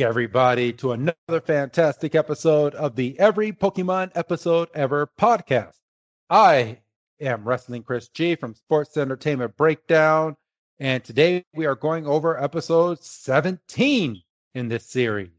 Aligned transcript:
everybody, 0.00 0.72
to 0.74 0.92
another 0.92 1.40
fantastic 1.40 2.14
episode 2.14 2.74
of 2.74 2.96
the 2.96 3.18
Every 3.18 3.52
Pokemon 3.52 4.12
Episode 4.14 4.68
Ever 4.74 5.08
podcast. 5.18 5.76
I 6.28 6.78
am 7.20 7.46
Wrestling 7.46 7.82
Chris 7.82 8.08
G 8.08 8.36
from 8.36 8.54
Sports 8.54 8.96
Entertainment 8.96 9.56
Breakdown, 9.56 10.36
and 10.78 11.02
today 11.02 11.44
we 11.54 11.66
are 11.66 11.74
going 11.74 12.06
over 12.06 12.42
episode 12.42 13.02
17 13.02 14.22
in 14.54 14.68
this 14.68 14.86
series. 14.86 15.30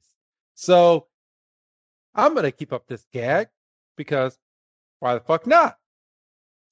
So 0.56 1.08
I'm 2.16 2.34
going 2.34 2.46
to 2.46 2.52
keep 2.52 2.74
up 2.74 2.88
this 2.88 3.06
gag 3.14 3.48
because 3.96 4.38
why 5.00 5.14
the 5.14 5.20
fuck 5.20 5.46
not? 5.46 5.78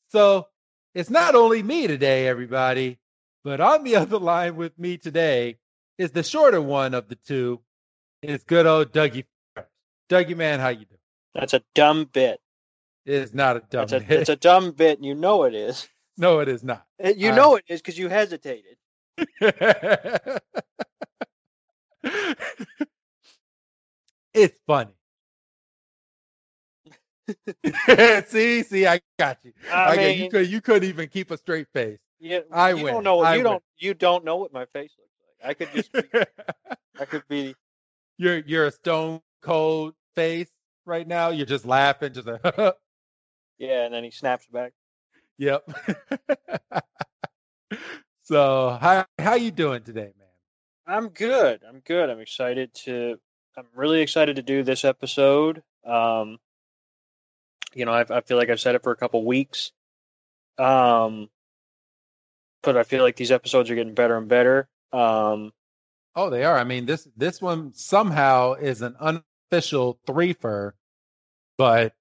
So 0.09 0.47
it's 0.93 1.09
not 1.09 1.35
only 1.35 1.61
me 1.61 1.87
today, 1.87 2.27
everybody, 2.27 2.99
but 3.43 3.61
on 3.61 3.83
the 3.83 3.95
other 3.97 4.17
line 4.17 4.55
with 4.55 4.77
me 4.79 4.97
today 4.97 5.57
is 5.97 6.11
the 6.11 6.23
shorter 6.23 6.61
one 6.61 6.93
of 6.93 7.07
the 7.07 7.15
two. 7.15 7.61
Is 8.29 8.43
good 8.43 8.65
old 8.65 8.91
Dougie. 8.91 9.25
Dougie, 10.09 10.35
man, 10.35 10.59
how 10.59 10.69
you 10.69 10.85
doing? 10.85 10.99
That's 11.33 11.53
a 11.53 11.61
dumb 11.73 12.05
bit. 12.11 12.39
It 13.05 13.13
is 13.15 13.33
not 13.33 13.57
a 13.57 13.59
dumb 13.59 13.87
That's 13.87 13.93
a, 13.93 13.99
bit. 13.99 14.19
it's 14.21 14.29
a 14.29 14.35
dumb 14.35 14.71
bit, 14.71 14.97
and 14.97 15.05
you 15.05 15.15
know 15.15 15.43
it 15.43 15.53
is. 15.53 15.87
no, 16.17 16.39
it 16.39 16.47
is 16.49 16.63
not. 16.63 16.85
Uh, 17.03 17.09
you 17.15 17.31
I- 17.31 17.35
know 17.35 17.55
it 17.55 17.65
is 17.67 17.81
because 17.81 17.97
you 17.97 18.09
hesitated. 18.09 18.77
it's 24.33 24.59
funny. 24.67 24.91
see, 28.27 28.61
see, 28.63 28.85
I 28.85 29.01
got 29.17 29.39
you. 29.43 29.53
I 29.71 29.83
I 29.91 29.95
got- 29.95 30.17
you 30.17 30.29
could 30.29 30.47
you 30.47 30.61
couldn't 30.61 30.87
even 30.89 31.07
keep 31.09 31.31
a 31.31 31.37
straight 31.37 31.67
face. 31.73 31.99
You, 32.19 32.43
I 32.51 32.71
you 32.71 32.83
win. 32.83 32.93
don't 32.93 33.03
know. 33.03 33.19
I 33.21 33.33
you 33.35 33.43
win. 33.43 33.51
don't. 33.51 33.63
You 33.77 33.93
don't 33.93 34.23
know 34.25 34.37
what 34.37 34.53
my 34.53 34.65
face 34.67 34.91
looks 34.97 35.11
like. 35.43 35.49
I 35.49 35.53
could 35.53 35.69
just. 35.73 35.91
Be, 35.91 36.01
I 36.99 37.05
could 37.05 37.23
be. 37.27 37.55
You're 38.17 38.37
you're 38.39 38.65
a 38.67 38.71
stone 38.71 39.21
cold 39.41 39.93
face 40.15 40.49
right 40.85 41.07
now. 41.07 41.29
You're 41.29 41.45
just 41.45 41.65
laughing, 41.65 42.13
just 42.13 42.27
a 42.27 42.75
Yeah, 43.57 43.85
and 43.85 43.93
then 43.93 44.03
he 44.03 44.11
snaps 44.11 44.45
back. 44.47 44.73
Yep. 45.37 45.69
so 48.23 48.77
how 48.81 49.05
how 49.17 49.35
you 49.35 49.51
doing 49.51 49.83
today, 49.83 50.13
man? 50.17 50.27
I'm 50.87 51.09
good. 51.09 51.61
I'm 51.67 51.79
good. 51.79 52.09
I'm 52.09 52.19
excited 52.19 52.73
to. 52.85 53.19
I'm 53.57 53.65
really 53.73 54.01
excited 54.01 54.35
to 54.35 54.41
do 54.41 54.63
this 54.63 54.83
episode. 54.83 55.63
Um, 55.85 56.39
you 57.73 57.85
know, 57.85 57.91
I, 57.91 58.05
I 58.09 58.21
feel 58.21 58.37
like 58.37 58.49
I've 58.49 58.59
said 58.59 58.75
it 58.75 58.83
for 58.83 58.91
a 58.91 58.97
couple 58.97 59.23
weeks. 59.23 59.71
Um, 60.57 61.29
but 62.63 62.77
I 62.77 62.83
feel 62.83 63.03
like 63.03 63.15
these 63.15 63.31
episodes 63.31 63.69
are 63.69 63.75
getting 63.75 63.93
better 63.93 64.17
and 64.17 64.27
better. 64.27 64.67
Um, 64.91 65.53
Oh, 66.15 66.29
they 66.29 66.43
are. 66.45 66.57
I 66.57 66.63
mean, 66.63 66.85
this 66.85 67.07
this 67.17 67.41
one 67.41 67.73
somehow 67.73 68.53
is 68.53 68.81
an 68.81 68.95
unofficial 68.99 69.99
threefer, 70.07 70.73
but 71.57 71.93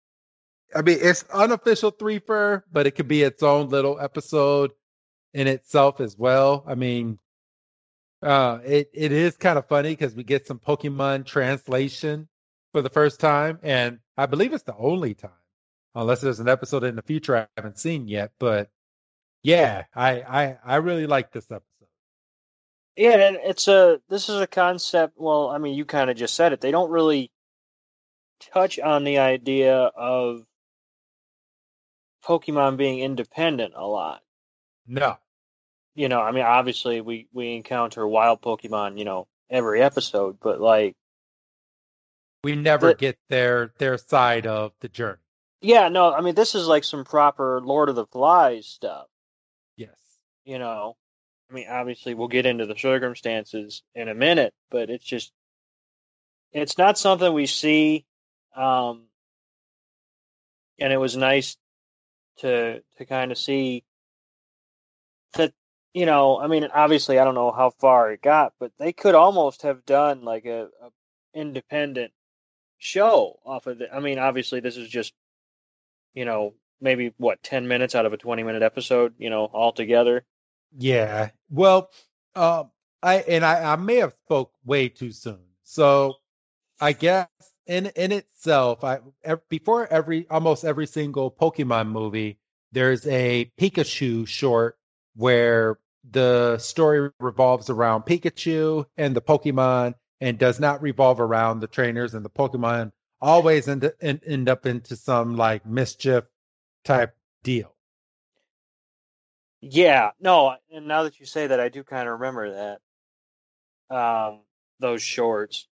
I 0.75 0.83
mean, 0.83 0.99
it's 1.01 1.25
unofficial 1.33 1.93
threefer, 1.93 2.65
but 2.73 2.87
it 2.87 2.93
could 2.93 3.09
be 3.09 3.23
its 3.23 3.43
own 3.43 3.71
little 3.71 4.01
episode 4.01 4.73
in 5.35 5.49
itself 5.49 6.01
as 6.01 6.19
well. 6.19 6.65
I 6.67 6.75
mean, 6.77 7.19
uh, 8.23 8.61
it 8.65 8.91
it 8.95 9.13
is 9.13 9.37
kind 9.37 9.59
of 9.59 9.67
funny 9.69 9.91
because 9.91 10.15
we 10.15 10.25
get 10.25 10.47
some 10.47 10.59
Pokemon 10.59 11.27
translation 11.27 12.29
for 12.73 12.83
the 12.83 12.89
first 12.91 13.21
time, 13.21 13.59
and 13.63 13.99
I 14.17 14.27
believe 14.27 14.53
it's 14.53 14.65
the 14.65 14.77
only 14.77 15.15
time, 15.15 15.31
unless 15.95 16.21
there's 16.23 16.41
an 16.41 16.49
episode 16.49 16.85
in 16.85 16.97
the 16.97 17.03
future 17.03 17.37
I 17.37 17.47
haven't 17.57 17.79
seen 17.79 18.09
yet. 18.09 18.33
But 18.39 18.71
yeah, 19.43 19.85
I 19.95 20.23
I 20.23 20.59
I 20.65 20.77
really 20.77 21.07
like 21.07 21.33
this 21.33 21.51
episode. 21.51 21.65
Yeah, 22.97 23.17
and 23.29 23.37
it's 23.43 23.67
a 23.69 24.01
this 24.09 24.29
is 24.29 24.41
a 24.41 24.47
concept. 24.47 25.15
Well, 25.17 25.49
I 25.49 25.59
mean, 25.59 25.75
you 25.75 25.85
kind 25.85 26.11
of 26.11 26.17
just 26.17 26.35
said 26.35 26.53
it. 26.53 26.61
They 26.61 26.71
don't 26.71 26.91
really 26.91 27.31
touch 28.53 28.79
on 28.79 29.05
the 29.05 29.19
idea 29.19 29.77
of 29.77 30.45
Pokemon 32.25 32.77
being 32.77 33.01
independent 33.01 33.75
a 33.77 33.87
lot. 33.87 34.23
No, 34.87 35.17
You 35.95 36.09
know, 36.09 36.21
I 36.21 36.31
mean, 36.33 36.45
obviously 36.45 37.01
we 37.01 37.27
we 37.33 37.55
encounter 37.55 38.07
wild 38.07 38.43
Pokemon, 38.43 38.99
you 38.99 39.05
know, 39.05 39.27
every 39.51 39.81
episode, 39.83 40.39
but 40.41 40.61
like, 40.61 40.95
we 42.43 42.55
never 42.55 42.91
But- 42.91 42.99
get 42.99 43.19
their 43.29 43.73
their 43.79 43.97
side 43.99 44.47
of 44.47 44.73
the 44.81 44.89
journey. 44.89 45.19
yeah, 45.61 45.89
no, 45.89 46.13
I 46.13 46.21
mean, 46.21 46.35
this 46.35 46.55
is 46.55 46.67
like 46.69 46.85
some 46.85 47.05
proper 47.05 47.61
Lord 47.63 47.89
of 47.89 47.97
the 47.97 48.07
Flies 48.07 48.67
stuff. 48.67 49.09
Yes. 49.77 49.99
You 50.45 50.59
know, 50.59 50.97
I 51.55 51.57
mean, 51.57 51.69
obviously 51.71 52.15
we'll 52.15 52.27
get 52.27 52.47
into 52.47 52.67
the 52.67 52.77
circumstances 52.77 53.85
in 53.95 54.09
a 54.09 54.15
minute, 54.15 54.53
but 54.73 54.91
it's 54.91 55.05
just 55.05 55.31
it's 56.53 56.79
not 56.79 56.99
something 56.99 57.33
we 57.33 57.47
see 57.47 58.05
um 58.57 59.03
and 60.81 60.93
it 60.93 60.97
was 60.97 61.17
nice 61.17 61.57
to 62.39 62.83
to 62.97 63.05
kind 63.05 63.31
of 63.31 63.39
see 63.39 63.85
that 65.35 65.53
you 65.93 66.07
know 66.07 66.39
i 66.39 66.47
mean 66.47 66.69
obviously 66.73 67.19
i 67.19 67.25
don't 67.25 67.35
know 67.35 67.51
how 67.51 67.71
far 67.71 68.13
it 68.13 68.23
got 68.23 68.53
but 68.61 68.71
they 68.79 68.93
could 68.93 69.17
almost 69.17 69.63
have 69.63 69.85
done 69.85 70.25
like 70.25 70.45
a, 70.45 70.69
a 70.83 70.91
independent 71.35 72.13
show 72.79 73.41
off 73.45 73.67
of 73.67 73.81
it 73.81 73.91
i 73.93 73.99
mean 73.99 74.19
obviously 74.21 74.61
this 74.61 74.77
is 74.77 74.89
just 74.89 75.13
you 76.15 76.25
know 76.25 76.55
maybe 76.81 77.13
what 77.17 77.43
10 77.43 77.67
minutes 77.67 77.97
out 77.97 78.07
of 78.07 78.13
a 78.13 78.17
20 78.17 78.45
minute 78.45 78.63
episode 78.63 79.15
you 79.19 79.31
know 79.31 79.47
all 79.47 79.73
together 79.73 80.25
Yeah. 80.77 81.31
Well, 81.51 81.91
um, 82.35 82.71
I 83.03 83.17
and 83.17 83.45
I, 83.45 83.73
I 83.73 83.77
may 83.77 83.97
have 83.97 84.15
spoke 84.25 84.53
way 84.65 84.89
too 84.89 85.13
soon. 85.13 85.41
So 85.63 86.15
I 86.81 86.93
guess 86.93 87.29
in 87.67 87.87
in 87.97 88.13
itself, 88.13 88.85
I 88.85 89.01
before 89.51 89.87
every 89.89 90.29
almost 90.31 90.65
every 90.65 90.87
single 90.87 91.31
Pokemon 91.31 91.89
movie, 91.91 92.39
there's 92.73 93.07
a 93.07 93.53
Pikachu 93.61 94.27
short 94.29 94.79
where 95.17 95.79
the 96.11 96.59
story 96.59 97.11
revolves 97.21 97.71
around 97.71 98.03
Pikachu 98.05 98.87
and 98.97 99.17
the 99.17 99.23
Pokemon 99.23 99.95
and 100.21 100.39
does 100.39 100.61
not 100.61 100.83
revolve 100.83 101.21
around 101.21 101.61
the 101.61 101.67
trainers 101.69 102.15
and 102.15 102.25
the 102.25 102.31
Pokemon 102.31 102.93
always 103.21 103.69
end, 103.69 103.91
end, 104.03 104.21
end 104.27 104.49
up 104.49 104.67
into 104.67 104.97
some 104.97 105.37
like 105.37 105.67
mischief 105.67 106.25
type 106.85 107.17
deal. 107.45 107.74
Yeah 109.71 110.11
no 110.21 110.55
and 110.73 110.87
now 110.87 111.03
that 111.05 111.19
you 111.19 111.27
say 111.27 111.47
that 111.47 111.61
i 111.61 111.69
do 111.69 111.83
kind 111.83 112.09
of 112.09 112.21
remember 112.21 112.79
that 113.91 113.97
um 113.97 114.41
those 114.81 115.03
shorts 115.03 115.67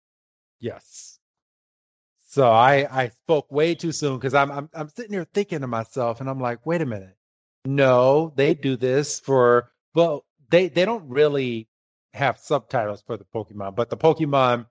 Yes. 0.62 1.20
So 2.28 2.50
I 2.50 2.88
I 2.90 3.10
spoke 3.10 3.52
way 3.52 3.76
too 3.76 3.92
soon 3.92 4.18
because 4.18 4.34
I'm 4.34 4.52
I'm 4.52 4.70
I'm 4.74 4.90
sitting 4.90 5.12
here 5.12 5.28
thinking 5.34 5.62
to 5.62 5.68
myself 5.68 6.22
and 6.22 6.30
I'm 6.30 6.40
like, 6.40 6.66
wait 6.66 6.82
a 6.82 6.86
minute. 6.86 7.18
No, 7.66 8.32
they 8.36 8.54
do 8.54 8.78
this 8.78 9.20
for 9.20 9.72
well, 9.96 10.24
they 10.50 10.70
they 10.70 10.86
don't 10.86 11.10
really 11.10 11.68
have 12.14 12.40
subtitles 12.40 13.04
for 13.06 13.18
the 13.18 13.26
Pokemon, 13.36 13.76
but 13.76 13.90
the 13.90 13.98
Pokemon 13.98 14.68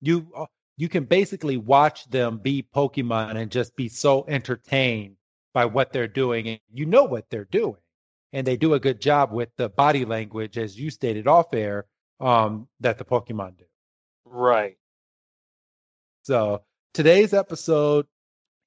you 0.00 0.26
uh, 0.34 0.46
you 0.76 0.88
can 0.88 1.04
basically 1.04 1.56
watch 1.58 2.06
them 2.08 2.38
be 2.38 2.66
Pokemon 2.74 3.36
and 3.36 3.50
just 3.50 3.76
be 3.76 3.88
so 3.88 4.24
entertained 4.26 5.16
by 5.52 5.66
what 5.66 5.92
they're 5.92 6.08
doing 6.08 6.48
and 6.48 6.60
you 6.72 6.86
know 6.86 7.04
what 7.04 7.28
they're 7.28 7.44
doing. 7.44 7.76
And 8.32 8.46
they 8.46 8.56
do 8.56 8.74
a 8.74 8.80
good 8.80 9.00
job 9.00 9.32
with 9.32 9.50
the 9.56 9.68
body 9.68 10.04
language 10.04 10.56
as 10.56 10.78
you 10.78 10.90
stated 10.90 11.26
off 11.26 11.52
air 11.54 11.86
um 12.20 12.68
that 12.80 12.98
the 12.98 13.04
Pokemon 13.04 13.58
do. 13.58 13.64
right 14.24 14.76
So 16.22 16.62
today's 16.94 17.34
episode 17.34 18.06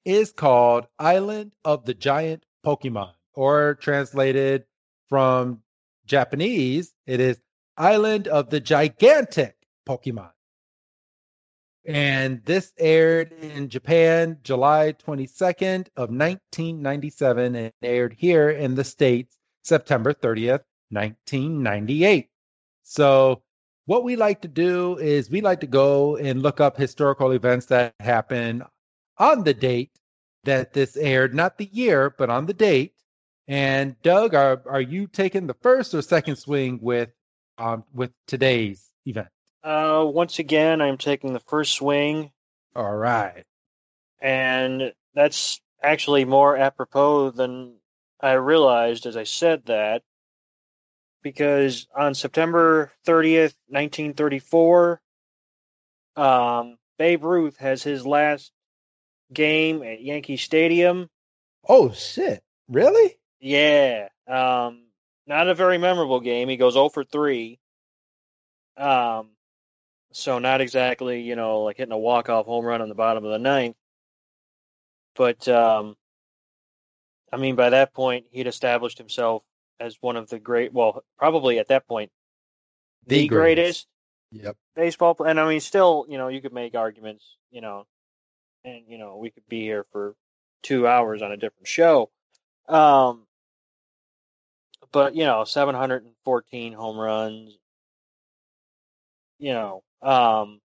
is 0.04 0.32
called 0.32 0.86
Island 0.98 1.52
of 1.64 1.84
the 1.84 1.94
Giant 1.94 2.44
Pokemon, 2.64 3.12
or 3.34 3.74
translated 3.76 4.64
from 5.08 5.62
Japanese, 6.06 6.92
it 7.06 7.20
is 7.20 7.40
Island 7.76 8.28
of 8.28 8.50
the 8.50 8.60
Gigantic 8.60 9.56
Pokemon. 9.88 10.30
And 11.84 12.44
this 12.44 12.72
aired 12.78 13.32
in 13.32 13.68
Japan 13.68 14.38
July 14.42 14.92
22nd 14.92 15.88
of 15.96 16.10
1997 16.10 17.54
and 17.54 17.72
aired 17.82 18.12
here 18.12 18.50
in 18.50 18.74
the 18.74 18.84
States 18.84 19.36
September 19.66 20.14
30th, 20.14 20.62
1998. 20.90 22.28
So 22.82 23.42
what 23.86 24.04
we 24.04 24.16
like 24.16 24.42
to 24.42 24.48
do 24.48 24.98
is 24.98 25.30
we 25.30 25.40
like 25.40 25.60
to 25.60 25.66
go 25.66 26.16
and 26.16 26.42
look 26.42 26.60
up 26.60 26.76
historical 26.76 27.32
events 27.32 27.66
that 27.66 27.94
happen 28.00 28.62
on 29.18 29.44
the 29.44 29.54
date 29.54 29.90
that 30.44 30.72
this 30.72 30.96
aired, 30.96 31.34
not 31.34 31.58
the 31.58 31.68
year, 31.72 32.14
but 32.16 32.30
on 32.30 32.46
the 32.46 32.54
date. 32.54 32.94
And 33.48 34.00
Doug, 34.02 34.34
are 34.34 34.62
are 34.66 34.80
you 34.80 35.06
taking 35.06 35.46
the 35.46 35.54
first 35.54 35.94
or 35.94 36.02
second 36.02 36.36
swing 36.36 36.78
with 36.82 37.10
um 37.58 37.84
with 37.92 38.10
today's 38.26 38.84
event? 39.04 39.28
Uh, 39.62 40.04
once 40.06 40.38
again, 40.38 40.80
I'm 40.80 40.98
taking 40.98 41.32
the 41.32 41.40
first 41.40 41.72
swing, 41.74 42.30
All 42.74 42.94
right. 42.94 43.44
and 44.20 44.92
that's 45.14 45.60
actually 45.82 46.24
more 46.24 46.56
apropos 46.56 47.30
than 47.30 47.74
I 48.20 48.32
realized 48.32 49.06
as 49.06 49.16
I 49.16 49.24
said 49.24 49.66
that, 49.66 50.02
because 51.22 51.86
on 51.94 52.14
September 52.14 52.92
30th, 53.06 53.54
1934, 53.68 55.00
um, 56.16 56.78
Babe 56.98 57.24
Ruth 57.24 57.56
has 57.58 57.82
his 57.82 58.06
last 58.06 58.52
game 59.32 59.82
at 59.82 60.02
Yankee 60.02 60.36
Stadium. 60.36 61.10
Oh 61.68 61.92
shit! 61.92 62.42
Really? 62.68 63.18
Yeah, 63.40 64.08
um, 64.26 64.86
not 65.26 65.48
a 65.48 65.54
very 65.54 65.78
memorable 65.78 66.20
game. 66.20 66.48
He 66.48 66.56
goes 66.56 66.74
0 66.74 66.88
for 66.88 67.04
3. 67.04 67.58
Um, 68.76 69.30
so 70.12 70.38
not 70.38 70.60
exactly, 70.60 71.22
you 71.22 71.36
know, 71.36 71.62
like 71.62 71.76
hitting 71.76 71.92
a 71.92 71.98
walk-off 71.98 72.46
home 72.46 72.64
run 72.64 72.82
on 72.82 72.88
the 72.88 72.94
bottom 72.94 73.24
of 73.24 73.32
the 73.32 73.38
ninth. 73.38 73.76
But 75.14 75.46
um, 75.48 75.96
I 77.32 77.36
mean, 77.36 77.56
by 77.56 77.70
that 77.70 77.92
point, 77.92 78.26
he'd 78.30 78.46
established 78.46 78.98
himself 78.98 79.42
as 79.80 79.96
one 80.00 80.16
of 80.16 80.28
the 80.28 80.38
great. 80.38 80.72
Well, 80.72 81.04
probably 81.18 81.58
at 81.58 81.68
that 81.68 81.86
point, 81.86 82.10
the, 83.06 83.22
The 83.22 83.28
greatest 83.28 83.86
Yep. 84.32 84.56
baseball. 84.74 85.16
And 85.24 85.38
I 85.38 85.48
mean, 85.48 85.60
still, 85.60 86.06
you 86.08 86.18
know, 86.18 86.28
you 86.28 86.40
could 86.40 86.52
make 86.52 86.74
arguments, 86.74 87.36
you 87.50 87.60
know, 87.60 87.86
and 88.64 88.84
you 88.88 88.98
know, 88.98 89.16
we 89.16 89.30
could 89.30 89.46
be 89.48 89.60
here 89.60 89.84
for 89.92 90.14
two 90.62 90.86
hours 90.86 91.22
on 91.22 91.32
a 91.32 91.36
different 91.36 91.68
show. 91.68 92.10
Um, 92.68 93.26
but 94.92 95.14
you 95.14 95.24
know, 95.24 95.44
714 95.44 96.72
home 96.72 96.98
runs. 96.98 97.56
You 99.38 99.52
know, 99.52 99.82
um, 100.02 100.60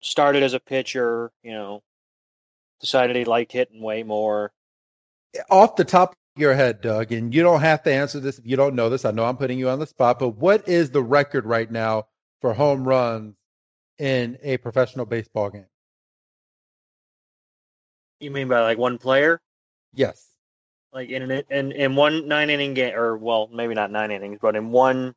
started 0.00 0.42
as 0.42 0.54
a 0.54 0.60
pitcher. 0.60 1.32
You 1.42 1.52
know, 1.52 1.82
decided 2.80 3.16
he 3.16 3.24
liked 3.24 3.52
hitting 3.52 3.82
way 3.82 4.02
more. 4.02 4.52
Off 5.50 5.76
the 5.76 5.84
top 5.84 6.10
of 6.12 6.40
your 6.40 6.54
head, 6.54 6.80
Doug, 6.80 7.12
and 7.12 7.34
you 7.34 7.42
don't 7.42 7.60
have 7.60 7.82
to 7.84 7.92
answer 7.92 8.20
this 8.20 8.38
if 8.38 8.46
you 8.46 8.56
don't 8.56 8.74
know 8.74 8.88
this. 8.88 9.04
I 9.04 9.10
know 9.10 9.24
I'm 9.24 9.36
putting 9.36 9.58
you 9.58 9.68
on 9.68 9.78
the 9.78 9.86
spot, 9.86 10.18
but 10.18 10.30
what 10.30 10.68
is 10.68 10.90
the 10.90 11.02
record 11.02 11.46
right 11.46 11.70
now 11.70 12.06
for 12.40 12.52
home 12.54 12.86
runs 12.86 13.34
in 13.98 14.38
a 14.42 14.56
professional 14.58 15.06
baseball 15.06 15.50
game? 15.50 15.66
You 18.20 18.30
mean 18.30 18.48
by 18.48 18.60
like 18.60 18.78
one 18.78 18.98
player? 18.98 19.40
Yes. 19.94 20.26
Like 20.92 21.08
in 21.08 21.30
an 21.30 21.42
in 21.50 21.72
in 21.72 21.96
one 21.96 22.28
nine 22.28 22.50
inning 22.50 22.74
game, 22.74 22.94
or 22.94 23.16
well, 23.16 23.48
maybe 23.52 23.74
not 23.74 23.90
nine 23.90 24.10
innings, 24.10 24.38
but 24.40 24.56
in 24.56 24.70
one 24.70 25.14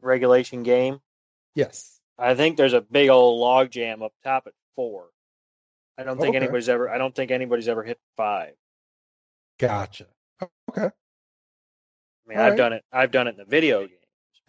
regulation 0.00 0.62
game. 0.62 1.00
Yes. 1.54 1.98
I 2.18 2.34
think 2.34 2.56
there's 2.56 2.72
a 2.72 2.80
big 2.80 3.08
old 3.08 3.40
log 3.40 3.70
jam 3.70 4.02
up 4.02 4.12
top 4.24 4.46
at 4.46 4.52
four. 4.76 5.06
I 5.96 6.02
don't 6.04 6.18
think 6.18 6.34
Okay. 6.34 6.44
anybody's 6.44 6.68
ever. 6.68 6.90
I 6.90 6.98
don't 6.98 7.14
think 7.14 7.30
anybody's 7.30 7.68
ever 7.68 7.82
hit 7.84 7.98
five. 8.16 8.54
Gotcha. 9.62 10.06
Okay. 10.42 10.86
I 10.86 10.90
mean, 12.26 12.36
All 12.36 12.44
I've 12.44 12.50
right. 12.50 12.56
done 12.56 12.72
it. 12.72 12.84
I've 12.92 13.12
done 13.12 13.28
it 13.28 13.30
in 13.30 13.36
the 13.36 13.44
video 13.44 13.86
game. 13.86 13.96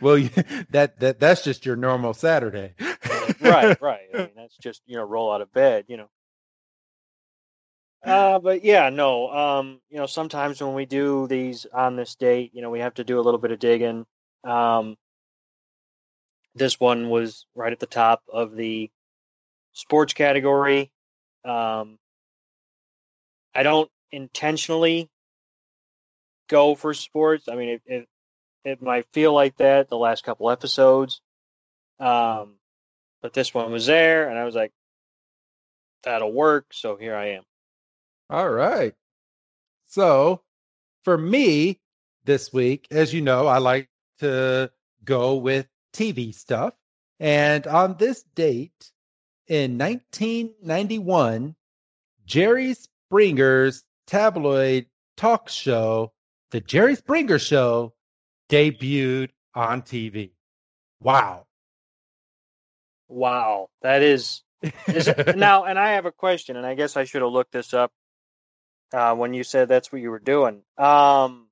well, 0.00 0.22
that 0.70 0.94
that 1.00 1.16
that's 1.18 1.42
just 1.42 1.66
your 1.66 1.74
normal 1.74 2.14
Saturday. 2.14 2.74
right, 3.40 3.80
right. 3.82 4.06
I 4.14 4.18
mean, 4.18 4.30
that's 4.36 4.56
just 4.58 4.82
you 4.86 4.96
know 4.96 5.02
roll 5.02 5.32
out 5.32 5.40
of 5.40 5.52
bed, 5.52 5.86
you 5.88 5.96
know. 5.96 6.08
Uh, 8.06 8.38
but 8.38 8.62
yeah, 8.62 8.88
no. 8.90 9.28
Um, 9.32 9.80
you 9.90 9.96
know, 9.96 10.06
sometimes 10.06 10.62
when 10.62 10.74
we 10.74 10.86
do 10.86 11.26
these 11.26 11.66
on 11.66 11.96
this 11.96 12.14
date, 12.14 12.52
you 12.54 12.62
know, 12.62 12.70
we 12.70 12.78
have 12.78 12.94
to 12.94 13.04
do 13.04 13.18
a 13.18 13.22
little 13.22 13.40
bit 13.40 13.50
of 13.50 13.58
digging. 13.58 14.06
Um, 14.44 14.96
this 16.54 16.78
one 16.78 17.10
was 17.10 17.46
right 17.56 17.72
at 17.72 17.80
the 17.80 17.86
top 17.86 18.22
of 18.32 18.54
the 18.54 18.92
sports 19.72 20.12
category. 20.12 20.92
Um, 21.44 21.98
I 23.54 23.62
don't 23.62 23.90
intentionally 24.10 25.08
go 26.48 26.74
for 26.74 26.94
sports. 26.94 27.48
I 27.48 27.56
mean, 27.56 27.68
it, 27.68 27.82
it 27.86 28.08
it 28.64 28.82
might 28.82 29.06
feel 29.12 29.32
like 29.32 29.56
that 29.58 29.88
the 29.88 29.96
last 29.96 30.24
couple 30.24 30.50
episodes. 30.50 31.20
Um, 32.00 32.56
but 33.22 33.32
this 33.32 33.54
one 33.54 33.70
was 33.70 33.86
there, 33.86 34.28
and 34.28 34.38
I 34.38 34.44
was 34.44 34.54
like, 34.54 34.72
"That'll 36.02 36.32
work." 36.32 36.66
So 36.72 36.96
here 36.96 37.14
I 37.14 37.32
am. 37.32 37.42
All 38.30 38.48
right. 38.48 38.94
So, 39.86 40.40
for 41.04 41.16
me 41.16 41.78
this 42.24 42.52
week, 42.52 42.88
as 42.90 43.12
you 43.12 43.20
know, 43.20 43.46
I 43.46 43.58
like 43.58 43.88
to 44.18 44.70
go 45.04 45.36
with 45.36 45.66
TV 45.92 46.34
stuff. 46.34 46.74
And 47.20 47.66
on 47.66 47.96
this 47.96 48.22
date 48.34 48.90
in 49.46 49.78
1991, 49.78 51.54
Jerry 52.26 52.74
Springer's 53.14 53.84
tabloid 54.08 54.86
talk 55.16 55.48
show, 55.48 56.12
The 56.50 56.60
Jerry 56.60 56.96
Springer 56.96 57.38
Show, 57.38 57.94
debuted 58.50 59.28
on 59.54 59.82
TV. 59.82 60.32
Wow. 61.00 61.46
Wow, 63.06 63.68
that 63.82 64.02
is 64.02 64.42
is 64.88 65.06
it, 65.06 65.36
now. 65.36 65.62
And 65.62 65.78
I 65.78 65.92
have 65.92 66.06
a 66.06 66.10
question, 66.10 66.56
and 66.56 66.66
I 66.66 66.74
guess 66.74 66.96
I 66.96 67.04
should 67.04 67.22
have 67.22 67.30
looked 67.30 67.52
this 67.52 67.72
up 67.72 67.92
uh, 68.92 69.14
when 69.14 69.32
you 69.32 69.44
said 69.44 69.68
that's 69.68 69.92
what 69.92 70.02
you 70.02 70.10
were 70.10 70.18
doing. 70.18 70.62
Um, 70.76 71.46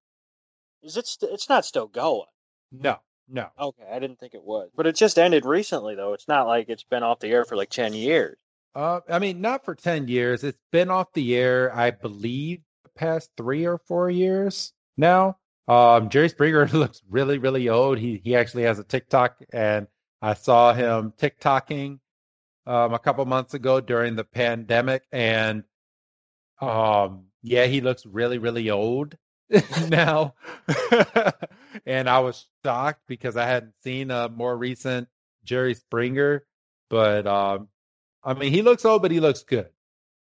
is 0.83 0.97
it? 0.97 1.07
St- 1.07 1.31
it's 1.31 1.49
not 1.49 1.65
still 1.65 1.87
going. 1.87 2.27
No, 2.73 2.97
no. 3.29 3.51
Okay, 3.57 3.85
I 3.89 4.01
didn't 4.01 4.19
think 4.19 4.35
it 4.35 4.43
was, 4.43 4.71
but 4.75 4.89
it 4.89 4.97
just 4.97 5.17
ended 5.17 5.45
recently, 5.45 5.95
though. 5.95 6.13
It's 6.15 6.27
not 6.27 6.49
like 6.49 6.69
it's 6.69 6.83
been 6.83 7.05
off 7.05 7.21
the 7.21 7.29
air 7.29 7.45
for 7.45 7.55
like 7.55 7.71
ten 7.71 7.95
years. 7.95 8.37
Uh, 8.75 9.01
I 9.09 9.19
mean, 9.19 9.41
not 9.41 9.65
for 9.65 9.75
10 9.75 10.09
years. 10.09 10.45
It's 10.45 10.59
been 10.71 10.91
off 10.91 11.13
the 11.13 11.37
air, 11.37 11.75
I 11.75 11.91
believe, 11.91 12.61
the 12.85 12.91
past 12.91 13.31
three 13.37 13.67
or 13.67 13.79
four 13.79 14.09
years 14.11 14.73
now. 14.97 15.37
Um, 15.69 16.09
Jerry 16.09 16.29
Springer 16.29 16.67
looks 16.73 17.03
really, 17.09 17.39
really 17.39 17.69
old. 17.69 17.99
He 17.99 18.21
he 18.25 18.35
actually 18.35 18.65
has 18.65 18.79
a 18.79 18.85
TikTok, 18.85 19.37
and 19.53 19.87
I 20.21 20.35
saw 20.35 20.73
him 20.73 21.13
TikToking 21.19 21.99
um, 22.67 22.95
a 22.95 22.99
couple 22.99 23.25
months 23.27 23.55
ago 23.55 23.81
during 23.81 24.17
the 24.17 24.25
pandemic, 24.25 25.05
and 25.13 25.65
um, 26.61 27.27
yeah, 27.43 27.67
he 27.67 27.81
looks 27.81 28.07
really, 28.07 28.39
really 28.39 28.71
old 28.71 29.17
now. 29.89 30.35
and 31.87 32.09
I 32.09 32.21
was 32.21 32.47
shocked 32.65 33.03
because 33.07 33.37
I 33.37 33.47
hadn't 33.47 33.75
seen 33.83 34.11
a 34.11 34.29
more 34.29 34.57
recent 34.57 35.09
Jerry 35.45 35.75
Springer, 35.75 36.45
but 36.89 37.27
um, 37.27 37.69
I 38.25 38.35
mean, 38.35 38.53
he 38.53 38.63
looks 38.63 38.85
old, 38.85 39.03
but 39.03 39.11
he 39.11 39.21
looks 39.21 39.43
good. 39.43 39.69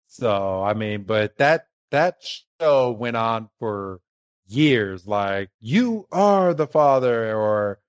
So, 0.07 0.63
I 0.63 0.73
mean, 0.73 1.03
but 1.03 1.37
that 1.37 1.67
that 1.91 2.23
show 2.59 2.91
went 2.91 3.17
on 3.17 3.49
for 3.59 4.01
years. 4.47 5.07
Like, 5.07 5.49
you 5.59 6.07
are 6.11 6.53
the 6.53 6.67
father, 6.67 7.35
or 7.35 7.79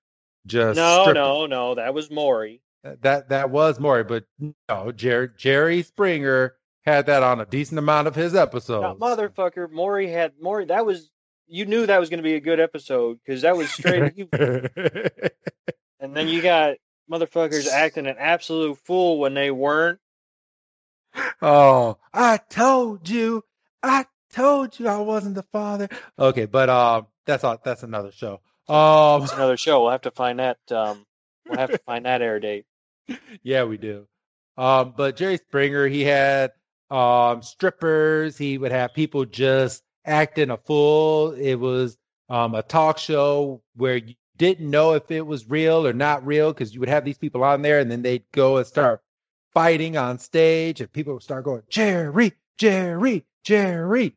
just 0.45 0.77
No, 0.77 1.03
strip- 1.03 1.15
no, 1.15 1.45
no. 1.45 1.75
That 1.75 1.93
was 1.93 2.09
Maury. 2.09 2.61
That 3.01 3.29
that 3.29 3.49
was 3.49 3.79
Maury, 3.79 4.03
but 4.03 4.25
no, 4.69 4.91
Jerry 4.91 5.29
Jerry 5.37 5.83
Springer 5.83 6.55
had 6.85 7.07
that 7.07 7.21
on 7.21 7.41
a 7.41 7.45
decent 7.45 7.79
amount 7.79 8.07
of 8.07 8.15
his 8.15 8.33
episodes. 8.33 8.99
No, 8.99 9.07
motherfucker, 9.07 9.69
Maury 9.69 10.09
had 10.09 10.33
Maury. 10.39 10.65
That 10.65 10.85
was 10.85 11.09
you 11.47 11.65
knew 11.65 11.85
that 11.85 11.99
was 11.99 12.09
going 12.09 12.19
to 12.19 12.23
be 12.23 12.35
a 12.35 12.39
good 12.39 12.59
episode 12.59 13.19
because 13.25 13.41
that 13.41 13.57
was 13.57 13.69
straight. 13.69 14.13
and 15.99 16.15
then 16.15 16.27
you 16.27 16.41
got 16.41 16.77
motherfuckers 17.11 17.67
acting 17.67 18.07
an 18.07 18.15
absolute 18.17 18.77
fool 18.79 19.19
when 19.19 19.33
they 19.33 19.51
weren't. 19.51 19.99
oh, 21.41 21.97
I 22.13 22.37
told 22.37 23.07
you, 23.09 23.43
I 23.81 24.05
told 24.33 24.79
you 24.79 24.87
I 24.87 24.97
wasn't 24.97 25.35
the 25.35 25.43
father. 25.43 25.89
Okay, 26.17 26.45
but 26.45 26.69
um, 26.69 27.07
that's 27.25 27.43
all. 27.43 27.59
That's 27.63 27.83
another 27.83 28.11
show. 28.11 28.39
Um, 28.67 29.23
It's 29.23 29.33
another 29.33 29.57
show. 29.57 29.81
We'll 29.81 29.91
have 29.91 30.01
to 30.01 30.11
find 30.11 30.39
that. 30.39 30.57
Um, 30.71 31.05
we'll 31.47 31.59
have 31.59 31.71
to 31.71 31.77
find 31.79 32.05
that 32.05 32.21
air 32.21 32.39
date. 32.39 32.65
yeah, 33.43 33.63
we 33.63 33.77
do. 33.77 34.07
Um, 34.57 34.93
but 34.97 35.15
Jerry 35.15 35.37
Springer, 35.37 35.87
he 35.87 36.03
had 36.03 36.51
um, 36.89 37.41
strippers. 37.41 38.37
He 38.37 38.57
would 38.57 38.71
have 38.71 38.93
people 38.93 39.25
just 39.25 39.83
acting 40.05 40.49
a 40.49 40.57
fool. 40.57 41.31
It 41.31 41.55
was 41.55 41.97
um, 42.29 42.55
a 42.55 42.63
talk 42.63 42.97
show 42.97 43.61
where 43.75 43.97
you 43.97 44.15
didn't 44.37 44.69
know 44.69 44.93
if 44.93 45.09
it 45.11 45.25
was 45.25 45.49
real 45.49 45.85
or 45.85 45.93
not 45.93 46.25
real 46.25 46.53
because 46.53 46.73
you 46.73 46.79
would 46.79 46.89
have 46.89 47.05
these 47.05 47.17
people 47.17 47.43
on 47.43 47.61
there 47.61 47.79
and 47.79 47.91
then 47.91 48.01
they'd 48.01 48.23
go 48.31 48.57
and 48.57 48.67
start 48.67 49.01
fighting 49.53 49.97
on 49.97 50.19
stage 50.19 50.81
and 50.81 50.91
people 50.91 51.13
would 51.13 51.23
start 51.23 51.43
going, 51.43 51.63
Jerry, 51.69 52.33
Jerry, 52.57 53.25
Jerry. 53.43 54.15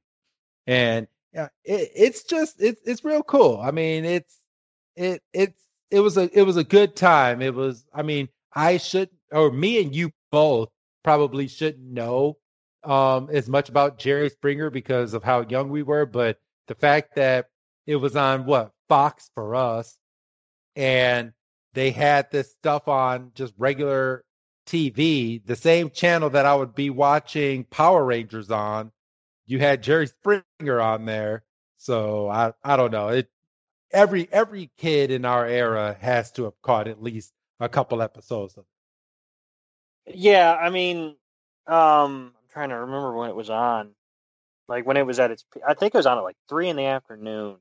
And 0.66 1.06
yeah, 1.32 1.48
it, 1.64 1.90
it's 1.94 2.24
just 2.24 2.60
it's 2.60 2.80
it's 2.84 3.04
real 3.04 3.22
cool. 3.22 3.60
I 3.62 3.70
mean, 3.70 4.04
it's 4.04 4.38
it 4.96 5.22
it's 5.32 5.60
it 5.90 6.00
was 6.00 6.16
a 6.16 6.28
it 6.38 6.42
was 6.42 6.56
a 6.56 6.64
good 6.64 6.96
time. 6.96 7.42
It 7.42 7.54
was 7.54 7.84
I 7.92 8.02
mean, 8.02 8.28
I 8.54 8.76
should 8.76 9.10
or 9.32 9.50
me 9.50 9.82
and 9.82 9.94
you 9.94 10.12
both 10.30 10.68
probably 11.02 11.48
shouldn't 11.48 11.86
know 11.86 12.36
um 12.84 13.28
as 13.32 13.48
much 13.48 13.68
about 13.68 13.98
Jerry 13.98 14.28
Springer 14.30 14.70
because 14.70 15.14
of 15.14 15.22
how 15.24 15.42
young 15.48 15.70
we 15.70 15.82
were, 15.82 16.06
but 16.06 16.38
the 16.66 16.74
fact 16.74 17.16
that 17.16 17.46
it 17.86 17.96
was 17.96 18.16
on 18.16 18.44
what 18.44 18.72
Fox 18.88 19.30
for 19.34 19.54
us 19.54 19.96
and 20.76 21.32
they 21.74 21.90
had 21.90 22.30
this 22.30 22.50
stuff 22.52 22.88
on 22.88 23.32
just 23.34 23.54
regular 23.58 24.24
TV, 24.66 25.44
the 25.44 25.56
same 25.56 25.90
channel 25.90 26.30
that 26.30 26.46
I 26.46 26.54
would 26.54 26.74
be 26.74 26.90
watching 26.90 27.64
Power 27.64 28.04
Rangers 28.04 28.50
on. 28.50 28.92
You 29.46 29.58
had 29.58 29.82
Jerry 29.82 30.06
Springer 30.06 30.80
on 30.80 31.04
there. 31.06 31.44
So 31.78 32.28
I 32.28 32.52
I 32.62 32.76
don't 32.76 32.92
know. 32.92 33.08
It 33.08 33.30
every 33.90 34.28
every 34.30 34.70
kid 34.78 35.10
in 35.10 35.24
our 35.24 35.46
era 35.46 35.96
has 36.00 36.30
to 36.32 36.44
have 36.44 36.60
caught 36.62 36.88
at 36.88 37.02
least 37.02 37.32
a 37.58 37.68
couple 37.68 38.02
episodes 38.02 38.56
of. 38.56 38.64
Yeah, 40.06 40.52
I 40.54 40.70
mean, 40.70 41.16
um, 41.66 42.34
I'm 42.36 42.48
trying 42.52 42.68
to 42.70 42.76
remember 42.76 43.14
when 43.14 43.30
it 43.30 43.36
was 43.36 43.50
on. 43.50 43.92
Like 44.68 44.86
when 44.86 44.96
it 44.96 45.06
was 45.06 45.18
at 45.18 45.30
its, 45.30 45.44
I 45.66 45.74
think 45.74 45.94
it 45.94 45.98
was 45.98 46.06
on 46.06 46.18
at 46.18 46.22
like 46.22 46.36
three 46.48 46.68
in 46.68 46.76
the 46.76 46.86
afternoon. 46.86 47.56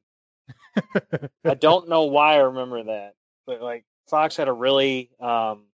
I 1.46 1.54
don't 1.56 1.90
know 1.90 2.04
why 2.06 2.36
I 2.36 2.38
remember 2.38 2.84
that, 2.84 3.14
but 3.46 3.62
like 3.62 3.86
Fox 4.10 4.38
had 4.38 4.48
a 4.48 4.54
really, 4.54 5.10
um, 5.20 5.66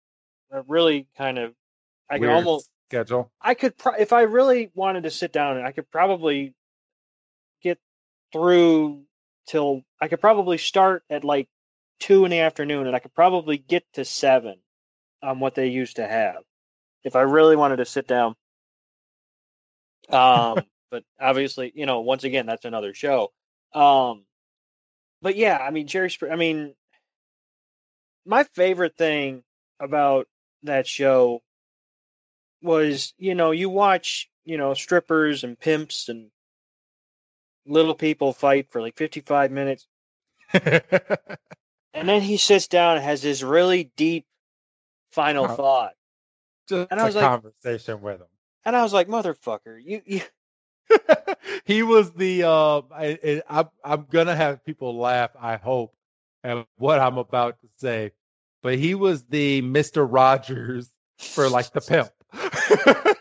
a 0.50 0.62
really 0.66 1.08
kind 1.16 1.38
of, 1.38 1.54
I 2.10 2.18
Weird 2.18 2.30
could 2.30 2.36
almost 2.36 2.70
schedule. 2.88 3.30
I 3.40 3.54
could, 3.54 3.76
pro- 3.76 3.94
if 3.94 4.12
I 4.12 4.22
really 4.22 4.70
wanted 4.74 5.04
to 5.04 5.10
sit 5.10 5.32
down, 5.32 5.58
I 5.58 5.72
could 5.72 5.90
probably 5.90 6.54
get 7.62 7.78
through 8.32 9.02
till 9.46 9.82
I 10.00 10.08
could 10.08 10.20
probably 10.20 10.58
start 10.58 11.02
at 11.10 11.24
like 11.24 11.48
two 12.00 12.24
in 12.24 12.30
the 12.30 12.40
afternoon, 12.40 12.86
and 12.86 12.96
I 12.96 12.98
could 12.98 13.14
probably 13.14 13.58
get 13.58 13.84
to 13.94 14.04
seven 14.04 14.56
on 15.22 15.40
what 15.40 15.54
they 15.54 15.68
used 15.68 15.96
to 15.96 16.06
have 16.06 16.42
if 17.02 17.16
I 17.16 17.22
really 17.22 17.56
wanted 17.56 17.76
to 17.76 17.84
sit 17.84 18.06
down. 18.06 18.34
Um, 20.08 20.58
but 20.90 21.04
obviously, 21.20 21.72
you 21.74 21.86
know, 21.86 22.00
once 22.00 22.24
again, 22.24 22.46
that's 22.46 22.64
another 22.64 22.94
show. 22.94 23.32
Um, 23.72 24.24
but 25.24 25.36
yeah, 25.36 25.56
I 25.58 25.70
mean, 25.70 25.86
Jerry. 25.86 26.10
Sp- 26.12 26.28
I 26.30 26.36
mean, 26.36 26.74
my 28.26 28.44
favorite 28.54 28.94
thing 28.96 29.42
about 29.80 30.28
that 30.64 30.86
show 30.86 31.40
was, 32.62 33.14
you 33.18 33.34
know, 33.34 33.50
you 33.50 33.70
watch, 33.70 34.28
you 34.44 34.58
know, 34.58 34.74
strippers 34.74 35.42
and 35.42 35.58
pimps 35.58 36.08
and 36.10 36.30
little 37.66 37.94
people 37.94 38.34
fight 38.34 38.68
for 38.70 38.82
like 38.82 38.96
55 38.96 39.50
minutes. 39.50 39.86
and 40.52 42.08
then 42.08 42.20
he 42.20 42.36
sits 42.36 42.68
down 42.68 42.96
and 42.96 43.04
has 43.04 43.22
this 43.22 43.42
really 43.42 43.90
deep 43.96 44.26
final 45.12 45.46
Oh. 45.46 45.56
thought. 45.56 45.92
Just 46.68 46.88
And 46.90 47.00
I 47.00 47.04
a 47.04 47.06
was 47.06 47.14
like- 47.16 47.24
conversation 47.24 48.02
with 48.02 48.20
him. 48.20 48.26
And 48.66 48.74
I 48.76 48.82
was 48.82 48.92
like, 48.92 49.08
motherfucker, 49.08 49.78
you, 49.82 50.02
you 50.06 50.20
he 51.64 51.82
was 51.82 52.12
the 52.12 52.44
um 52.44 52.84
I, 52.94 53.18
I 53.22 53.42
I'm 53.48 53.68
I'm 53.84 54.06
gonna 54.10 54.36
have 54.36 54.64
people 54.64 54.98
laugh, 54.98 55.30
I 55.40 55.56
hope, 55.56 55.94
at 56.42 56.66
what 56.76 57.00
I'm 57.00 57.18
about 57.18 57.60
to 57.60 57.68
say. 57.76 58.12
But 58.62 58.78
he 58.78 58.94
was 58.94 59.22
the 59.24 59.62
Mr. 59.62 60.06
Rogers 60.10 60.90
for 61.18 61.48
like 61.48 61.72
the 61.72 61.80
pimp. 61.80 62.10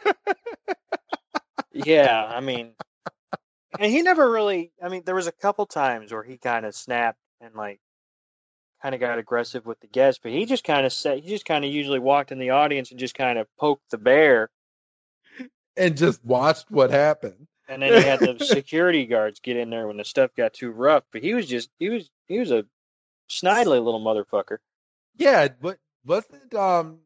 yeah, 1.73 2.25
I 2.25 2.39
mean, 2.39 2.73
and 3.79 3.91
he 3.91 4.01
never 4.01 4.29
really, 4.31 4.71
I 4.81 4.89
mean, 4.89 5.03
there 5.05 5.15
was 5.15 5.27
a 5.27 5.31
couple 5.31 5.65
times 5.65 6.13
where 6.13 6.23
he 6.23 6.37
kind 6.37 6.65
of 6.65 6.75
snapped 6.75 7.19
and 7.41 7.53
like 7.55 7.79
kind 8.81 8.95
of 8.95 9.01
got 9.01 9.17
aggressive 9.17 9.65
with 9.65 9.79
the 9.79 9.87
guests, 9.87 10.19
but 10.21 10.31
he 10.31 10.45
just 10.45 10.63
kind 10.63 10.85
of 10.85 10.93
said, 10.93 11.19
he 11.19 11.29
just 11.29 11.45
kind 11.45 11.65
of 11.65 11.71
usually 11.71 11.99
walked 11.99 12.31
in 12.31 12.39
the 12.39 12.51
audience 12.51 12.91
and 12.91 12.99
just 12.99 13.15
kind 13.15 13.39
of 13.39 13.47
poked 13.57 13.89
the 13.91 13.97
bear. 13.97 14.49
and 15.77 15.97
just 15.97 16.23
watched 16.23 16.69
what 16.69 16.91
happened. 16.91 17.47
And 17.67 17.81
then 17.81 17.93
he 17.93 18.01
had 18.01 18.19
the 18.19 18.45
security 18.45 19.05
guards 19.05 19.39
get 19.39 19.57
in 19.57 19.69
there 19.69 19.87
when 19.87 19.97
the 19.97 20.05
stuff 20.05 20.31
got 20.35 20.53
too 20.53 20.71
rough. 20.71 21.03
But 21.11 21.23
he 21.23 21.33
was 21.33 21.47
just, 21.47 21.69
he 21.79 21.89
was, 21.89 22.09
he 22.27 22.39
was 22.39 22.51
a 22.51 22.65
snidely 23.29 23.83
little 23.83 24.01
motherfucker. 24.01 24.57
Yeah, 25.17 25.47
but 25.61 25.77
wasn't 26.05 26.53
um 26.53 26.99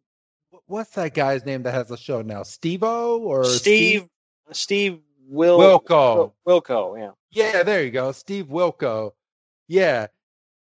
what's 0.66 0.92
that 0.92 1.14
guy's 1.14 1.46
name 1.46 1.64
that 1.64 1.74
has 1.74 1.92
a 1.92 1.98
show 1.98 2.22
now? 2.22 2.44
Steve-O 2.44 3.20
or 3.20 3.44
Steve, 3.46 4.08
Steve 4.52 5.00
Will, 5.28 5.60
Wilco. 5.60 6.34
Wilco, 6.48 6.98
yeah. 6.98 7.12
Yeah, 7.32 7.64
there 7.64 7.84
you 7.84 7.92
go. 7.92 8.12
Steve 8.12 8.48
Wilkos. 8.48 9.12
Yeah. 9.68 10.08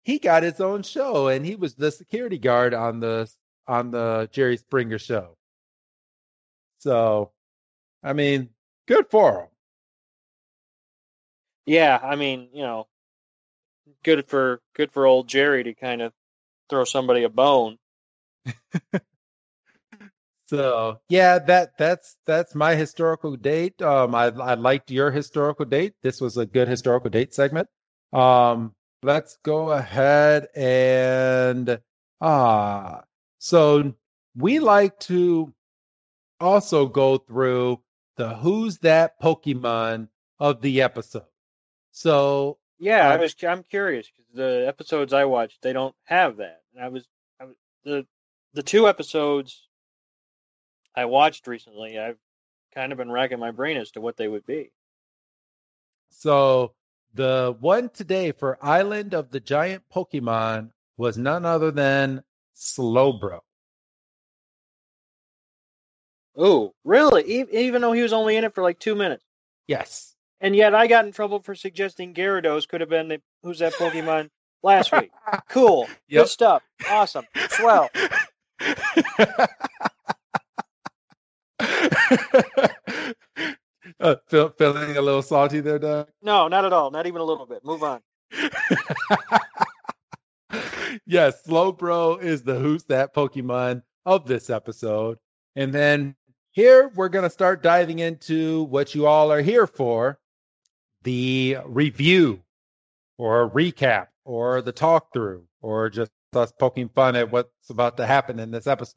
He 0.02 0.18
got 0.18 0.42
his 0.42 0.60
own 0.60 0.82
show 0.82 1.28
and 1.28 1.44
he 1.44 1.56
was 1.56 1.74
the 1.74 1.90
security 1.90 2.38
guard 2.38 2.74
on 2.74 3.00
the 3.00 3.30
on 3.66 3.90
the 3.90 4.28
Jerry 4.32 4.56
Springer 4.56 4.98
show. 4.98 5.36
So, 6.78 7.32
I 8.02 8.12
mean, 8.12 8.50
good 8.86 9.06
for 9.10 9.40
him. 9.40 9.48
Yeah, 11.66 11.98
I 12.02 12.16
mean, 12.16 12.48
you 12.52 12.62
know, 12.62 12.88
good 14.04 14.26
for 14.26 14.60
good 14.74 14.90
for 14.92 15.06
old 15.06 15.28
Jerry 15.28 15.64
to 15.64 15.74
kind 15.74 16.00
of 16.02 16.12
throw 16.70 16.84
somebody 16.84 17.24
a 17.24 17.28
bone. 17.28 17.78
So, 20.46 21.00
yeah, 21.08 21.38
that 21.40 21.76
that's 21.78 22.16
that's 22.24 22.54
my 22.54 22.74
historical 22.76 23.36
date. 23.36 23.80
Um 23.82 24.14
I 24.14 24.26
I 24.26 24.54
liked 24.54 24.90
your 24.90 25.10
historical 25.10 25.64
date. 25.66 25.94
This 26.02 26.20
was 26.20 26.36
a 26.36 26.46
good 26.46 26.68
historical 26.68 27.10
date 27.10 27.34
segment. 27.34 27.68
Um 28.12 28.74
let's 29.02 29.36
go 29.42 29.70
ahead 29.70 30.48
and 30.54 31.80
ah 32.20 33.02
so 33.38 33.94
we 34.36 34.58
like 34.60 34.98
to 35.00 35.52
also 36.40 36.86
go 36.86 37.18
through 37.18 37.82
the 38.16 38.34
who's 38.36 38.78
that 38.80 39.20
Pokemon 39.20 40.08
of 40.40 40.60
the 40.62 40.82
episode. 40.82 41.26
So 41.96 42.58
Yeah, 42.78 43.08
I 43.08 43.16
was 43.16 43.34
I'm 43.42 43.62
curious 43.62 44.06
because 44.10 44.30
the 44.34 44.68
episodes 44.68 45.14
I 45.14 45.24
watched 45.24 45.62
they 45.62 45.72
don't 45.72 45.94
have 46.04 46.36
that. 46.36 46.60
And 46.74 46.84
I 46.84 46.88
was, 46.88 47.06
I 47.40 47.46
was 47.46 47.56
the 47.84 48.06
the 48.52 48.62
two 48.62 48.86
episodes 48.86 49.66
I 50.94 51.06
watched 51.06 51.46
recently. 51.46 51.98
I've 51.98 52.18
kind 52.74 52.92
of 52.92 52.98
been 52.98 53.10
racking 53.10 53.38
my 53.38 53.50
brain 53.50 53.78
as 53.78 53.92
to 53.92 54.02
what 54.02 54.18
they 54.18 54.28
would 54.28 54.44
be. 54.44 54.70
so 56.10 56.74
the 57.14 57.56
one 57.60 57.88
today 57.88 58.30
for 58.30 58.58
Island 58.60 59.14
of 59.14 59.30
the 59.30 59.40
Giant 59.40 59.82
Pokemon 59.90 60.72
was 60.98 61.16
none 61.16 61.46
other 61.46 61.70
than 61.70 62.22
Slowbro. 62.54 63.40
Oh, 66.36 66.74
really? 66.84 67.46
Even 67.52 67.80
though 67.80 67.92
he 67.92 68.02
was 68.02 68.12
only 68.12 68.36
in 68.36 68.44
it 68.44 68.54
for 68.54 68.62
like 68.62 68.78
two 68.78 68.94
minutes, 68.94 69.24
Yes. 69.66 70.15
And 70.40 70.54
yet 70.56 70.74
I 70.74 70.86
got 70.86 71.04
in 71.06 71.12
trouble 71.12 71.40
for 71.40 71.54
suggesting 71.54 72.14
Gyarados 72.14 72.68
could 72.68 72.80
have 72.80 72.90
been 72.90 73.08
the 73.08 73.20
who's 73.42 73.58
that 73.60 73.72
Pokemon 73.74 74.30
last 74.62 74.92
week. 74.92 75.10
Cool, 75.48 75.88
Yep. 76.08 76.24
good 76.24 76.28
stuff, 76.30 76.62
awesome, 76.90 77.24
swell. 77.50 77.90
uh, 84.00 84.16
feel, 84.28 84.50
feeling 84.50 84.96
a 84.96 85.02
little 85.02 85.22
salty 85.22 85.60
there, 85.60 85.78
Doug? 85.78 86.08
No, 86.22 86.48
not 86.48 86.64
at 86.64 86.72
all. 86.72 86.90
Not 86.90 87.06
even 87.06 87.20
a 87.20 87.24
little 87.24 87.46
bit. 87.46 87.64
Move 87.64 87.82
on. 87.82 88.00
yes, 91.06 91.42
Slowbro 91.46 92.20
is 92.22 92.42
the 92.42 92.58
who's 92.58 92.84
that 92.84 93.14
Pokemon 93.14 93.82
of 94.04 94.26
this 94.26 94.50
episode. 94.50 95.18
And 95.54 95.72
then 95.72 96.14
here 96.50 96.90
we're 96.94 97.08
going 97.08 97.24
to 97.24 97.30
start 97.30 97.62
diving 97.62 97.98
into 98.00 98.64
what 98.64 98.94
you 98.94 99.06
all 99.06 99.32
are 99.32 99.42
here 99.42 99.66
for 99.66 100.18
the 101.06 101.56
review 101.64 102.42
or 103.16 103.44
a 103.44 103.48
recap 103.50 104.08
or 104.24 104.60
the 104.60 104.72
talk 104.72 105.12
through 105.12 105.44
or 105.62 105.88
just 105.88 106.10
us 106.34 106.52
poking 106.58 106.88
fun 106.88 107.14
at 107.16 107.30
what's 107.30 107.70
about 107.70 107.96
to 107.96 108.04
happen 108.06 108.40
in 108.40 108.50
this 108.50 108.66
episode. 108.66 108.96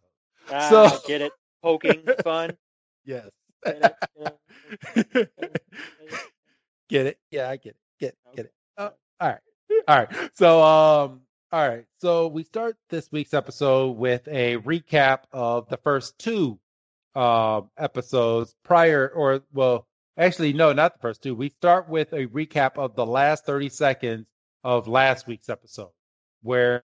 Ah, 0.52 0.68
So- 0.70 0.84
I 0.86 1.00
get 1.08 1.22
it. 1.22 1.32
Poking 1.62 2.04
fun. 2.24 2.58
Yes. 3.06 3.30
Get 3.64 3.86
it? 3.86 3.96
Yeah. 4.96 5.24
get 6.90 7.06
it? 7.06 7.20
Yeah, 7.32 7.50
I 7.50 7.58
get 7.58 7.70
it. 7.70 7.78
Get 8.00 8.16
get 8.36 8.46
it. 8.46 8.54
Oh, 8.78 8.92
all 9.20 9.30
right. 9.30 9.40
All 9.88 9.98
right. 9.98 10.32
So 10.34 10.62
um 10.64 11.22
all 11.52 11.68
right. 11.68 11.86
So 12.00 12.28
we 12.28 12.44
start 12.44 12.78
this 12.90 13.12
week's 13.12 13.34
episode 13.34 13.98
with 13.98 14.28
a 14.28 14.58
recap 14.58 15.20
of 15.32 15.68
the 15.70 15.78
first 15.78 16.18
two 16.18 16.60
uh, 17.16 17.62
episodes 17.78 18.56
prior, 18.64 19.10
or 19.10 19.42
well, 19.52 19.86
actually, 20.20 20.54
no, 20.54 20.74
not 20.74 20.94
the 20.94 21.00
first 21.00 21.24
two. 21.24 21.34
We 21.34 21.50
start 21.50 21.90
with 21.90 22.14
a 22.14 22.28
recap 22.28 22.78
of 22.78 22.96
the 22.96 23.06
last 23.06 23.46
30 23.46 23.70
seconds 23.70 24.28
of 24.64 24.88
last 24.88 25.26
week's 25.26 25.50
episode, 25.50 25.92
where 26.44 26.84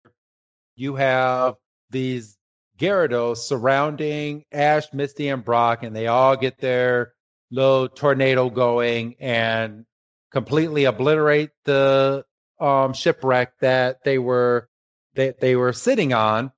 you 0.75 0.97
have 0.97 1.55
these 1.91 2.37
Gyarados 2.79 3.39
surrounding 3.39 4.45
Ash, 4.51 4.93
Misty, 4.93 5.29
and 5.29 5.45
Brock, 5.45 5.83
and 5.83 5.95
they 5.95 6.07
all 6.07 6.37
get 6.37 6.59
their 6.59 7.13
little 7.51 7.89
tornado 7.89 8.51
going 8.51 9.17
and 9.21 9.85
completely 10.33 10.85
obliterate 10.85 11.51
the 11.65 12.25
um, 12.59 12.93
shipwreck 12.93 13.53
that 13.61 14.03
they 14.05 14.19
were 14.19 14.69
that 15.15 15.41
they 15.41 15.57
were 15.57 15.73
sitting 15.73 16.13
on, 16.13 16.53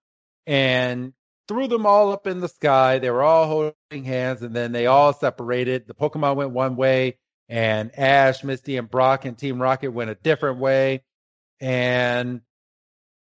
and 0.47 1.12
threw 1.53 1.69
them 1.69 1.85
all 1.85 2.13
up 2.13 2.27
in 2.27 2.41
the 2.41 2.49
sky. 2.49 2.99
They 2.99 3.11
were 3.11 3.23
all 3.23 3.47
holding 3.47 4.05
hands, 4.05 4.43
and 4.43 4.57
then 4.57 4.73
they 4.73 4.87
all 4.87 5.13
separated. 5.13 5.87
The 5.87 5.95
Pokemon 5.95 6.37
went 6.37 6.51
one 6.51 6.77
way, 6.77 7.19
and 7.49 7.91
Ash, 7.99 8.43
Misty, 8.43 8.79
and 8.79 8.91
Brock 8.91 9.27
and 9.27 9.37
Team 9.37 9.61
Rocket 9.61 9.91
went 9.91 10.09
a 10.09 10.15
different 10.15 10.59
way, 10.59 11.03
and 11.61 12.41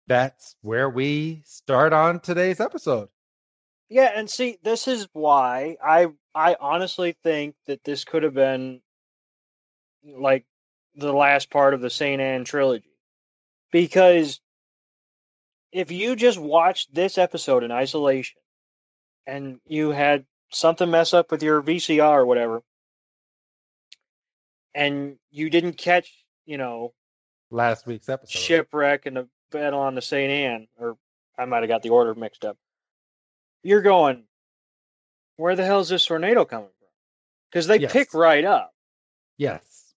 that's 0.08 0.56
where 0.62 0.90
we 0.90 1.44
start 1.46 1.94
on 1.94 2.20
today's 2.20 2.60
episode. 2.60 3.10
Yeah, 3.90 4.12
and 4.16 4.28
see, 4.28 4.58
this 4.64 4.88
is 4.88 5.08
why 5.14 5.78
I 5.84 6.08
I 6.34 6.56
honestly 6.60 7.16
think 7.24 7.56
that 7.68 7.84
this 7.84 8.06
could 8.06 8.24
have 8.24 8.34
been 8.34 8.82
like 10.04 10.46
the 10.96 11.14
last 11.14 11.52
part 11.52 11.76
of 11.76 11.82
the 11.82 11.92
Saint 11.92 12.22
Anne 12.22 12.44
trilogy. 12.44 12.90
Because 13.72 14.40
if 15.76 15.92
you 15.92 16.16
just 16.16 16.40
watched 16.40 16.96
this 16.96 17.18
episode 17.18 17.66
in 17.66 17.70
isolation 17.70 18.40
and 19.28 19.60
you 19.68 19.90
had 19.90 20.26
something 20.50 20.90
mess 20.90 21.14
up 21.14 21.30
with 21.32 21.44
your 21.44 21.62
VCR 21.62 22.20
or 22.20 22.26
whatever, 22.26 22.62
and 24.74 25.18
you 25.32 25.50
didn't 25.50 25.74
catch, 25.74 26.10
you 26.46 26.58
know, 26.58 26.94
last 27.52 27.86
week's 27.86 28.08
episode 28.08 28.40
shipwreck 28.40 29.06
and 29.06 29.18
the 29.18 29.28
battle 29.52 29.82
on 29.82 29.96
the 29.96 30.02
St. 30.02 30.32
Anne, 30.32 30.68
or 30.80 30.96
I 31.38 31.44
might 31.44 31.60
have 31.64 31.68
got 31.68 31.84
the 31.84 31.90
order 31.90 32.16
mixed 32.16 32.46
up. 32.46 32.56
You're 33.62 33.82
going, 33.82 34.24
where 35.36 35.58
the 35.58 35.66
hell 35.66 35.82
is 35.82 35.90
this 35.90 36.06
tornado 36.06 36.46
coming 36.46 36.70
from? 36.80 36.88
Because 37.52 37.68
they 37.68 37.80
Yes. 37.80 37.92
pick 37.92 38.14
right 38.14 38.46
up. 38.46 38.74
Yes. 39.36 39.94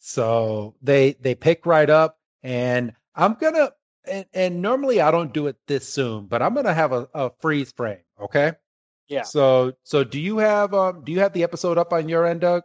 So 0.00 0.74
they 0.82 1.14
they 1.14 1.34
pick 1.34 1.64
right 1.64 1.88
up, 1.88 2.18
and 2.42 2.92
I'm 3.14 3.32
gonna 3.34 3.72
and, 4.04 4.26
and 4.32 4.62
normally 4.62 5.00
I 5.00 5.10
don't 5.10 5.32
do 5.32 5.46
it 5.46 5.56
this 5.66 5.88
soon, 5.88 6.26
but 6.26 6.42
I'm 6.42 6.54
gonna 6.54 6.74
have 6.74 6.92
a, 6.92 7.08
a 7.14 7.30
freeze 7.40 7.72
frame. 7.72 8.00
Okay. 8.20 8.52
Yeah. 9.08 9.22
So 9.22 9.72
so 9.84 10.04
do 10.04 10.20
you 10.20 10.38
have 10.38 10.74
um 10.74 11.02
do 11.04 11.12
you 11.12 11.20
have 11.20 11.32
the 11.32 11.42
episode 11.42 11.78
up 11.78 11.92
on 11.92 12.08
your 12.08 12.26
end, 12.26 12.40
Doug? 12.42 12.62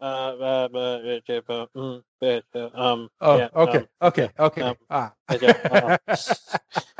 Uh, 0.00 0.04
uh, 0.04 0.68
uh, 0.72 1.20
uh, 1.48 1.66
mm, 1.76 2.02
uh, 2.22 2.68
um, 2.72 3.08
Oh, 3.20 3.36
yeah, 3.36 3.48
okay, 3.52 3.78
um, 3.78 3.86
okay, 4.00 4.30
okay. 4.38 4.60
um, 4.60 4.76
ah. 4.90 5.12
uh, 5.28 5.98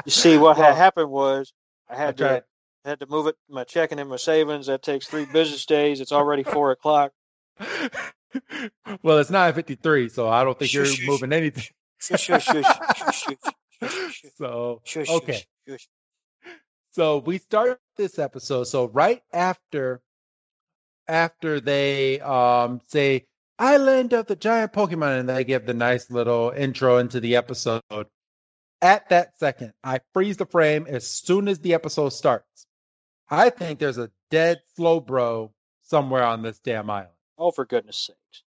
you 0.05 0.11
see, 0.11 0.37
what 0.37 0.57
had 0.57 0.75
happened 0.75 1.09
was 1.09 1.53
I 1.89 1.95
had 1.95 2.17
to 2.17 2.43
had 2.85 2.99
to 3.01 3.07
move 3.07 3.29
it, 3.29 3.37
my 3.49 3.63
checking 3.63 4.01
and 4.01 4.11
my 4.11 4.17
savings. 4.17 4.67
That 4.67 4.83
takes 4.83 5.07
three 5.07 5.27
business 5.27 5.65
days. 5.65 6.01
It's 6.01 6.11
already 6.11 6.43
four 6.43 6.73
o'clock. 6.73 7.13
well, 9.03 9.19
it's 9.19 9.31
9:53, 9.31 10.11
so 10.11 10.29
I 10.29 10.43
don't 10.43 10.59
think 10.59 10.73
you're 10.73 10.87
moving 11.07 11.33
anything. 11.33 11.65
Shush, 12.01 12.23
shush, 12.23 12.45
shush, 12.45 12.65
shush, 12.95 13.35
shush, 13.81 14.25
so 14.37 14.81
shush, 14.85 15.09
okay. 15.11 15.33
shush, 15.33 15.47
shush. 15.69 15.89
So 16.93 17.19
we 17.19 17.39
start 17.39 17.81
this 17.97 18.19
episode. 18.19 18.65
So 18.65 18.87
right 18.89 19.23
after 19.33 20.01
after 21.07 21.61
they 21.61 22.21
um 22.21 22.81
say 22.87 23.27
Island 23.59 24.13
of 24.13 24.27
the 24.27 24.37
Giant 24.37 24.73
Pokemon 24.73 25.21
and 25.21 25.29
they 25.29 25.45
give 25.45 25.67
the 25.67 25.75
nice 25.75 26.11
little 26.11 26.51
intro 26.51 26.99
into 26.99 27.21
the 27.21 27.37
episode. 27.37 27.83
At 28.81 29.09
that 29.09 29.37
second, 29.39 29.73
I 29.83 30.01
freeze 30.13 30.37
the 30.37 30.47
frame 30.47 30.87
as 30.89 31.07
soon 31.07 31.49
as 31.49 31.59
the 31.59 31.75
episode 31.75 32.11
starts. 32.11 32.67
I 33.29 33.51
think 33.51 33.81
there's 33.81 33.99
a 33.99 34.11
dead 34.31 34.61
Slowbro 34.79 35.51
somewhere 35.83 36.23
on 36.23 36.43
this 36.43 36.61
damn 36.61 36.89
island. 36.89 37.11
Oh, 37.37 37.51
for 37.51 37.65
goodness 37.65 37.97
sakes! 37.97 38.43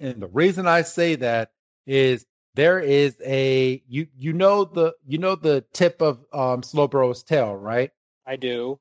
And 0.00 0.22
the 0.22 0.28
reason 0.28 0.66
I 0.66 0.82
say 0.82 1.16
that 1.16 1.50
is 1.86 2.24
there 2.54 2.80
is 2.80 3.16
a 3.24 3.82
you 3.88 4.08
you 4.16 4.32
know 4.32 4.64
the 4.64 4.94
you 5.06 5.18
know 5.18 5.36
the 5.36 5.64
tip 5.72 6.02
of 6.02 6.24
um 6.32 6.62
Slowbro's 6.62 7.22
tail, 7.22 7.54
right? 7.54 7.90
I 8.26 8.36
do. 8.36 8.80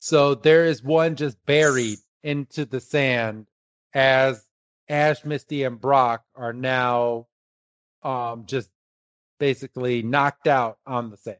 So 0.00 0.34
there 0.34 0.66
is 0.66 0.82
one 0.82 1.16
just 1.16 1.44
buried 1.46 1.98
into 2.22 2.64
the 2.64 2.80
sand 2.80 3.46
as 3.94 4.44
Ash, 4.88 5.24
Misty, 5.24 5.64
and 5.64 5.80
Brock 5.80 6.24
are 6.34 6.52
now 6.52 7.26
um 8.02 8.46
just 8.46 8.70
basically 9.38 10.02
knocked 10.02 10.48
out 10.48 10.78
on 10.86 11.10
the 11.10 11.16
sand. 11.16 11.38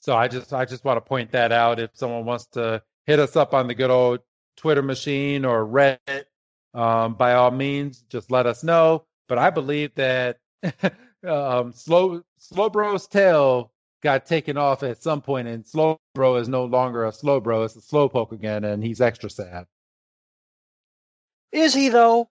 So 0.00 0.16
I 0.16 0.28
just 0.28 0.52
I 0.52 0.64
just 0.66 0.84
want 0.84 0.98
to 0.98 1.08
point 1.08 1.32
that 1.32 1.52
out 1.52 1.80
if 1.80 1.90
someone 1.94 2.24
wants 2.26 2.46
to 2.52 2.82
hit 3.06 3.18
us 3.20 3.36
up 3.36 3.54
on 3.54 3.68
the 3.68 3.74
good 3.74 3.90
old 3.90 4.20
Twitter 4.56 4.82
machine 4.82 5.44
or 5.44 5.66
Reddit, 5.66 6.24
um, 6.74 7.14
by 7.14 7.34
all 7.34 7.50
means, 7.50 8.02
just 8.10 8.30
let 8.30 8.46
us 8.46 8.64
know. 8.64 9.06
But 9.28 9.38
I 9.38 9.50
believe 9.50 9.94
that 9.96 10.38
um, 11.26 11.72
Slow 11.72 12.22
Slowbro's 12.40 13.06
tail 13.08 13.72
got 14.02 14.26
taken 14.26 14.56
off 14.58 14.82
at 14.82 15.02
some 15.02 15.22
point, 15.22 15.48
and 15.48 15.64
Slowbro 15.64 16.40
is 16.40 16.48
no 16.48 16.64
longer 16.66 17.06
a 17.06 17.12
Slowbro; 17.12 17.64
it's 17.64 17.76
a 17.76 17.80
Slowpoke 17.80 18.32
again, 18.32 18.64
and 18.64 18.84
he's 18.84 19.00
extra 19.00 19.30
sad. 19.30 19.66
Is 21.52 21.74
he 21.74 21.88
though? 21.90 22.28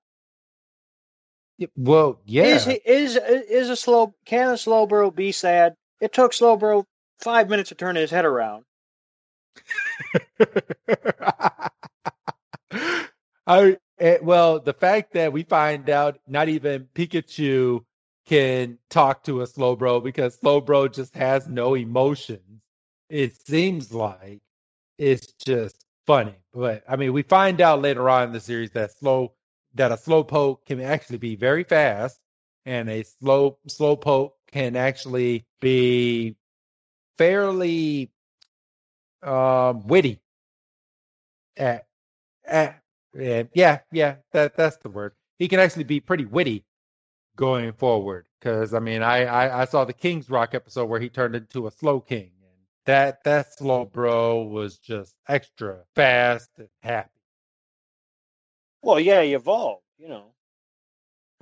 Well, 1.77 2.19
yeah, 2.25 2.43
Is 2.45 2.65
he 2.65 2.73
is 2.73 3.15
is 3.17 3.69
a 3.69 3.75
slow? 3.75 4.15
Can 4.25 4.49
a 4.49 4.53
Slowbro 4.53 5.15
be 5.15 5.31
sad? 5.31 5.75
It 6.01 6.13
took 6.13 6.33
Slowbro 6.33 6.85
five 7.19 7.49
minutes 7.49 7.69
to 7.69 7.75
turn 7.75 7.95
his 7.95 8.11
head 8.11 8.25
around. 8.25 8.65
I 13.47 13.77
eh, 14.03 14.17
well, 14.21 14.59
the 14.59 14.73
fact 14.73 15.13
that 15.13 15.31
we 15.31 15.43
find 15.43 15.89
out 15.89 16.19
not 16.27 16.49
even 16.49 16.87
Pikachu 16.93 17.83
can 18.25 18.77
talk 18.89 19.23
to 19.23 19.41
a 19.41 19.47
Slowbro 19.47 20.03
because 20.03 20.37
Slowbro 20.37 20.93
just 20.93 21.15
has 21.15 21.47
no 21.47 21.75
emotions. 21.75 22.61
It 23.09 23.35
seems 23.47 23.93
like 23.93 24.41
it's 24.97 25.33
just 25.45 25.85
funny, 26.05 26.35
but 26.53 26.83
I 26.87 26.97
mean, 26.97 27.13
we 27.13 27.23
find 27.23 27.61
out 27.61 27.81
later 27.81 28.09
on 28.09 28.27
in 28.27 28.33
the 28.33 28.39
series 28.39 28.71
that 28.71 28.91
slow 28.91 29.33
that 29.75 29.91
a 29.91 29.95
Slowpoke 29.95 30.65
can 30.65 30.81
actually 30.81 31.17
be 31.17 31.35
very 31.35 31.63
fast, 31.63 32.19
and 32.65 32.89
a 32.89 33.03
slow 33.03 33.57
Slowpoke 33.69 34.33
can 34.51 34.75
actually 34.75 35.45
be 35.61 36.35
fairly 37.17 38.11
um, 39.23 39.87
witty. 39.87 40.19
At, 41.57 41.85
at, 42.45 42.82
yeah, 43.15 43.43
yeah, 43.53 43.79
yeah, 43.91 44.15
that 44.31 44.55
that's 44.55 44.77
the 44.77 44.89
word. 44.89 45.13
He 45.39 45.47
can 45.47 45.59
actually 45.59 45.83
be 45.85 45.99
pretty 45.99 46.25
witty 46.25 46.65
going 47.35 47.73
forward. 47.73 48.25
Because 48.39 48.73
I 48.73 48.79
mean, 48.79 49.01
I, 49.01 49.25
I 49.25 49.61
I 49.61 49.65
saw 49.65 49.85
the 49.85 49.93
King's 49.93 50.29
Rock 50.29 50.53
episode 50.53 50.85
where 50.85 50.99
he 50.99 51.09
turned 51.09 51.35
into 51.35 51.67
a 51.67 51.71
Slowking, 51.71 52.31
and 52.41 52.57
that 52.85 53.23
that 53.23 53.47
Slowbro 53.59 54.49
was 54.49 54.77
just 54.77 55.15
extra 55.27 55.79
fast 55.95 56.49
and 56.57 56.69
happy. 56.81 57.09
Well, 58.81 58.99
yeah, 58.99 59.21
he 59.21 59.33
evolved. 59.33 59.83
You 59.97 60.09
know, 60.09 60.33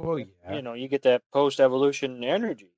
Oh 0.03 0.15
yeah. 0.15 0.25
you 0.55 0.61
know, 0.61 0.73
you 0.73 0.87
get 0.87 1.03
that 1.03 1.21
post-evolution 1.31 2.23
energy. 2.23 2.69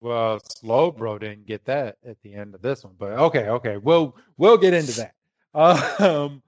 Well, 0.00 0.40
Slowbro 0.40 1.20
didn't 1.20 1.46
get 1.46 1.64
that 1.64 1.96
at 2.06 2.20
the 2.22 2.34
end 2.34 2.54
of 2.54 2.62
this 2.62 2.84
one, 2.84 2.94
but 2.98 3.12
okay, 3.12 3.48
okay, 3.48 3.76
we'll 3.78 4.16
we'll 4.36 4.58
get 4.58 4.74
into 4.74 4.92
that. 4.92 5.14
Um, 5.54 6.42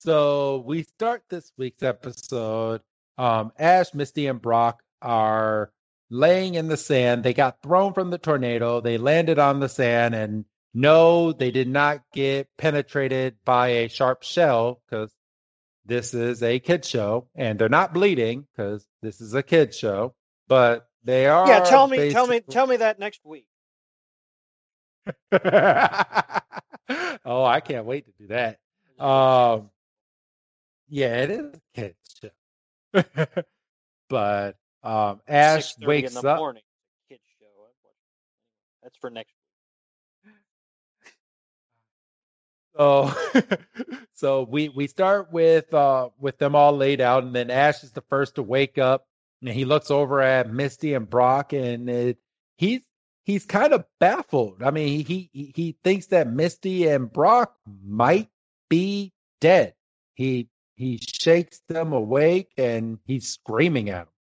so 0.00 0.62
we 0.66 0.84
start 0.84 1.22
this 1.28 1.52
week's 1.56 1.82
episode. 1.82 2.80
Um, 3.18 3.52
Ash, 3.58 3.92
Misty, 3.92 4.26
and 4.26 4.40
Brock 4.40 4.82
are 5.02 5.72
laying 6.08 6.54
in 6.54 6.68
the 6.68 6.76
sand. 6.76 7.22
They 7.22 7.34
got 7.34 7.62
thrown 7.62 7.92
from 7.92 8.10
the 8.10 8.18
tornado. 8.18 8.80
They 8.80 8.98
landed 8.98 9.38
on 9.38 9.60
the 9.60 9.68
sand, 9.68 10.14
and 10.14 10.44
no, 10.72 11.32
they 11.32 11.50
did 11.50 11.68
not 11.68 12.02
get 12.12 12.48
penetrated 12.56 13.36
by 13.44 13.68
a 13.68 13.88
sharp 13.88 14.22
shell 14.22 14.80
because 14.88 15.12
this 15.84 16.14
is 16.14 16.42
a 16.42 16.60
kid 16.60 16.84
show, 16.84 17.28
and 17.34 17.58
they're 17.58 17.68
not 17.68 17.92
bleeding 17.92 18.46
because 18.56 18.86
this 19.02 19.20
is 19.20 19.34
a 19.34 19.42
kid 19.42 19.74
show. 19.74 20.14
But 20.48 20.88
they 21.04 21.26
are. 21.26 21.46
Yeah, 21.46 21.60
tell 21.60 21.86
me, 21.86 22.10
tell 22.10 22.26
me, 22.26 22.40
tell 22.40 22.66
me 22.66 22.78
that 22.78 22.98
next 22.98 23.20
week. 23.24 23.46
oh, 25.32 25.40
I 27.44 27.60
can't 27.60 27.84
wait 27.84 28.06
to 28.06 28.12
do 28.18 28.28
that. 28.28 28.58
Um, 28.98 29.70
yeah, 30.90 31.22
it 31.22 31.30
is 31.30 31.54
a 31.54 31.60
kid 31.74 31.94
show. 32.20 32.30
but 34.08 34.56
um, 34.82 35.20
Ash 35.28 35.78
wakes 35.78 36.16
in 36.16 36.22
the 36.22 36.28
up. 36.28 36.38
morning. 36.38 36.62
Kids 37.08 37.22
show. 37.38 37.46
That's 38.82 38.96
for 38.98 39.10
next. 39.10 39.32
Week. 40.24 40.34
So, 42.76 43.12
so 44.14 44.42
we 44.48 44.68
we 44.68 44.86
start 44.86 45.32
with 45.32 45.74
uh 45.74 46.10
with 46.18 46.38
them 46.38 46.54
all 46.54 46.74
laid 46.76 47.00
out, 47.00 47.24
and 47.24 47.34
then 47.34 47.50
Ash 47.50 47.82
is 47.82 47.90
the 47.90 48.00
first 48.02 48.36
to 48.36 48.42
wake 48.44 48.78
up, 48.78 49.06
and 49.42 49.50
he 49.50 49.64
looks 49.64 49.90
over 49.90 50.22
at 50.22 50.50
Misty 50.50 50.94
and 50.94 51.10
Brock, 51.10 51.52
and 51.52 51.90
it, 51.90 52.18
he's 52.56 52.80
he's 53.24 53.44
kind 53.44 53.72
of 53.72 53.84
baffled. 53.98 54.62
I 54.62 54.70
mean, 54.70 55.04
he 55.04 55.28
he 55.32 55.52
he 55.54 55.76
thinks 55.82 56.06
that 56.06 56.32
Misty 56.32 56.86
and 56.86 57.12
Brock 57.12 57.54
might 57.84 58.28
be 58.68 59.12
dead. 59.40 59.74
He 60.14 60.48
he 60.80 60.96
shakes 60.96 61.60
them 61.68 61.92
awake, 61.92 62.48
and 62.56 62.98
he's 63.06 63.28
screaming 63.28 63.90
at 63.90 64.06
them. 64.06 64.14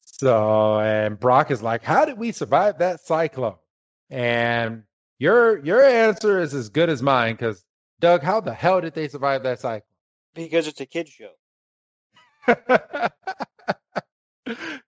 So, 0.00 0.80
and 0.80 1.20
Brock 1.20 1.50
is 1.50 1.62
like, 1.62 1.84
"How 1.84 2.06
did 2.06 2.16
we 2.16 2.32
survive 2.32 2.78
that 2.78 3.00
cyclone?" 3.00 3.58
And 4.08 4.84
your 5.18 5.58
your 5.58 5.84
answer 5.84 6.40
is 6.40 6.54
as 6.54 6.70
good 6.70 6.88
as 6.88 7.02
mine 7.02 7.34
because 7.34 7.62
Doug, 8.00 8.22
how 8.22 8.40
the 8.40 8.54
hell 8.54 8.80
did 8.80 8.94
they 8.94 9.08
survive 9.08 9.42
that 9.42 9.60
cyclone? 9.60 9.82
Because 10.34 10.66
it's 10.66 10.80
a 10.80 10.86
kid 10.86 11.06
show. 11.06 11.32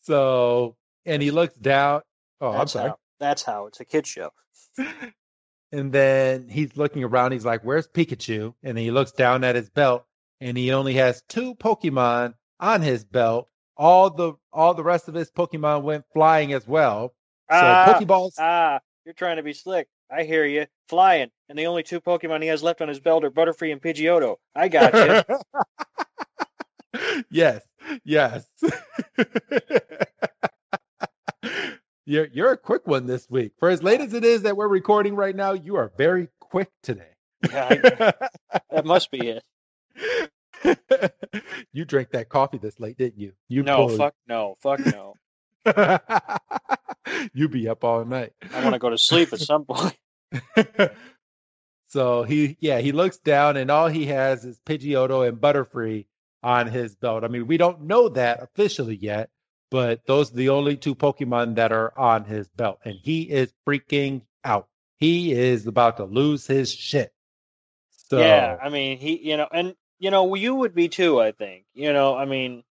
so, 0.00 0.76
and 1.04 1.22
he 1.22 1.30
looks 1.30 1.56
down. 1.56 2.00
Oh, 2.40 2.52
that's 2.52 2.74
I'm 2.74 2.78
sorry. 2.80 2.88
How, 2.88 2.98
that's 3.20 3.42
how 3.42 3.66
it's 3.66 3.80
a 3.80 3.84
kid 3.84 4.06
show. 4.06 4.30
and 5.72 5.92
then 5.92 6.48
he's 6.48 6.76
looking 6.76 7.04
around. 7.04 7.32
He's 7.32 7.44
like, 7.44 7.62
"Where's 7.62 7.88
Pikachu?" 7.88 8.54
And 8.62 8.78
he 8.78 8.90
looks 8.90 9.12
down 9.12 9.44
at 9.44 9.56
his 9.56 9.70
belt, 9.70 10.04
and 10.40 10.56
he 10.56 10.72
only 10.72 10.94
has 10.94 11.22
two 11.28 11.54
Pokemon 11.54 12.34
on 12.60 12.82
his 12.82 13.04
belt. 13.04 13.48
All 13.76 14.10
the 14.10 14.34
all 14.52 14.74
the 14.74 14.84
rest 14.84 15.08
of 15.08 15.14
his 15.14 15.30
Pokemon 15.30 15.82
went 15.82 16.04
flying 16.12 16.52
as 16.52 16.66
well. 16.66 17.14
So 17.50 17.56
ah, 17.56 17.98
Pokeballs. 17.98 18.32
Ah, 18.38 18.80
you're 19.04 19.14
trying 19.14 19.36
to 19.36 19.42
be 19.42 19.52
slick. 19.52 19.88
I 20.10 20.24
hear 20.24 20.44
you. 20.44 20.66
Flying. 20.88 21.30
And 21.48 21.58
the 21.58 21.66
only 21.66 21.82
two 21.82 22.00
Pokemon 22.00 22.42
he 22.42 22.48
has 22.48 22.62
left 22.62 22.80
on 22.80 22.88
his 22.88 23.00
belt 23.00 23.24
are 23.24 23.30
Butterfree 23.30 23.72
and 23.72 23.82
Pidgeotto. 23.82 24.36
I 24.54 24.68
got 24.68 24.94
you. 24.94 25.22
yes. 27.30 27.62
Yes. 28.04 28.46
you're 32.06 32.28
you're 32.32 32.52
a 32.52 32.56
quick 32.56 32.86
one 32.86 33.06
this 33.06 33.28
week. 33.28 33.52
For 33.58 33.68
as 33.68 33.82
late 33.82 34.00
as 34.00 34.14
it 34.14 34.24
is 34.24 34.42
that 34.42 34.56
we're 34.56 34.68
recording 34.68 35.14
right 35.14 35.34
now, 35.34 35.52
you 35.52 35.76
are 35.76 35.92
very 35.98 36.28
quick 36.40 36.70
today. 36.82 37.10
Yeah, 37.50 37.68
I, 37.70 37.76
that 38.70 38.86
must 38.86 39.10
be 39.10 39.40
it. 39.98 40.30
you 41.72 41.84
drank 41.84 42.10
that 42.12 42.28
coffee 42.28 42.58
this 42.58 42.80
late, 42.80 42.96
didn't 42.96 43.18
you? 43.18 43.32
You 43.48 43.62
no, 43.62 43.88
pulled... 43.88 43.98
fuck 43.98 44.14
no, 44.26 44.56
fuck 44.60 44.80
no. 44.86 45.14
you 47.34 47.48
be 47.48 47.68
up 47.68 47.84
all 47.84 48.04
night. 48.04 48.32
I 48.54 48.62
want 48.62 48.74
to 48.74 48.78
go 48.78 48.90
to 48.90 48.98
sleep 48.98 49.32
at 49.32 49.40
some 49.40 49.64
point. 49.64 49.96
so 51.88 52.22
he, 52.22 52.56
yeah, 52.60 52.78
he 52.78 52.92
looks 52.92 53.18
down 53.18 53.56
and 53.56 53.70
all 53.70 53.88
he 53.88 54.06
has 54.06 54.44
is 54.44 54.60
Pidgeotto 54.64 55.28
and 55.28 55.40
Butterfree 55.40 56.06
on 56.42 56.68
his 56.68 56.94
belt. 56.94 57.24
I 57.24 57.28
mean, 57.28 57.46
we 57.48 57.56
don't 57.56 57.82
know 57.82 58.08
that 58.10 58.42
officially 58.42 58.94
yet, 58.96 59.30
but 59.70 60.06
those 60.06 60.32
are 60.32 60.36
the 60.36 60.50
only 60.50 60.76
two 60.76 60.94
Pokemon 60.94 61.56
that 61.56 61.72
are 61.72 61.98
on 61.98 62.24
his 62.24 62.48
belt, 62.48 62.80
and 62.84 62.98
he 63.02 63.22
is 63.22 63.52
freaking 63.66 64.22
out. 64.44 64.68
He 64.98 65.32
is 65.32 65.66
about 65.66 65.98
to 65.98 66.04
lose 66.04 66.46
his 66.46 66.72
shit. 66.72 67.12
So, 68.08 68.18
yeah, 68.20 68.56
I 68.62 68.68
mean, 68.68 68.98
he, 68.98 69.16
you 69.18 69.36
know, 69.36 69.48
and 69.50 69.74
you 69.98 70.10
know, 70.10 70.34
you 70.34 70.54
would 70.54 70.74
be 70.74 70.88
too. 70.88 71.20
I 71.20 71.32
think, 71.32 71.64
you 71.74 71.92
know, 71.92 72.16
I 72.16 72.24
mean, 72.24 72.62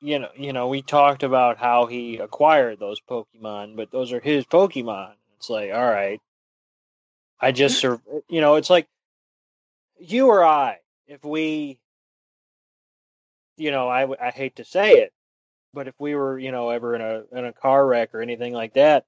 you 0.00 0.18
know, 0.18 0.30
you 0.36 0.52
know, 0.52 0.68
we 0.68 0.82
talked 0.82 1.22
about 1.22 1.58
how 1.58 1.86
he 1.86 2.18
acquired 2.18 2.78
those 2.78 3.00
Pokemon, 3.00 3.76
but 3.76 3.90
those 3.90 4.12
are 4.12 4.20
his 4.20 4.46
Pokemon. 4.46 5.12
It's 5.36 5.50
like, 5.50 5.72
all 5.72 5.84
right, 5.90 6.20
I 7.40 7.52
just, 7.52 7.82
you 7.82 8.40
know, 8.40 8.56
it's 8.56 8.70
like 8.70 8.86
you 9.98 10.28
or 10.28 10.44
I, 10.44 10.78
if 11.06 11.24
we, 11.24 11.78
you 13.56 13.70
know, 13.70 13.88
I, 13.88 14.08
I 14.28 14.30
hate 14.30 14.56
to 14.56 14.64
say 14.64 14.94
it, 15.00 15.12
but 15.72 15.88
if 15.88 15.94
we 15.98 16.14
were, 16.14 16.38
you 16.38 16.52
know, 16.52 16.70
ever 16.70 16.94
in 16.94 17.00
a 17.00 17.22
in 17.32 17.44
a 17.44 17.52
car 17.52 17.86
wreck 17.86 18.14
or 18.14 18.20
anything 18.22 18.52
like 18.52 18.74
that, 18.74 19.04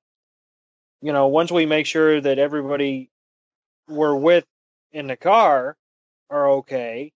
you 1.01 1.13
know, 1.13 1.29
once 1.29 1.51
we 1.51 1.67
make 1.67 1.87
sure 1.87 2.21
that 2.21 2.39
everybody 2.39 3.11
we're 3.89 4.15
with 4.15 4.45
in 4.93 5.07
the 5.07 5.17
car 5.17 5.77
are 6.31 6.51
okay, 6.51 7.13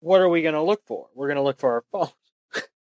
what 0.00 0.20
are 0.20 0.28
we 0.28 0.42
going 0.42 0.54
to 0.54 0.62
look 0.62 0.82
for? 0.86 1.08
We're 1.14 1.28
going 1.28 1.36
to 1.36 1.42
look 1.42 1.58
for 1.58 1.72
our 1.72 1.84
phones. 1.92 2.12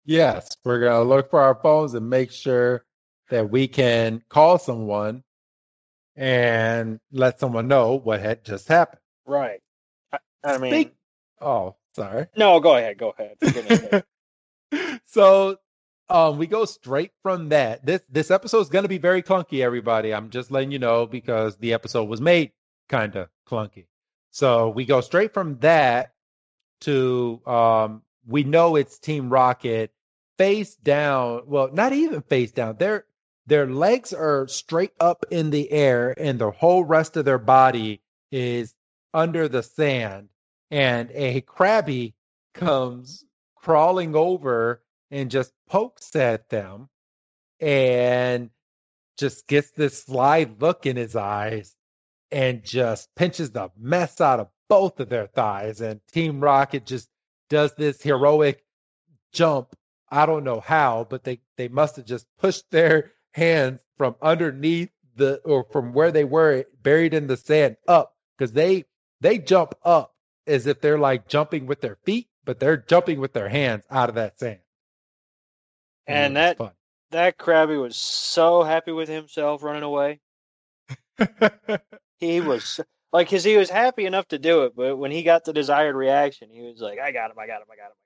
Yes, 0.05 0.55
we're 0.63 0.81
going 0.81 1.01
to 1.01 1.09
look 1.09 1.31
for 1.31 1.41
our 1.41 1.55
phones 1.55 1.95
and 1.95 2.09
make 2.09 2.31
sure 2.31 2.85
that 3.29 3.49
we 3.49 3.67
can 3.67 4.21
call 4.29 4.59
someone 4.59 5.23
and 6.15 6.99
let 7.11 7.39
someone 7.39 7.67
know 7.67 7.95
what 7.95 8.19
had 8.19 8.45
just 8.45 8.67
happened. 8.67 9.01
Right. 9.25 9.61
I, 10.13 10.19
I 10.43 10.57
mean, 10.59 10.71
Speak- 10.71 10.95
oh, 11.41 11.75
sorry. 11.95 12.27
No, 12.37 12.59
go 12.59 12.77
ahead. 12.77 12.97
Go 12.99 13.15
ahead. 13.17 14.03
so 15.05 15.57
um, 16.09 16.37
we 16.37 16.47
go 16.47 16.65
straight 16.65 17.11
from 17.23 17.49
that. 17.49 17.85
This 17.85 18.01
this 18.09 18.31
episode 18.31 18.61
is 18.61 18.69
going 18.69 18.83
to 18.83 18.89
be 18.89 18.97
very 18.97 19.23
clunky, 19.23 19.61
everybody. 19.61 20.13
I'm 20.13 20.29
just 20.29 20.51
letting 20.51 20.71
you 20.71 20.79
know 20.79 21.05
because 21.05 21.57
the 21.57 21.73
episode 21.73 22.05
was 22.05 22.21
made 22.21 22.51
kind 22.89 23.15
of 23.15 23.29
clunky. 23.47 23.87
So 24.31 24.69
we 24.69 24.85
go 24.85 25.01
straight 25.01 25.33
from 25.33 25.57
that 25.59 26.13
to 26.81 27.41
um, 27.45 28.01
we 28.27 28.43
know 28.43 28.75
it's 28.75 28.99
Team 28.99 29.29
Rocket 29.29 29.91
face 30.37 30.75
down. 30.75 31.43
Well, 31.45 31.69
not 31.71 31.93
even 31.93 32.21
face 32.21 32.51
down. 32.51 32.77
Their 32.77 33.05
their 33.47 33.67
legs 33.67 34.13
are 34.13 34.47
straight 34.47 34.93
up 34.99 35.25
in 35.31 35.49
the 35.49 35.71
air, 35.71 36.13
and 36.19 36.39
the 36.39 36.51
whole 36.51 36.83
rest 36.83 37.17
of 37.17 37.25
their 37.25 37.37
body 37.37 38.01
is 38.31 38.73
under 39.13 39.47
the 39.47 39.63
sand. 39.63 40.29
And 40.71 41.09
a 41.13 41.41
Krabby 41.41 42.13
comes 42.53 43.23
crawling 43.65 44.15
over 44.15 44.83
and 45.09 45.31
just 45.31 45.51
pokes 45.67 46.15
at 46.15 46.49
them, 46.49 46.87
and 47.59 48.51
just 49.17 49.47
gets 49.47 49.71
this 49.71 50.03
sly 50.03 50.45
look 50.59 50.85
in 50.85 50.95
his 50.95 51.15
eyes, 51.15 51.75
and 52.31 52.63
just 52.63 53.09
pinches 53.15 53.49
the 53.51 53.69
mess 53.75 54.21
out 54.21 54.39
of 54.39 54.49
both 54.69 54.99
of 54.99 55.09
their 55.09 55.25
thighs. 55.27 55.81
And 55.81 55.99
Team 56.11 56.39
Rocket 56.39 56.85
just 56.85 57.09
does 57.49 57.73
this 57.73 58.01
heroic 58.03 58.63
jump. 59.33 59.75
I 60.11 60.27
don't 60.27 60.43
know 60.43 60.59
how, 60.59 61.07
but 61.09 61.23
they, 61.23 61.41
they 61.57 61.67
must 61.67 61.95
have 61.95 62.05
just 62.05 62.27
pushed 62.37 62.69
their 62.69 63.13
hands 63.33 63.79
from 63.97 64.15
underneath 64.21 64.91
the 65.15 65.37
or 65.45 65.65
from 65.71 65.93
where 65.93 66.11
they 66.11 66.23
were 66.23 66.65
buried 66.83 67.13
in 67.15 67.25
the 67.27 67.37
sand 67.37 67.77
up 67.87 68.13
because 68.37 68.51
they 68.51 68.85
they 69.21 69.37
jump 69.37 69.73
up 69.83 70.13
as 70.45 70.67
if 70.67 70.81
they're 70.81 70.99
like 70.99 71.27
jumping 71.27 71.65
with 71.65 71.81
their 71.81 71.97
feet, 72.03 72.27
but 72.45 72.59
they're 72.59 72.77
jumping 72.77 73.19
with 73.19 73.33
their 73.33 73.49
hands 73.49 73.83
out 73.89 74.09
of 74.09 74.15
that 74.15 74.39
sand. 74.39 74.59
And, 76.07 76.15
mm, 76.15 76.25
and 76.25 76.37
that 76.37 76.57
fun. 76.57 76.71
that 77.11 77.37
Krabby 77.37 77.81
was 77.81 77.97
so 77.97 78.63
happy 78.63 78.91
with 78.91 79.09
himself 79.09 79.63
running 79.63 79.83
away. 79.83 80.19
he 82.19 82.41
was 82.41 82.79
like, 83.11 83.29
cause 83.29 83.43
he 83.43 83.57
was 83.57 83.69
happy 83.69 84.05
enough 84.05 84.27
to 84.29 84.39
do 84.39 84.63
it, 84.63 84.73
but 84.75 84.97
when 84.97 85.11
he 85.11 85.23
got 85.23 85.45
the 85.45 85.53
desired 85.53 85.95
reaction, 85.95 86.49
he 86.51 86.61
was 86.61 86.79
like, 86.79 86.99
"I 86.99 87.11
got 87.11 87.31
him! 87.31 87.39
I 87.39 87.47
got 87.47 87.61
him! 87.61 87.67
I 87.71 87.75
got 87.75 87.87
him!" 87.87 87.97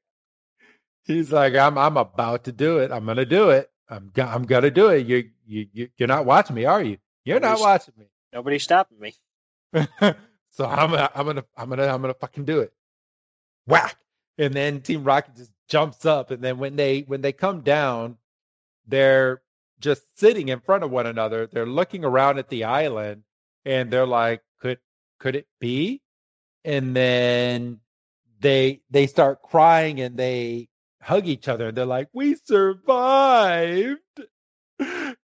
He's 1.04 1.32
like, 1.32 1.56
"I'm 1.56 1.78
I'm 1.78 1.98
about 1.98 2.46
to 2.46 2.52
do 2.52 2.78
it. 2.80 2.92
I'm 2.92 3.06
gonna 3.06 3.26
do 3.26 3.50
it. 3.50 3.70
I'm 3.90 4.12
I'm 4.18 4.44
gonna 4.44 4.72
do 4.72 4.90
it. 4.90 5.06
You 5.08 5.30
you 5.46 5.68
you 5.74 5.90
you're 5.98 6.08
not 6.08 6.26
watching 6.26 6.56
me, 6.56 6.66
are 6.66 6.82
you? 6.82 6.98
You're 7.26 7.40
Nobody's, 7.40 7.60
not 7.60 7.68
watching 7.68 7.94
me. 7.98 8.06
Nobody's 8.32 8.64
stopping 8.64 9.00
me. 9.00 9.14
so 10.52 10.66
I'm 10.66 10.94
I'm 10.94 11.26
gonna 11.26 11.44
I'm 11.58 11.70
gonna 11.70 11.88
I'm 11.88 12.02
gonna 12.02 12.14
fucking 12.14 12.46
do 12.46 12.60
it. 12.60 12.72
Whack! 13.66 13.98
And 14.40 14.54
then 14.54 14.82
Team 14.82 15.04
Rocket 15.04 15.36
just 15.36 15.52
jumps 15.68 16.06
up, 16.06 16.32
and 16.32 16.42
then 16.42 16.58
when 16.60 16.78
they 16.78 17.02
when 17.02 17.22
they 17.22 17.34
come 17.34 17.62
down, 17.62 18.18
they're 18.88 19.42
just 19.82 20.04
sitting 20.18 20.50
in 20.50 20.62
front 20.62 20.84
of 20.86 20.92
one 20.92 21.08
another. 21.08 21.48
They're 21.48 21.66
looking 21.66 22.06
around 22.06 22.40
at 22.40 22.50
the 22.50 22.64
island, 22.64 23.24
and 23.66 23.92
they're 23.92 24.08
like, 24.08 24.42
"Could 24.62 24.80
could 25.20 25.36
it 25.36 25.48
be? 25.60 26.02
And 26.66 26.96
then 26.96 27.82
they 28.40 28.82
they 28.90 29.08
start 29.08 29.42
crying 29.44 30.00
and 30.02 30.18
they 30.18 30.70
hug 31.02 31.28
each 31.28 31.48
other 31.50 31.72
they're 31.74 31.86
like, 31.86 32.10
"We 32.14 32.36
survived." 32.36 34.00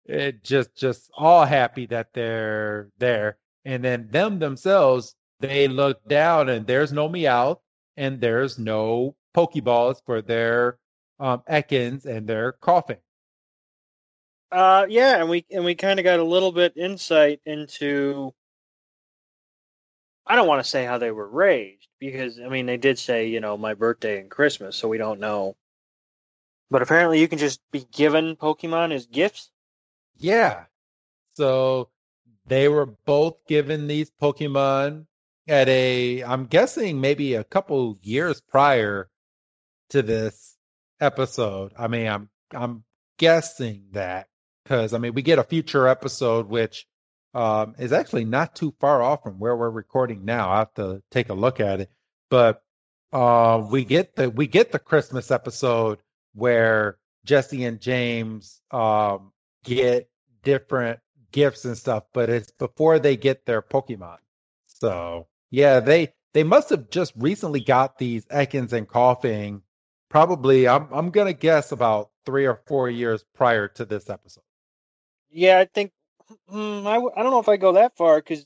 It 0.06 0.44
just 0.44 0.76
just 0.76 1.10
all 1.18 1.46
happy 1.46 1.86
that 1.88 2.14
they're 2.14 2.90
there. 2.98 3.38
And 3.66 3.84
then 3.84 4.10
them 4.12 4.40
themselves, 4.40 5.16
they 5.40 5.68
look 5.68 6.06
down 6.08 6.50
and 6.50 6.68
there's 6.68 6.94
no 6.94 7.10
Meowth 7.10 7.60
and 7.98 8.20
there's 8.20 8.58
no 8.58 9.16
Pokeballs 9.36 10.02
for 10.06 10.22
their 10.22 10.78
um, 11.20 11.44
Ekans 11.50 12.06
and 12.06 12.28
their 12.28 12.54
Koffing. 12.54 13.00
Uh, 14.52 14.86
yeah, 14.90 15.18
and 15.18 15.30
we 15.30 15.46
and 15.50 15.64
we 15.64 15.76
kind 15.76 16.00
of 16.00 16.04
got 16.04 16.20
a 16.20 16.24
little 16.24 16.52
bit 16.52 16.76
insight 16.76 17.40
into 17.46 18.34
I 20.28 20.36
don't 20.36 20.48
want 20.48 20.64
to 20.64 20.70
say 20.70 20.86
how 20.86 20.98
they 20.98 21.12
were 21.12 21.28
raised 21.28 21.88
because 22.00 22.40
I 22.40 22.50
mean 22.50 22.66
they 22.66 22.78
did 22.78 23.00
say 23.00 23.28
you 23.28 23.40
know 23.40 23.58
my 23.58 23.74
birthday 23.74 24.20
and 24.20 24.30
Christmas, 24.30 24.76
so 24.76 24.88
we 24.90 24.98
don't 24.98 25.20
know. 25.20 25.56
But 26.70 26.82
apparently, 26.82 27.20
you 27.20 27.28
can 27.28 27.38
just 27.38 27.60
be 27.72 27.86
given 27.92 28.36
Pokemon 28.36 28.94
as 28.94 29.06
gifts. 29.06 29.52
Yeah. 30.18 30.66
So 31.34 31.90
they 32.46 32.68
were 32.68 32.86
both 32.86 33.46
given 33.48 33.88
these 33.88 34.12
Pokemon 34.22 35.06
at 35.48 35.68
a, 35.70 36.24
I'm 36.24 36.46
guessing 36.46 37.02
maybe 37.02 37.36
a 37.36 37.44
couple 37.44 37.98
years 38.02 38.42
prior 38.42 39.10
to 39.90 40.02
this 40.02 40.56
episode. 41.00 41.74
I 41.78 41.88
mean, 41.88 42.08
I'm 42.08 42.30
I'm 42.54 42.84
guessing 43.18 43.86
that 43.92 44.28
because 44.64 44.94
I 44.94 44.98
mean 44.98 45.14
we 45.14 45.22
get 45.22 45.40
a 45.40 45.44
future 45.44 45.88
episode 45.88 46.48
which 46.48 46.88
um, 47.34 47.76
is 47.80 47.94
actually 47.94 48.26
not 48.26 48.56
too 48.56 48.74
far 48.80 49.02
off 49.02 49.24
from 49.24 49.40
where 49.40 49.56
we're 49.56 49.70
recording 49.70 50.26
now. 50.26 50.50
I 50.50 50.60
have 50.60 50.74
to 50.76 51.02
take 51.12 51.30
a 51.30 51.34
look 51.34 51.60
at 51.60 51.82
it, 51.82 51.92
but 52.30 52.62
uh, 53.14 53.66
we 53.70 53.86
get 53.86 54.16
the 54.16 54.30
we 54.30 54.48
get 54.48 54.72
the 54.72 54.80
Christmas 54.80 55.32
episode 55.32 56.00
where 56.34 56.98
Jesse 57.26 57.64
and 57.64 57.80
James 57.80 58.62
um, 58.72 59.32
get 59.64 60.10
different 60.44 61.00
gifts 61.32 61.66
and 61.66 61.78
stuff, 61.78 62.04
but 62.14 62.30
it's 62.30 62.52
before 62.52 63.00
they 63.00 63.16
get 63.18 63.46
their 63.46 63.62
Pokemon. 63.62 64.18
So 64.68 65.28
yeah, 65.52 65.82
they 65.82 66.14
they 66.34 66.44
must 66.44 66.70
have 66.72 66.90
just 66.90 67.14
recently 67.18 67.62
got 67.62 68.00
these 68.00 68.26
Ekans 68.28 68.74
and 68.74 68.88
Koffing. 68.88 69.62
Probably, 70.10 70.68
I'm 70.68 70.88
I'm 70.92 71.12
gonna 71.12 71.34
guess 71.34 71.72
about 71.72 72.12
three 72.26 72.48
or 72.48 72.62
four 72.68 72.90
years 72.90 73.24
prior 73.36 73.68
to 73.70 73.86
this 73.86 74.10
episode. 74.10 74.44
Yeah, 75.32 75.60
I 75.60 75.66
think 75.66 75.92
mm, 76.52 76.88
I 76.88 76.96
w- 76.96 77.14
I 77.16 77.24
don't 77.24 77.32
know 77.32 77.40
if 77.40 77.50
I 77.50 77.58
go 77.58 77.74
that 77.74 77.98
far 77.98 78.20
because 78.20 78.46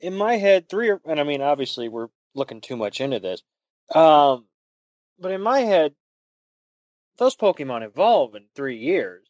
in 0.00 0.14
my 0.16 0.36
head, 0.36 0.68
three 0.68 0.90
or 0.90 1.00
and 1.06 1.20
I 1.20 1.24
mean, 1.24 1.42
obviously, 1.42 1.88
we're 1.88 2.08
looking 2.34 2.60
too 2.60 2.76
much 2.76 3.00
into 3.00 3.20
this. 3.20 3.42
Um, 3.94 4.46
but 5.18 5.32
in 5.32 5.42
my 5.42 5.60
head, 5.60 5.94
those 7.18 7.36
Pokemon 7.36 7.84
evolve 7.84 8.34
in 8.34 8.46
three 8.56 8.78
years. 8.78 9.26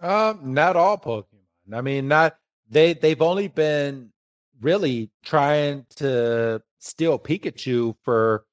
Um, 0.00 0.54
not 0.54 0.76
all 0.76 0.98
Pokemon. 0.98 1.24
I 1.72 1.80
mean, 1.80 2.08
not 2.08 2.38
they. 2.70 2.94
They've 2.94 3.22
only 3.22 3.48
been 3.48 4.12
really 4.60 5.10
trying 5.24 5.86
to 5.96 6.62
steal 6.78 7.18
Pikachu 7.18 7.94
for 8.02 8.44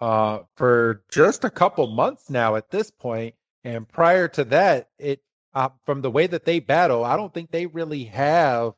uh 0.00 0.40
for 0.56 1.02
just 1.10 1.44
a 1.44 1.50
couple 1.50 1.86
months 1.88 2.30
now 2.30 2.56
at 2.56 2.70
this 2.70 2.90
point. 2.90 3.34
And 3.64 3.88
prior 3.88 4.28
to 4.28 4.44
that, 4.44 4.88
it 4.98 5.20
uh, 5.54 5.70
from 5.84 6.02
the 6.02 6.10
way 6.10 6.26
that 6.26 6.44
they 6.44 6.60
battle, 6.60 7.04
I 7.04 7.16
don't 7.16 7.32
think 7.32 7.50
they 7.50 7.66
really 7.66 8.04
have. 8.04 8.74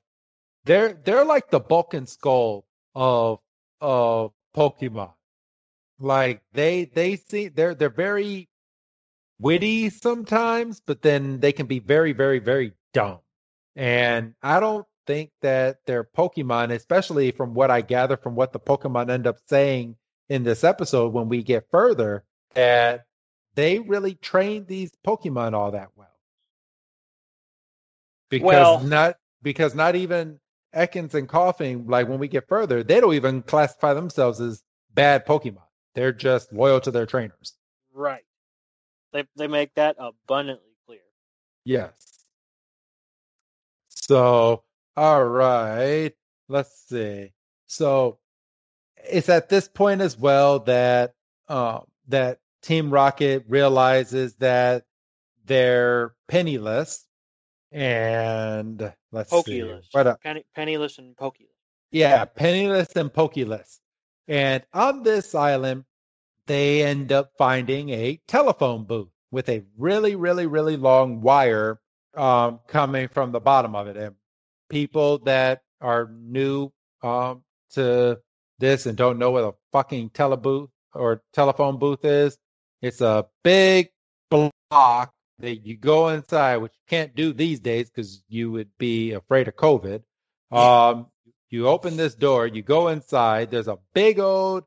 They're 0.65 0.93
they're 0.93 1.25
like 1.25 1.51
the 1.51 1.61
bulk 1.61 1.95
and 1.95 2.09
skull 2.09 2.67
of 2.95 3.41
of 3.81 4.33
Pokemon. 4.57 5.13
Like 5.99 6.43
they 6.53 6.87
they 6.87 7.17
see 7.17 7.49
they're 7.49 7.75
they're 7.75 7.91
very 7.91 8.49
witty 9.39 9.91
sometimes, 9.91 10.81
but 10.81 11.03
then 11.03 11.41
they 11.41 11.53
can 11.53 11.67
be 11.67 11.79
very 11.79 12.13
very 12.13 12.39
very 12.39 12.73
dumb. 12.93 13.19
And 13.77 14.35
I 14.43 14.61
don't 14.61 14.87
think 15.11 15.33
that 15.41 15.85
their 15.87 16.05
Pokemon, 16.05 16.71
especially 16.71 17.33
from 17.33 17.53
what 17.53 17.69
I 17.69 17.81
gather 17.81 18.17
from 18.17 18.37
what 18.37 18.53
the 18.53 18.61
Pokemon 18.61 19.11
end 19.11 19.27
up 19.27 19.39
saying 19.49 19.97
in 20.29 20.45
this 20.45 20.63
episode 20.63 21.13
when 21.13 21.29
we 21.29 21.43
get 21.43 21.69
further, 21.69 22.23
that 22.55 23.07
they 23.57 23.81
really 23.81 24.15
trained 24.15 24.69
these 24.69 24.93
Pokemon 25.05 25.53
all 25.55 25.73
that 25.73 25.89
well. 25.97 26.07
Because 28.29 28.47
Well- 28.47 28.81
not 28.85 29.17
because 29.43 29.75
not 29.75 29.97
even 29.97 30.39
Ekans 30.77 31.15
and 31.15 31.29
Koffing, 31.29 31.89
like 31.89 32.07
when 32.07 32.21
we 32.21 32.29
get 32.29 32.47
further, 32.47 32.85
they 32.85 33.01
don't 33.01 33.15
even 33.15 33.43
classify 33.43 33.95
themselves 33.95 34.41
as 34.41 34.63
bad 34.95 35.27
Pokemon. 35.27 35.67
They're 35.95 36.13
just 36.13 36.53
loyal 36.53 36.81
to 36.83 36.93
their 36.93 37.07
trainers. 37.07 37.55
Right. 37.93 38.25
They 39.13 39.25
they 39.35 39.49
make 39.49 39.75
that 39.75 39.97
abundantly 39.99 40.77
clear. 40.87 41.01
Yes. 41.65 42.27
So, 43.89 44.63
all 44.97 45.25
right. 45.25 46.13
Let's 46.49 46.87
see. 46.89 47.33
So, 47.67 48.19
it's 48.97 49.29
at 49.29 49.49
this 49.49 49.69
point 49.69 50.01
as 50.01 50.19
well 50.19 50.61
that 50.61 51.15
um, 51.49 51.85
that 52.09 52.39
Team 52.63 52.91
Rocket 52.91 53.45
realizes 53.49 54.35
that 54.37 54.85
they're 55.47 56.15
penniless, 56.29 57.07
and 57.73 58.93
let's 59.13 59.31
see. 59.31 59.63
What 59.93 60.07
a- 60.07 60.19
Penny, 60.23 60.45
penniless 60.55 60.99
and 60.99 61.17
pokyless. 61.17 61.47
yeah, 61.91 62.25
penniless 62.25 62.95
and 62.97 63.13
pokyless. 63.13 63.79
And 64.29 64.63
on 64.73 65.03
this 65.03 65.35
island, 65.35 65.85
they 66.47 66.83
end 66.85 67.11
up 67.13 67.33
finding 67.39 67.91
a 67.91 68.21
telephone 68.29 68.85
booth 68.85 69.09
with 69.31 69.49
a 69.49 69.63
really, 69.79 70.15
really, 70.17 70.47
really 70.47 70.77
long 70.77 71.21
wire 71.21 71.81
um, 72.15 72.61
coming 72.69 73.09
from 73.09 73.33
the 73.33 73.41
bottom 73.41 73.75
of 73.75 73.87
it. 73.89 73.97
And 73.97 74.15
people 74.71 75.19
that 75.19 75.61
are 75.81 76.11
new 76.11 76.73
um, 77.03 77.43
to 77.73 78.19
this 78.59 78.87
and 78.87 78.97
don't 78.97 79.19
know 79.19 79.31
what 79.33 79.45
a 79.45 79.55
fucking 79.73 80.11
telebooth 80.11 80.69
or 80.95 81.23
telephone 81.33 81.79
booth 81.79 82.05
is, 82.05 82.39
it's 82.81 83.01
a 83.01 83.27
big 83.45 83.91
block 84.31 85.13
that 85.41 85.67
you 85.67 85.77
go 85.77 86.09
inside, 86.09 86.59
which 86.59 86.73
you 86.73 86.85
can't 86.89 87.15
do 87.15 87.33
these 87.33 87.61
days 87.61 87.91
because 87.91 88.23
you 88.29 88.51
would 88.53 88.71
be 88.79 89.13
afraid 89.13 89.49
of 89.49 89.57
COVID. 89.57 90.03
Um, 90.51 91.07
you 91.49 91.69
open 91.69 91.97
this 91.97 92.15
door, 92.15 92.47
you 92.47 92.63
go 92.63 92.89
inside, 92.89 93.51
there's 93.51 93.69
a 93.69 93.79
big 93.95 94.19
old 94.19 94.65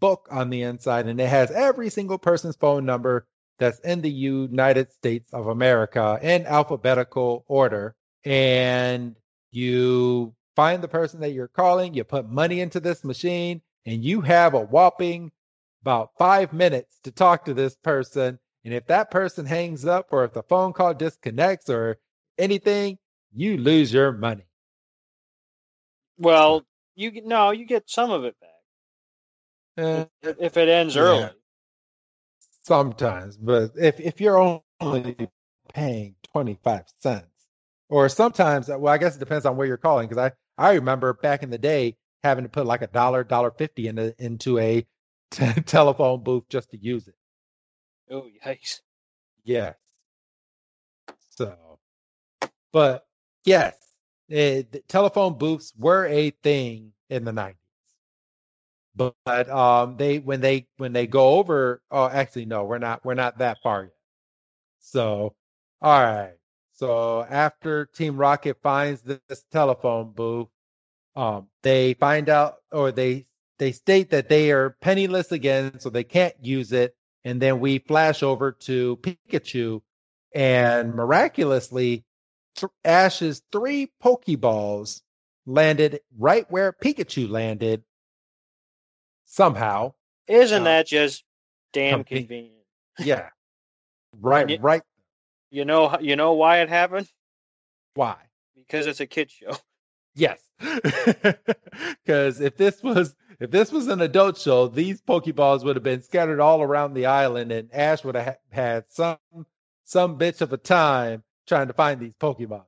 book 0.00 0.28
on 0.30 0.50
the 0.50 0.62
inside, 0.62 1.06
and 1.06 1.20
it 1.20 1.28
has 1.28 1.50
every 1.50 1.90
single 1.90 2.18
person's 2.18 2.56
phone 2.56 2.84
number 2.84 3.26
that's 3.58 3.78
in 3.80 4.00
the 4.00 4.10
United 4.10 4.92
States 4.92 5.32
of 5.32 5.46
America 5.46 6.18
in 6.22 6.46
alphabetical 6.46 7.44
order. 7.48 7.94
And 8.24 9.16
you 9.54 10.34
find 10.56 10.82
the 10.82 10.88
person 10.88 11.20
that 11.22 11.32
you're 11.32 11.48
calling, 11.48 11.94
you 11.94 12.04
put 12.04 12.28
money 12.30 12.60
into 12.60 12.80
this 12.80 13.04
machine, 13.04 13.62
and 13.86 14.04
you 14.04 14.22
have 14.22 14.54
a 14.54 14.60
whopping 14.60 15.32
about 15.82 16.10
five 16.18 16.52
minutes 16.54 16.98
to 17.04 17.12
talk 17.12 17.46
to 17.46 17.54
this 17.54 17.76
person. 17.76 18.38
And 18.64 18.74
if 18.74 18.86
that 18.88 19.10
person 19.12 19.46
hangs 19.46 19.86
up, 19.86 20.08
or 20.12 20.24
if 20.24 20.34
the 20.34 20.44
phone 20.44 20.74
call 20.74 20.94
disconnects, 20.94 21.70
or 21.70 21.98
anything, 22.38 22.98
you 23.34 23.58
lose 23.58 23.92
your 23.94 24.12
money. 24.12 24.44
Well, 26.18 26.64
you 26.96 27.22
no, 27.24 27.52
you 27.52 27.66
get 27.66 27.90
some 27.90 28.10
of 28.12 28.24
it 28.24 28.36
back 28.40 28.50
Eh, 29.78 30.06
if, 30.22 30.36
if 30.40 30.56
it 30.58 30.68
ends 30.68 30.96
Yeah. 30.96 30.98
early. 30.98 31.32
sometimes, 32.64 33.36
but 33.36 33.72
if 33.76 34.00
if 34.00 34.20
you're 34.20 34.60
only 34.80 35.30
paying 35.74 36.16
25 36.32 36.84
cents 37.00 37.26
or 37.88 38.08
sometimes 38.08 38.68
well 38.68 38.88
I 38.88 38.98
guess 38.98 39.16
it 39.16 39.20
depends 39.20 39.46
on 39.46 39.56
where 39.56 39.66
you're 39.66 39.76
calling 39.76 40.08
because 40.08 40.32
I 40.58 40.62
I 40.70 40.74
remember 40.74 41.14
back 41.14 41.42
in 41.42 41.50
the 41.50 41.58
day 41.58 41.96
having 42.24 42.44
to 42.44 42.50
put 42.50 42.66
like 42.66 42.82
a 42.82 42.86
dollar 42.88 43.24
dollar 43.24 43.50
50 43.52 43.88
into 43.88 44.14
into 44.24 44.58
a 44.58 44.86
t- 45.30 45.52
telephone 45.66 46.22
booth 46.22 46.44
just 46.48 46.70
to 46.70 46.78
use 46.78 47.08
it. 47.08 47.14
Oh, 48.10 48.28
yikes! 48.44 48.80
Yes. 49.44 49.76
So 51.30 51.78
but 52.72 53.06
yes, 53.44 53.76
it, 54.28 54.72
the 54.72 54.80
telephone 54.88 55.38
booths 55.38 55.72
were 55.78 56.06
a 56.06 56.30
thing 56.30 56.92
in 57.10 57.24
the 57.24 57.32
90s. 57.32 57.56
But, 58.96 59.14
but 59.24 59.48
um 59.50 59.96
they 59.96 60.18
when 60.20 60.40
they 60.40 60.66
when 60.78 60.92
they 60.92 61.06
go 61.06 61.34
over 61.38 61.82
oh 61.90 62.08
actually 62.08 62.46
no, 62.46 62.64
we're 62.64 62.78
not 62.78 63.04
we're 63.04 63.14
not 63.14 63.38
that 63.38 63.58
far 63.62 63.84
yet. 63.84 63.92
So 64.80 65.34
all 65.82 66.02
right. 66.04 66.34
So 66.74 67.24
after 67.24 67.86
Team 67.86 68.18
Rocket 68.18 68.58
finds 68.62 69.02
this 69.02 69.44
telephone 69.52 70.12
booth, 70.12 70.48
um 71.16 71.48
they 71.62 71.94
find 71.94 72.28
out 72.30 72.56
or 72.72 72.92
they 72.92 73.26
they 73.58 73.72
state 73.72 74.10
that 74.10 74.28
they 74.30 74.52
are 74.52 74.70
penniless 74.82 75.32
again, 75.32 75.80
so 75.80 75.90
they 75.90 76.04
can't 76.04 76.34
use 76.42 76.72
it. 76.72 76.96
And 77.24 77.40
then 77.42 77.60
we 77.60 77.78
flash 77.80 78.22
over 78.22 78.52
to 78.52 78.98
Pikachu, 78.98 79.82
and 80.34 80.94
miraculously, 80.94 82.04
th- 82.56 82.70
Ash's 82.84 83.42
three 83.52 83.92
Pokeballs 84.02 85.02
landed 85.46 86.00
right 86.18 86.50
where 86.50 86.72
Pikachu 86.72 87.28
landed. 87.30 87.84
Somehow, 89.26 89.94
Isn't 90.28 90.62
Uh, 90.62 90.64
that 90.64 90.86
just 90.86 91.24
damn 91.72 92.04
conven- 92.04 92.08
convenient? 92.08 92.64
yeah, 92.98 93.30
right, 94.20 94.60
right. 94.62 94.82
You 95.54 95.64
know, 95.64 95.96
you 96.00 96.16
know 96.16 96.32
why 96.32 96.62
it 96.62 96.68
happened? 96.68 97.06
Why? 97.94 98.16
Because 98.56 98.88
it's 98.88 98.98
a 99.00 99.06
kid 99.06 99.30
show. 99.30 99.56
Yes, 100.16 100.38
because 100.60 102.40
if 102.40 102.56
this 102.56 102.80
was 102.84 103.16
if 103.40 103.50
this 103.50 103.72
was 103.72 103.88
an 103.88 104.00
adult 104.00 104.38
show, 104.38 104.68
these 104.68 105.02
Pokeballs 105.02 105.64
would 105.64 105.74
have 105.74 105.82
been 105.82 106.02
scattered 106.02 106.38
all 106.38 106.62
around 106.62 106.94
the 106.94 107.06
island, 107.06 107.50
and 107.50 107.68
Ash 107.74 108.04
would 108.04 108.14
have 108.14 108.36
had 108.52 108.84
some 108.90 109.16
some 109.82 110.16
bitch 110.16 110.40
of 110.40 110.52
a 110.52 110.56
time 110.56 111.24
trying 111.48 111.66
to 111.66 111.72
find 111.72 112.00
these 112.00 112.14
Pokemon. 112.14 112.62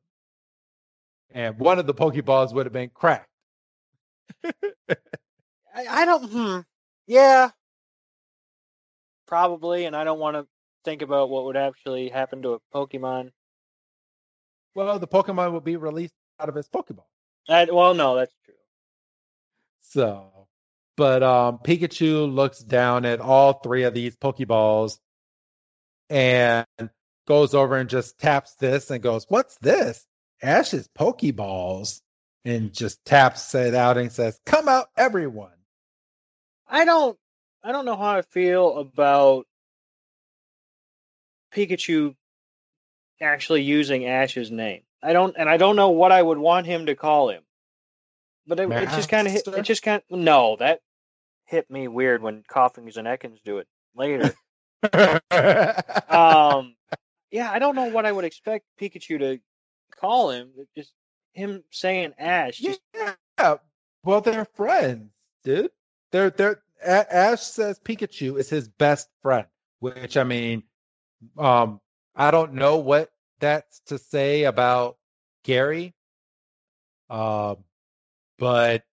And 1.31 1.57
one 1.57 1.79
of 1.79 1.87
the 1.87 1.95
Pokeballs 1.95 2.53
would 2.53 2.67
have 2.67 2.73
been 2.73 2.91
cracked. 2.93 3.31
I, 4.45 4.97
I 5.73 6.05
don't. 6.05 6.29
Hmm. 6.29 6.61
Yeah. 7.07 7.51
Probably, 9.29 9.85
and 9.85 9.95
I 9.95 10.03
don't 10.03 10.19
want 10.19 10.37
to 10.37 10.49
think 10.87 11.03
about 11.03 11.29
what 11.29 11.45
would 11.45 11.57
actually 11.57 12.09
happen 12.09 12.43
to 12.43 12.55
a 12.55 12.61
Pokemon. 12.73 13.33
Well, 14.75 14.99
the 14.99 15.09
Pokemon 15.09 15.53
would 15.53 15.65
be 15.65 15.77
released 15.77 16.15
out 16.39 16.49
of 16.49 16.55
his 16.55 16.69
Pokeball. 16.69 17.05
That, 17.49 17.75
well, 17.75 17.93
no, 17.93 18.15
that's 18.15 18.35
true. 18.45 18.55
So, 19.81 20.47
but 20.97 21.23
um, 21.23 21.59
Pikachu 21.59 22.33
looks 22.33 22.61
down 22.61 23.05
at 23.05 23.21
all 23.21 23.55
three 23.55 23.83
of 23.83 23.95
these 23.95 24.17
Pokeballs 24.17 24.99
and 26.09 26.67
goes 27.27 27.53
over 27.55 27.77
and 27.77 27.91
just 27.91 28.19
taps 28.19 28.55
this 28.55 28.91
and 28.91 29.03
goes, 29.03 29.27
"What's 29.29 29.57
this? 29.59 30.07
Ash's 30.43 30.89
Pokeballs." 30.97 32.01
And 32.45 32.73
just 32.73 33.05
taps 33.05 33.55
it 33.57 33.75
out 33.75 33.99
and 33.99 34.13
says, 34.13 34.39
"Come 34.47 34.69
out, 34.69 34.89
everyone." 34.97 35.51
I 36.69 36.85
don't 36.85 37.19
I 37.65 37.73
don't 37.73 37.87
know 37.87 37.97
how 37.97 38.19
I 38.19 38.23
feel 38.23 38.79
about 38.79 39.47
Pikachu 41.57 42.15
actually 43.21 43.63
using 43.63 44.07
Ash's 44.07 44.51
name. 44.51 44.83
I 45.03 45.13
don't 45.13 45.35
and 45.39 45.49
I 45.49 45.57
don't 45.57 45.77
know 45.77 45.91
what 45.91 46.13
I 46.13 46.21
would 46.23 46.39
want 46.39 46.67
him 46.67 46.87
to 46.87 46.95
call 46.95 47.31
him. 47.31 47.43
But 48.47 48.61
it, 48.61 48.71
it 48.71 48.91
just 48.91 49.09
kind 49.09 49.27
of 49.27 49.33
hit. 49.33 49.47
It 49.49 49.63
just 49.63 49.83
kind 49.83 50.03
of 50.11 50.19
no. 50.19 50.57
That 50.59 50.81
hit 51.47 51.71
me 51.71 51.89
weird 51.89 52.23
when 52.23 52.43
Koffings 52.43 52.97
and 52.97 53.09
Ekans 53.09 53.43
do 53.45 53.59
it 53.59 53.67
later. 53.97 54.35
um, 56.11 56.77
yeah, 57.31 57.51
I 57.51 57.59
don't 57.59 57.75
know 57.75 57.91
what 57.91 58.07
I 58.07 58.13
would 58.13 58.25
expect 58.25 58.67
Pikachu 58.81 59.19
to 59.19 59.41
call 59.99 60.31
him. 60.31 60.51
Just 60.77 60.93
him 61.33 61.65
saying 61.71 62.15
Ash. 62.19 62.59
Just... 62.59 62.81
Yeah, 62.95 63.57
well, 64.05 64.21
they're 64.21 64.45
friends, 64.45 65.11
dude. 65.43 65.71
They're 66.13 66.31
they're 66.31 66.63
Ash 66.85 67.43
says 67.43 67.81
Pikachu 67.81 68.39
is 68.39 68.49
his 68.49 68.69
best 68.69 69.09
friend, 69.23 69.47
which 69.81 70.17
I 70.17 70.25
mean, 70.25 70.63
um, 71.39 71.81
I 72.15 72.31
don't 72.31 72.55
know 72.55 72.79
what 72.79 73.11
that's 73.41 73.81
to 73.87 73.99
say 73.99 74.45
about 74.45 74.97
Gary. 75.45 75.95
Um, 77.09 77.65
but 78.39 78.85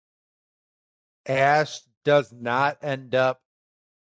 Ash 1.25 1.81
does 2.03 2.31
not 2.31 2.77
end 2.83 3.15
up. 3.15 3.41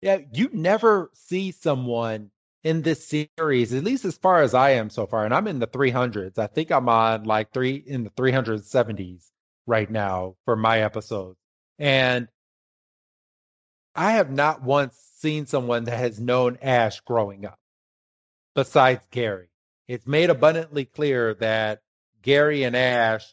Yeah, 0.02 0.20
you 0.34 0.50
never 0.54 1.10
see 1.14 1.52
someone 1.52 2.32
in 2.64 2.82
this 2.82 3.08
series, 3.08 3.74
at 3.74 3.84
least 3.84 4.06
as 4.06 4.18
far 4.18 4.42
as 4.42 4.54
I 4.54 4.72
am 4.72 4.90
so 4.90 5.08
far, 5.08 5.26
and 5.26 5.34
I'm 5.34 5.48
in 5.48 5.60
the 5.60 5.68
300s. 5.68 6.38
I 6.38 6.48
think 6.48 6.72
I'm 6.72 6.90
on 6.90 7.24
like 7.24 7.52
three 7.52 7.76
in 7.76 8.04
the 8.04 8.10
370s 8.12 9.32
right 9.66 9.90
now 9.90 10.36
for 10.46 10.56
my 10.56 10.82
episodes, 10.82 11.38
and 11.80 12.28
I 13.96 14.14
have 14.14 14.32
not 14.32 14.62
once 14.62 14.96
seen 15.18 15.46
someone 15.46 15.86
that 15.86 15.98
has 15.98 16.20
known 16.20 16.58
Ash 16.62 17.00
growing 17.02 17.46
up, 17.46 17.60
besides 18.58 19.06
Gary. 19.12 19.50
It's 19.88 20.08
made 20.08 20.32
abundantly 20.32 20.86
clear 20.86 21.36
that 21.36 21.82
Gary 22.24 22.64
and 22.64 22.76
Ash 22.76 23.24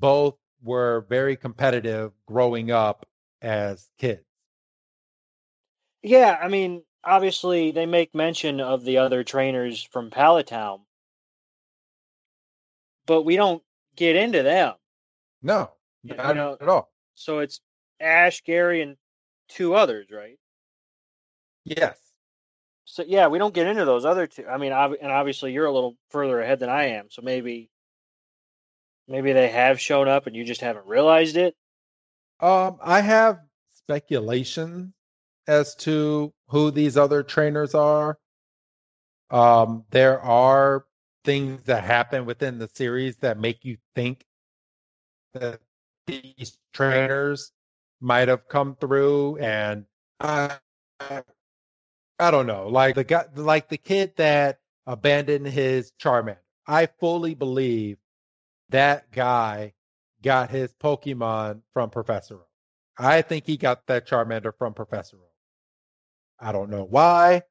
both 0.00 0.34
were 0.64 1.06
very 1.08 1.36
competitive 1.36 2.10
growing 2.26 2.72
up 2.72 3.06
as 3.40 3.88
kids. 3.98 4.24
Yeah, 6.02 6.36
I 6.42 6.48
mean, 6.48 6.82
obviously 7.04 7.70
they 7.70 7.86
make 7.86 8.16
mention 8.16 8.60
of 8.60 8.84
the 8.84 8.98
other 8.98 9.22
trainers 9.22 9.80
from 9.80 10.10
Pallet 10.10 10.48
Town, 10.48 10.80
but 13.06 13.22
we 13.22 13.36
don't 13.36 13.62
get 13.94 14.16
into 14.16 14.42
them. 14.42 14.74
No, 15.40 15.70
not 16.02 16.28
you 16.30 16.34
know, 16.34 16.56
at 16.60 16.68
all. 16.68 16.90
So 17.14 17.38
it's 17.38 17.60
Ash, 18.00 18.42
Gary, 18.42 18.82
and 18.82 18.96
two 19.48 19.76
others, 19.76 20.08
right? 20.10 20.38
Yes. 21.64 22.03
So 22.84 23.04
yeah, 23.06 23.28
we 23.28 23.38
don't 23.38 23.54
get 23.54 23.66
into 23.66 23.84
those 23.84 24.04
other 24.04 24.26
two. 24.26 24.46
I 24.46 24.58
mean, 24.58 24.72
ob- 24.72 24.96
and 25.00 25.10
obviously 25.10 25.52
you're 25.52 25.66
a 25.66 25.72
little 25.72 25.96
further 26.10 26.40
ahead 26.40 26.60
than 26.60 26.68
I 26.68 26.88
am, 26.90 27.06
so 27.10 27.22
maybe 27.22 27.70
maybe 29.08 29.32
they 29.32 29.48
have 29.48 29.80
shown 29.80 30.08
up 30.08 30.26
and 30.26 30.36
you 30.36 30.44
just 30.44 30.60
haven't 30.60 30.86
realized 30.86 31.36
it. 31.36 31.54
Um, 32.40 32.78
I 32.82 33.00
have 33.00 33.40
speculation 33.74 34.92
as 35.46 35.74
to 35.76 36.32
who 36.48 36.70
these 36.70 36.96
other 36.96 37.22
trainers 37.22 37.74
are. 37.74 38.18
Um, 39.30 39.84
there 39.90 40.20
are 40.20 40.84
things 41.24 41.62
that 41.64 41.84
happen 41.84 42.26
within 42.26 42.58
the 42.58 42.68
series 42.74 43.16
that 43.18 43.38
make 43.38 43.64
you 43.64 43.78
think 43.94 44.24
that 45.34 45.60
these 46.06 46.58
trainers 46.72 47.52
might 48.00 48.28
have 48.28 48.48
come 48.48 48.76
through, 48.76 49.38
and 49.38 49.86
I, 50.20 50.58
I 52.18 52.30
don't 52.30 52.46
know, 52.46 52.68
like 52.68 52.94
the 52.94 53.04
guy, 53.04 53.24
like 53.34 53.68
the 53.68 53.76
kid 53.76 54.14
that 54.16 54.58
abandoned 54.86 55.46
his 55.46 55.92
Charmander. 56.00 56.38
I 56.66 56.86
fully 56.86 57.34
believe 57.34 57.98
that 58.70 59.10
guy 59.10 59.74
got 60.22 60.50
his 60.50 60.72
Pokemon 60.74 61.60
from 61.72 61.90
Professor 61.90 62.36
Oak. 62.36 62.48
I 62.96 63.22
think 63.22 63.46
he 63.46 63.56
got 63.56 63.86
that 63.88 64.06
Charmander 64.08 64.52
from 64.56 64.74
Professor 64.74 65.16
Oak. 65.16 65.32
I 66.38 66.52
don't 66.52 66.70
know 66.70 66.84
why. 66.84 67.42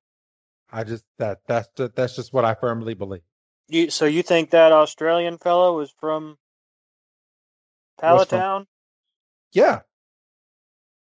I 0.71 0.83
just 0.83 1.05
that 1.19 1.41
that's 1.47 1.67
just, 1.77 1.95
that's 1.95 2.15
just 2.15 2.33
what 2.33 2.45
I 2.45 2.55
firmly 2.55 2.93
believe. 2.93 3.21
You, 3.67 3.89
so 3.89 4.05
you 4.05 4.23
think 4.23 4.51
that 4.51 4.71
Australian 4.71 5.37
fellow 5.37 5.77
was 5.77 5.93
from 5.99 6.37
Palatown? 8.01 8.27
Town? 8.27 8.67
Yeah, 9.51 9.81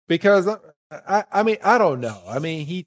because 0.08 0.48
uh, 0.48 0.58
I 0.90 1.24
I 1.30 1.42
mean 1.42 1.58
I 1.62 1.78
don't 1.78 2.00
know. 2.00 2.22
I 2.28 2.38
mean 2.38 2.66
he 2.66 2.86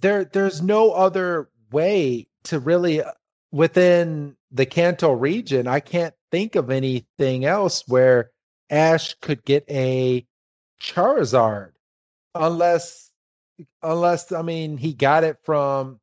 there 0.00 0.24
there's 0.24 0.62
no 0.62 0.92
other 0.92 1.48
way 1.70 2.26
to 2.44 2.58
really 2.58 3.02
uh, 3.02 3.10
within 3.52 4.36
the 4.50 4.66
Kanto 4.66 5.12
region. 5.12 5.66
I 5.66 5.80
can't 5.80 6.14
think 6.30 6.54
of 6.56 6.70
anything 6.70 7.44
else 7.44 7.84
where 7.86 8.30
Ash 8.70 9.14
could 9.20 9.44
get 9.44 9.64
a 9.70 10.26
Charizard 10.80 11.72
unless 12.34 13.10
unless 13.82 14.32
I 14.32 14.42
mean 14.42 14.76
he 14.76 14.92
got 14.92 15.24
it 15.24 15.38
from. 15.44 16.00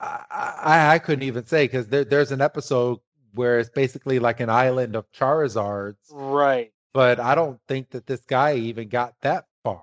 I 0.00 0.24
I, 0.30 0.94
I 0.94 0.98
couldn't 0.98 1.24
even 1.24 1.46
say 1.46 1.64
because 1.64 1.88
there, 1.88 2.04
there's 2.04 2.32
an 2.32 2.40
episode 2.40 2.98
where 3.34 3.58
it's 3.58 3.70
basically 3.70 4.18
like 4.18 4.40
an 4.40 4.50
island 4.50 4.96
of 4.96 5.10
Charizards, 5.12 5.96
right? 6.10 6.72
But 6.92 7.20
I 7.20 7.34
don't 7.34 7.58
think 7.68 7.90
that 7.90 8.06
this 8.06 8.20
guy 8.26 8.54
even 8.56 8.88
got 8.88 9.14
that 9.22 9.46
far. 9.64 9.82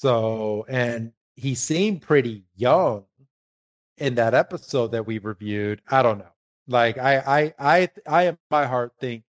So, 0.00 0.64
and 0.66 1.12
he 1.34 1.54
seemed 1.54 2.00
pretty 2.00 2.44
young 2.56 3.04
in 3.98 4.14
that 4.14 4.32
episode 4.32 4.92
that 4.92 5.06
we 5.06 5.18
reviewed. 5.18 5.82
I 5.90 6.02
don't 6.02 6.20
know. 6.20 6.32
Like 6.68 6.96
I, 6.96 7.18
I, 7.18 7.54
I, 7.58 7.88
I, 8.06 8.22
in 8.28 8.38
my 8.50 8.64
heart 8.64 8.94
think 8.98 9.24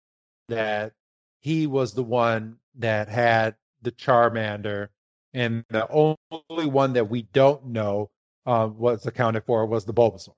that 0.48 0.94
he 1.42 1.68
was 1.68 1.94
the 1.94 2.04
one 2.04 2.56
that 2.76 3.10
had 3.10 3.56
the 3.82 3.92
Charmander 3.92 4.88
and 5.34 5.66
the 5.72 5.90
only 5.90 6.68
one 6.68 6.94
that 6.94 7.10
we 7.10 7.24
don't 7.24 7.66
know 7.66 8.10
uh, 8.46 8.70
was 8.74 9.06
accounted 9.06 9.44
for 9.44 9.66
was 9.66 9.84
the 9.84 9.94
Bulbasaur. 9.94 10.36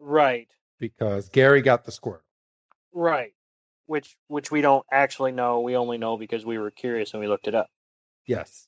Right. 0.00 0.48
Because 0.80 1.28
Gary 1.28 1.62
got 1.62 1.84
the 1.84 1.92
Squirtle. 1.92 2.18
Right. 2.92 3.32
Which 3.86 4.16
which 4.26 4.50
we 4.50 4.60
don't 4.60 4.84
actually 4.90 5.30
know. 5.30 5.60
We 5.60 5.76
only 5.76 5.98
know 5.98 6.16
because 6.16 6.44
we 6.44 6.58
were 6.58 6.72
curious 6.72 7.12
and 7.14 7.20
we 7.20 7.28
looked 7.28 7.46
it 7.46 7.54
up. 7.54 7.68
Yes. 8.26 8.66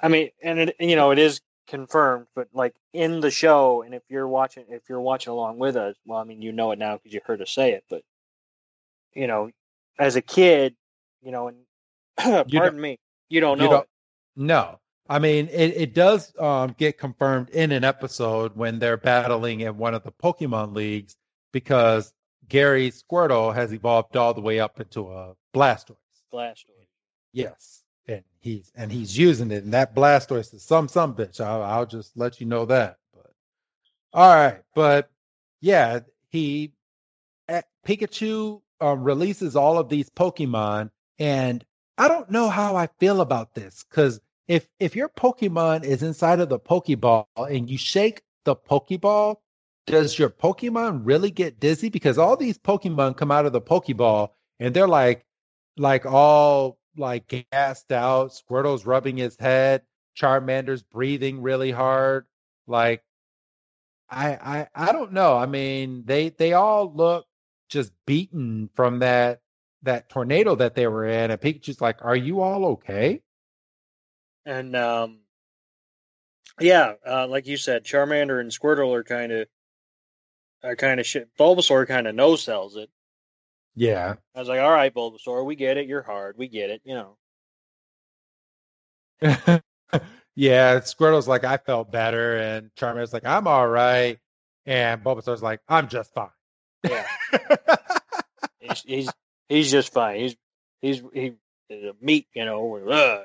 I 0.00 0.08
mean, 0.08 0.30
and 0.42 0.58
it 0.60 0.76
you 0.80 0.96
know 0.96 1.10
it 1.10 1.18
is 1.18 1.40
confirmed, 1.66 2.26
but 2.34 2.48
like 2.52 2.74
in 2.92 3.20
the 3.20 3.30
show, 3.30 3.82
and 3.82 3.94
if 3.94 4.02
you're 4.08 4.28
watching 4.28 4.64
if 4.68 4.82
you're 4.88 5.00
watching 5.00 5.32
along 5.32 5.58
with 5.58 5.76
us, 5.76 5.96
well, 6.04 6.18
I 6.18 6.24
mean 6.24 6.42
you 6.42 6.52
know 6.52 6.72
it 6.72 6.78
now 6.78 6.96
because 6.96 7.12
you 7.12 7.20
heard 7.24 7.42
us 7.42 7.50
say 7.50 7.72
it, 7.72 7.84
but 7.88 8.02
you 9.14 9.26
know, 9.26 9.50
as 9.98 10.16
a 10.16 10.22
kid, 10.22 10.74
you 11.22 11.30
know, 11.30 11.48
and 11.48 11.58
pardon 12.50 12.80
me, 12.80 12.98
you 13.28 13.40
don't 13.40 13.58
know. 13.58 13.64
You 13.64 13.70
don't, 13.70 13.88
no. 14.36 14.78
I 15.08 15.18
mean, 15.18 15.48
it, 15.48 15.76
it 15.76 15.94
does 15.94 16.32
um, 16.38 16.74
get 16.78 16.96
confirmed 16.96 17.50
in 17.50 17.72
an 17.72 17.82
episode 17.82 18.52
when 18.54 18.78
they're 18.78 18.96
battling 18.96 19.60
in 19.60 19.76
one 19.76 19.92
of 19.92 20.04
the 20.04 20.12
Pokemon 20.12 20.74
leagues 20.74 21.16
because 21.52 22.12
Gary 22.48 22.92
Squirtle 22.92 23.52
has 23.52 23.72
evolved 23.72 24.16
all 24.16 24.34
the 24.34 24.40
way 24.40 24.60
up 24.60 24.78
into 24.80 25.10
a 25.10 25.34
Blastoise. 25.52 25.96
Blastoise. 26.32 26.86
Yes, 27.32 27.79
and 28.10 28.24
he's 28.40 28.72
and 28.74 28.92
he's 28.92 29.16
using 29.16 29.50
it, 29.50 29.64
and 29.64 29.74
that 29.74 29.94
Blastoise 29.94 30.52
is 30.54 30.62
some 30.62 30.88
some 30.88 31.14
bitch. 31.14 31.40
I'll, 31.40 31.62
I'll 31.62 31.86
just 31.86 32.16
let 32.16 32.40
you 32.40 32.46
know 32.46 32.66
that. 32.66 32.98
But 33.14 33.32
all 34.12 34.34
right, 34.34 34.62
but 34.74 35.10
yeah, 35.60 36.00
he 36.28 36.72
Pikachu 37.86 38.60
um, 38.80 39.02
releases 39.02 39.56
all 39.56 39.78
of 39.78 39.88
these 39.88 40.10
Pokemon, 40.10 40.90
and 41.18 41.64
I 41.98 42.08
don't 42.08 42.30
know 42.30 42.48
how 42.48 42.76
I 42.76 42.88
feel 42.98 43.20
about 43.20 43.54
this 43.54 43.84
because 43.88 44.20
if 44.48 44.68
if 44.78 44.96
your 44.96 45.08
Pokemon 45.08 45.84
is 45.84 46.02
inside 46.02 46.40
of 46.40 46.48
the 46.48 46.58
Pokeball 46.58 47.26
and 47.36 47.68
you 47.70 47.78
shake 47.78 48.22
the 48.44 48.56
Pokeball, 48.56 49.36
does 49.86 50.18
your 50.18 50.30
Pokemon 50.30 51.02
really 51.04 51.30
get 51.30 51.60
dizzy? 51.60 51.88
Because 51.88 52.18
all 52.18 52.36
these 52.36 52.58
Pokemon 52.58 53.16
come 53.16 53.30
out 53.30 53.46
of 53.46 53.52
the 53.52 53.60
Pokeball 53.60 54.30
and 54.58 54.74
they're 54.74 54.88
like 54.88 55.24
like 55.76 56.06
all 56.06 56.78
like 57.00 57.44
gassed 57.50 57.90
out. 57.90 58.30
Squirtle's 58.30 58.86
rubbing 58.86 59.16
his 59.16 59.36
head. 59.38 59.82
Charmander's 60.16 60.82
breathing 60.82 61.42
really 61.42 61.70
hard. 61.72 62.26
Like 62.66 63.02
I, 64.08 64.68
I 64.74 64.88
I 64.88 64.92
don't 64.92 65.12
know. 65.12 65.36
I 65.36 65.46
mean, 65.46 66.04
they 66.04 66.30
they 66.30 66.52
all 66.52 66.92
look 66.92 67.26
just 67.68 67.92
beaten 68.06 68.70
from 68.74 69.00
that 69.00 69.40
that 69.82 70.08
tornado 70.08 70.54
that 70.56 70.74
they 70.74 70.86
were 70.86 71.06
in, 71.06 71.30
and 71.30 71.40
Pikachu's 71.40 71.80
like, 71.80 72.04
"Are 72.04 72.16
you 72.16 72.40
all 72.40 72.66
okay?" 72.66 73.22
And 74.44 74.74
um, 74.76 75.20
yeah, 76.60 76.94
uh, 77.06 77.26
like 77.28 77.46
you 77.46 77.56
said, 77.56 77.84
Charmander 77.84 78.40
and 78.40 78.50
Squirtle 78.50 78.94
are 78.94 79.04
kind 79.04 79.32
of 79.32 79.48
are 80.62 80.76
kind 80.76 81.00
of 81.00 81.06
shit. 81.06 81.28
Bulbasaur 81.38 81.86
kind 81.86 82.06
of 82.06 82.14
no 82.14 82.36
sells 82.36 82.76
it. 82.76 82.90
Yeah. 83.74 84.14
I 84.34 84.38
was 84.38 84.48
like, 84.48 84.60
"All 84.60 84.70
right, 84.70 84.92
Bulbasaur, 84.92 85.44
we 85.44 85.56
get 85.56 85.76
it. 85.76 85.86
You're 85.86 86.02
hard. 86.02 86.36
We 86.36 86.48
get 86.48 86.70
it. 86.70 86.82
You 86.84 86.94
know." 86.94 87.16
yeah, 90.34 90.80
Squirtle's 90.80 91.28
like, 91.28 91.44
I 91.44 91.58
felt 91.58 91.92
better, 91.92 92.36
and 92.36 92.70
Charmander's 92.74 93.12
like, 93.12 93.26
I'm 93.26 93.46
all 93.46 93.68
right, 93.68 94.18
and 94.66 95.02
Bulbasaur's 95.02 95.42
like, 95.42 95.60
I'm 95.68 95.88
just 95.88 96.12
fine. 96.14 96.28
Yeah. 96.88 97.06
he's, 98.60 98.82
he's 98.82 99.10
he's 99.48 99.70
just 99.70 99.92
fine. 99.92 100.20
He's 100.20 100.36
he's 100.80 101.02
he 101.12 101.32
is 101.68 101.84
a 101.84 101.94
meat, 102.00 102.26
you 102.34 102.44
know. 102.44 103.24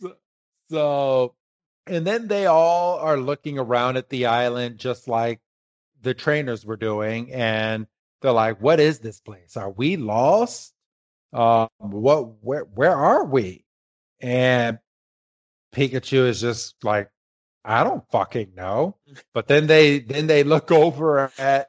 So, 0.00 0.14
so, 0.70 1.34
and 1.86 2.06
then 2.06 2.28
they 2.28 2.46
all 2.46 2.98
are 2.98 3.16
looking 3.16 3.58
around 3.58 3.96
at 3.96 4.10
the 4.10 4.26
island 4.26 4.78
just 4.78 5.08
like 5.08 5.40
the 6.02 6.14
trainers 6.14 6.64
were 6.64 6.76
doing, 6.76 7.32
and 7.32 7.86
they're 8.22 8.32
like, 8.32 8.60
"What 8.60 8.80
is 8.80 8.98
this 8.98 9.20
place? 9.20 9.56
Are 9.56 9.70
we 9.70 9.96
lost? 9.96 10.72
Um, 11.32 11.68
what? 11.78 12.42
Where? 12.42 12.64
Where 12.64 12.94
are 12.94 13.24
we?" 13.24 13.64
And 14.20 14.78
Pikachu 15.74 16.26
is 16.26 16.40
just 16.40 16.74
like, 16.82 17.10
I 17.64 17.84
don't 17.84 18.08
fucking 18.10 18.54
know. 18.56 18.96
But 19.34 19.46
then 19.46 19.66
they 19.66 20.00
then 20.00 20.26
they 20.26 20.42
look 20.42 20.70
over 20.72 21.30
at 21.38 21.68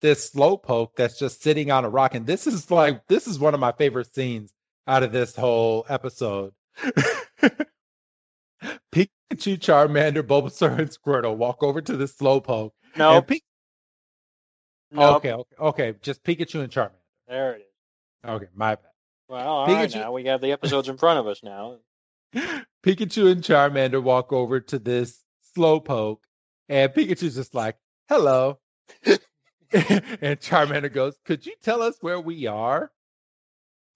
this 0.00 0.30
slowpoke 0.30 0.90
that's 0.96 1.18
just 1.18 1.42
sitting 1.42 1.70
on 1.70 1.84
a 1.84 1.88
rock, 1.90 2.14
and 2.14 2.26
this 2.26 2.46
is 2.46 2.70
like 2.70 3.06
this 3.06 3.26
is 3.26 3.38
one 3.38 3.54
of 3.54 3.60
my 3.60 3.72
favorite 3.72 4.14
scenes 4.14 4.52
out 4.86 5.02
of 5.02 5.12
this 5.12 5.36
whole 5.36 5.84
episode. 5.88 6.52
Pikachu, 8.92 9.58
Charmander, 9.58 10.22
Bulbasaur, 10.22 10.78
and 10.78 10.90
Squirtle 10.90 11.36
walk 11.36 11.62
over 11.62 11.80
to 11.80 11.96
the 11.96 12.06
slowpoke. 12.06 12.70
no, 12.96 13.22
Pe- 13.22 13.40
no. 14.90 15.16
Okay, 15.16 15.32
okay, 15.32 15.56
okay. 15.58 15.94
Just 16.02 16.22
Pikachu 16.24 16.60
and 16.62 16.72
Charmander. 16.72 16.90
There 17.28 17.54
it 17.54 17.60
is. 17.62 18.30
Okay, 18.30 18.46
my 18.54 18.74
bad. 18.76 18.84
Well, 19.28 19.46
all 19.48 19.66
right. 19.66 19.88
Pikachu- 19.90 19.96
Now 20.00 20.12
we 20.12 20.24
have 20.26 20.40
the 20.40 20.52
episodes 20.52 20.88
in 20.88 20.96
front 20.98 21.18
of 21.18 21.26
us 21.26 21.42
now. 21.42 21.78
Pikachu 22.34 23.30
and 23.30 23.42
Charmander 23.42 24.02
walk 24.02 24.32
over 24.32 24.60
to 24.60 24.78
this 24.78 25.22
slowpoke, 25.56 26.18
and 26.68 26.92
Pikachu's 26.92 27.34
just 27.34 27.54
like, 27.54 27.76
"Hello," 28.08 28.58
and 29.06 29.18
Charmander 30.40 30.92
goes, 30.92 31.16
"Could 31.24 31.46
you 31.46 31.54
tell 31.62 31.82
us 31.82 31.96
where 32.00 32.20
we 32.20 32.46
are?" 32.46 32.90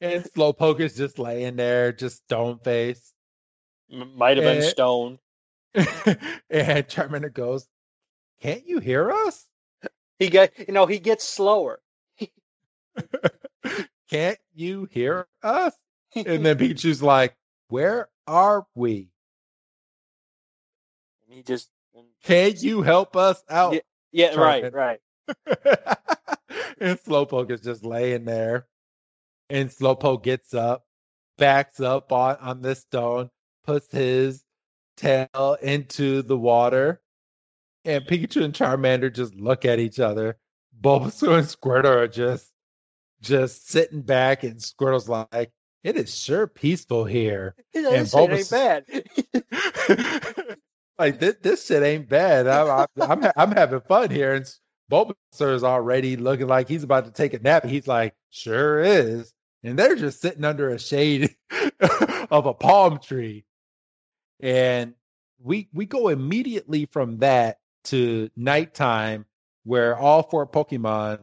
And 0.00 0.24
Slowpoke 0.24 0.80
is 0.80 0.96
just 0.96 1.18
laying 1.18 1.56
there, 1.56 1.92
just 1.92 2.24
stone 2.24 2.58
face, 2.58 3.12
M- 3.92 4.16
Might 4.16 4.38
have 4.38 4.44
been 4.44 4.62
Eh. 4.62 4.68
Stone. 4.70 5.18
and 5.74 6.88
Charmander 6.88 7.32
goes, 7.32 7.68
"Can't 8.40 8.66
you 8.66 8.78
hear 8.80 9.10
us? 9.10 9.44
He 10.20 10.28
get 10.28 10.52
you 10.68 10.74
know 10.74 10.86
he 10.86 11.00
gets 11.00 11.24
slower. 11.24 11.80
Can't 14.10 14.38
you 14.54 14.86
hear 14.90 15.26
us?" 15.42 15.74
And 16.14 16.44
then 16.44 16.58
Pikachu's 16.58 17.02
like, 17.02 17.34
"Where 17.68 18.08
are 18.26 18.66
we? 18.74 19.08
he 21.28 21.42
just 21.42 21.70
Can 22.24 22.54
you 22.58 22.82
help 22.82 23.16
us 23.16 23.42
out?" 23.48 23.76
yeah 24.12 24.34
right 24.34 24.72
right. 24.72 25.00
and 26.80 26.98
Slowpoke 26.98 27.50
is 27.50 27.62
just 27.62 27.84
laying 27.84 28.24
there. 28.24 28.66
And 29.48 29.70
Slowpoke 29.70 30.22
gets 30.22 30.52
up, 30.54 30.84
backs 31.38 31.80
up 31.80 32.12
on, 32.12 32.36
on 32.36 32.62
this 32.62 32.80
stone, 32.80 33.30
puts 33.64 33.90
his 33.90 34.44
tail 34.96 35.56
into 35.62 36.22
the 36.22 36.36
water. 36.36 37.00
And 37.84 38.04
Pikachu 38.04 38.44
and 38.44 38.54
Charmander 38.54 39.12
just 39.12 39.34
look 39.34 39.64
at 39.64 39.78
each 39.78 40.00
other. 40.00 40.36
Bulbasaur 40.80 41.38
and 41.38 41.46
Squirtle 41.46 41.96
are 41.96 42.08
just 42.08 42.50
just 43.20 43.68
sitting 43.68 44.02
back, 44.02 44.44
and 44.44 44.56
Squirtle's 44.56 45.08
like, 45.08 45.52
"It 45.82 45.96
is 45.96 46.14
sure 46.14 46.46
peaceful 46.46 47.04
here." 47.04 47.54
This 47.72 48.12
shit 48.12 48.30
ain't 48.30 48.50
bad. 48.50 48.84
like 50.98 51.18
this, 51.18 51.36
this 51.40 51.66
shit 51.66 51.82
ain't 51.82 52.08
bad. 52.08 52.46
I'm, 52.46 52.86
I'm, 53.00 53.10
I'm, 53.10 53.32
I'm 53.36 53.52
having 53.52 53.80
fun 53.80 54.10
here. 54.10 54.34
And 54.34 54.46
Bulbasaur 54.90 55.54
is 55.54 55.64
already 55.64 56.16
looking 56.16 56.46
like 56.46 56.68
he's 56.68 56.82
about 56.82 57.06
to 57.06 57.10
take 57.10 57.32
a 57.32 57.38
nap. 57.38 57.64
He's 57.64 57.88
like, 57.88 58.14
sure 58.30 58.80
is. 58.80 59.32
And 59.62 59.78
they're 59.78 59.96
just 59.96 60.20
sitting 60.20 60.44
under 60.44 60.70
a 60.70 60.78
shade 60.78 61.34
of 62.30 62.46
a 62.46 62.54
palm 62.54 62.98
tree. 62.98 63.44
And 64.40 64.94
we 65.42 65.68
we 65.72 65.86
go 65.86 66.08
immediately 66.08 66.86
from 66.86 67.18
that 67.18 67.58
to 67.84 68.30
nighttime, 68.36 69.26
where 69.64 69.96
all 69.98 70.22
four 70.22 70.46
Pokemon 70.46 71.20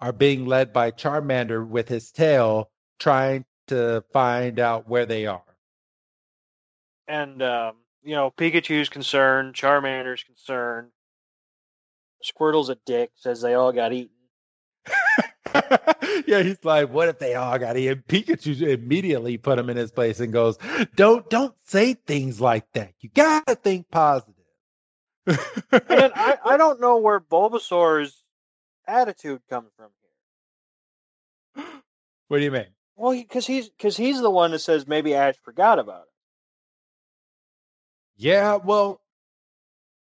are 0.00 0.12
being 0.12 0.46
led 0.46 0.72
by 0.72 0.92
Charmander 0.92 1.66
with 1.66 1.88
his 1.88 2.10
tail, 2.12 2.70
trying 3.00 3.44
to 3.68 4.04
find 4.12 4.60
out 4.60 4.88
where 4.88 5.06
they 5.06 5.26
are. 5.26 5.42
and 7.08 7.42
um, 7.42 7.76
you 8.02 8.14
know 8.14 8.30
Pikachu's 8.30 8.88
concerned, 8.88 9.54
Charmander's 9.54 10.22
concerned, 10.24 10.90
Squirtle's 12.22 12.70
a 12.70 12.76
dick, 12.86 13.10
says 13.16 13.40
they 13.40 13.54
all 13.54 13.72
got 13.72 13.92
eaten. 13.92 14.10
yeah, 16.26 16.42
he's 16.42 16.64
like, 16.64 16.90
what 16.90 17.08
if 17.08 17.18
they 17.18 17.34
all 17.34 17.58
got 17.58 17.76
eaten? 17.76 18.02
Pikachu 18.08 18.62
immediately 18.62 19.38
put 19.38 19.58
him 19.58 19.70
in 19.70 19.76
his 19.76 19.92
place 19.92 20.20
and 20.20 20.32
goes, 20.32 20.58
Don't 20.96 21.28
don't 21.30 21.54
say 21.64 21.94
things 21.94 22.40
like 22.40 22.70
that. 22.74 22.92
You 23.00 23.10
gotta 23.14 23.54
think 23.56 23.90
positive. 23.90 24.34
And 25.88 26.12
I, 26.14 26.38
I 26.44 26.56
don't 26.58 26.80
know 26.80 26.98
where 26.98 27.20
Bulbasaur's 27.20 28.22
attitude 28.86 29.40
comes 29.50 29.70
from 29.76 29.90
here. 31.54 31.64
what 32.28 32.38
do 32.38 32.44
you 32.44 32.50
mean? 32.50 32.66
Well, 32.96 33.12
because 33.12 33.46
he's 33.46 33.68
because 33.68 33.96
he's 33.96 34.20
the 34.20 34.30
one 34.30 34.50
that 34.52 34.60
says 34.60 34.86
maybe 34.86 35.14
Ash 35.14 35.36
forgot 35.44 35.78
about 35.78 36.02
it. 36.02 36.08
Yeah, 38.16 38.56
well, 38.56 39.00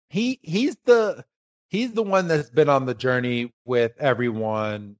he 0.10 0.40
he's 0.42 0.78
the 0.86 1.26
he's 1.68 1.94
the 1.94 2.04
one 2.04 2.28
that's 2.28 2.50
been 2.50 2.70
on 2.70 2.86
the 2.86 2.94
journey 2.94 3.54
with 3.66 3.94
everyone. 4.00 4.96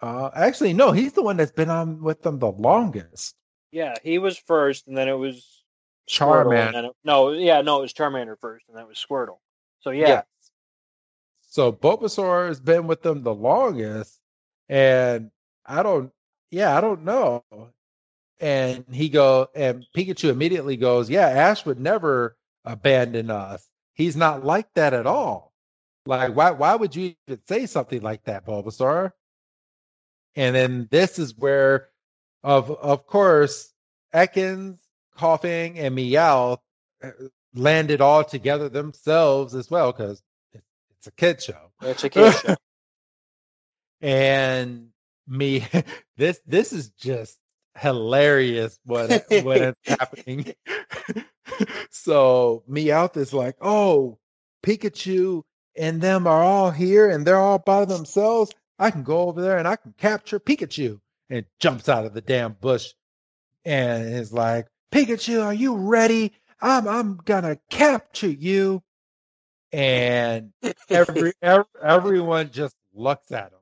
Uh 0.00 0.30
actually 0.34 0.72
no, 0.72 0.92
he's 0.92 1.12
the 1.12 1.22
one 1.22 1.36
that's 1.36 1.52
been 1.52 1.70
on 1.70 2.02
with 2.02 2.22
them 2.22 2.38
the 2.38 2.50
longest. 2.50 3.34
Yeah, 3.72 3.94
he 4.02 4.18
was 4.18 4.38
first, 4.38 4.86
and 4.86 4.96
then 4.96 5.08
it 5.08 5.18
was 5.18 5.55
Charmander. 6.08 6.74
and 6.74 6.86
it, 6.86 6.92
no, 7.04 7.32
yeah, 7.32 7.62
no, 7.62 7.78
it 7.78 7.82
was 7.82 7.92
Charmander 7.92 8.38
first, 8.40 8.66
and 8.68 8.76
that 8.76 8.88
was 8.88 8.98
Squirtle. 8.98 9.38
So 9.80 9.90
yeah, 9.90 10.08
Yes. 10.08 10.24
So 11.48 11.72
Bulbasaur 11.72 12.48
has 12.48 12.60
been 12.60 12.86
with 12.86 13.02
them 13.02 13.22
the 13.22 13.34
longest, 13.34 14.20
and 14.68 15.30
I 15.64 15.82
don't, 15.82 16.12
yeah, 16.50 16.76
I 16.76 16.80
don't 16.80 17.04
know. 17.04 17.44
And 18.40 18.84
he 18.92 19.08
go, 19.08 19.48
and 19.54 19.86
Pikachu 19.96 20.28
immediately 20.28 20.76
goes, 20.76 21.08
yeah, 21.08 21.28
Ash 21.28 21.64
would 21.64 21.80
never 21.80 22.36
abandon 22.64 23.30
us. 23.30 23.66
He's 23.94 24.16
not 24.16 24.44
like 24.44 24.72
that 24.74 24.92
at 24.92 25.06
all. 25.06 25.54
Like, 26.04 26.36
why, 26.36 26.50
why 26.50 26.74
would 26.76 26.94
you 26.94 27.14
even 27.26 27.40
say 27.48 27.66
something 27.66 28.02
like 28.02 28.24
that, 28.24 28.46
Bulbasaur? 28.46 29.12
And 30.36 30.54
then 30.54 30.88
this 30.90 31.18
is 31.18 31.36
where, 31.36 31.88
of 32.44 32.70
of 32.70 33.06
course, 33.06 33.72
Ekans, 34.14 34.78
Koffing, 35.16 35.78
and 35.78 35.96
Meowth 35.96 36.60
uh, 37.02 37.10
landed 37.54 38.00
all 38.00 38.24
together 38.24 38.68
themselves 38.68 39.54
as 39.54 39.70
well 39.70 39.92
because 39.92 40.22
it's 40.52 41.06
a 41.06 41.10
kid 41.12 41.42
show. 41.42 41.70
it's 41.82 42.04
a 42.04 42.10
kid 42.10 42.32
show. 42.34 42.56
And 44.02 44.90
me, 45.26 45.66
this 46.18 46.38
this 46.46 46.74
is 46.74 46.90
just 46.90 47.38
hilarious 47.78 48.78
when 48.84 49.08
when 49.42 49.62
it's 49.62 49.88
happening. 49.88 50.52
so 51.90 52.62
Meowth 52.70 53.16
is 53.16 53.32
like, 53.32 53.56
"Oh, 53.62 54.18
Pikachu 54.62 55.44
and 55.76 56.00
them 56.02 56.26
are 56.26 56.42
all 56.42 56.70
here, 56.70 57.08
and 57.08 57.26
they're 57.26 57.38
all 57.38 57.58
by 57.58 57.86
themselves. 57.86 58.52
I 58.78 58.90
can 58.90 59.02
go 59.02 59.28
over 59.28 59.40
there 59.40 59.56
and 59.56 59.66
I 59.66 59.76
can 59.76 59.94
capture 59.96 60.38
Pikachu." 60.38 61.00
And 61.30 61.46
jumps 61.58 61.88
out 61.88 62.04
of 62.04 62.12
the 62.12 62.20
damn 62.20 62.52
bush 62.52 62.92
and 63.64 64.14
is 64.14 64.32
like, 64.32 64.68
"Pikachu, 64.92 65.44
are 65.44 65.54
you 65.54 65.76
ready? 65.76 66.32
I'm 66.60 66.86
I'm 66.88 67.16
gonna 67.18 67.58
capture 67.70 68.28
you." 68.30 68.82
And 69.72 70.52
every, 70.88 71.32
every 71.42 71.64
everyone 71.82 72.50
just 72.50 72.74
looks 72.94 73.30
at 73.32 73.52
him. 73.52 73.58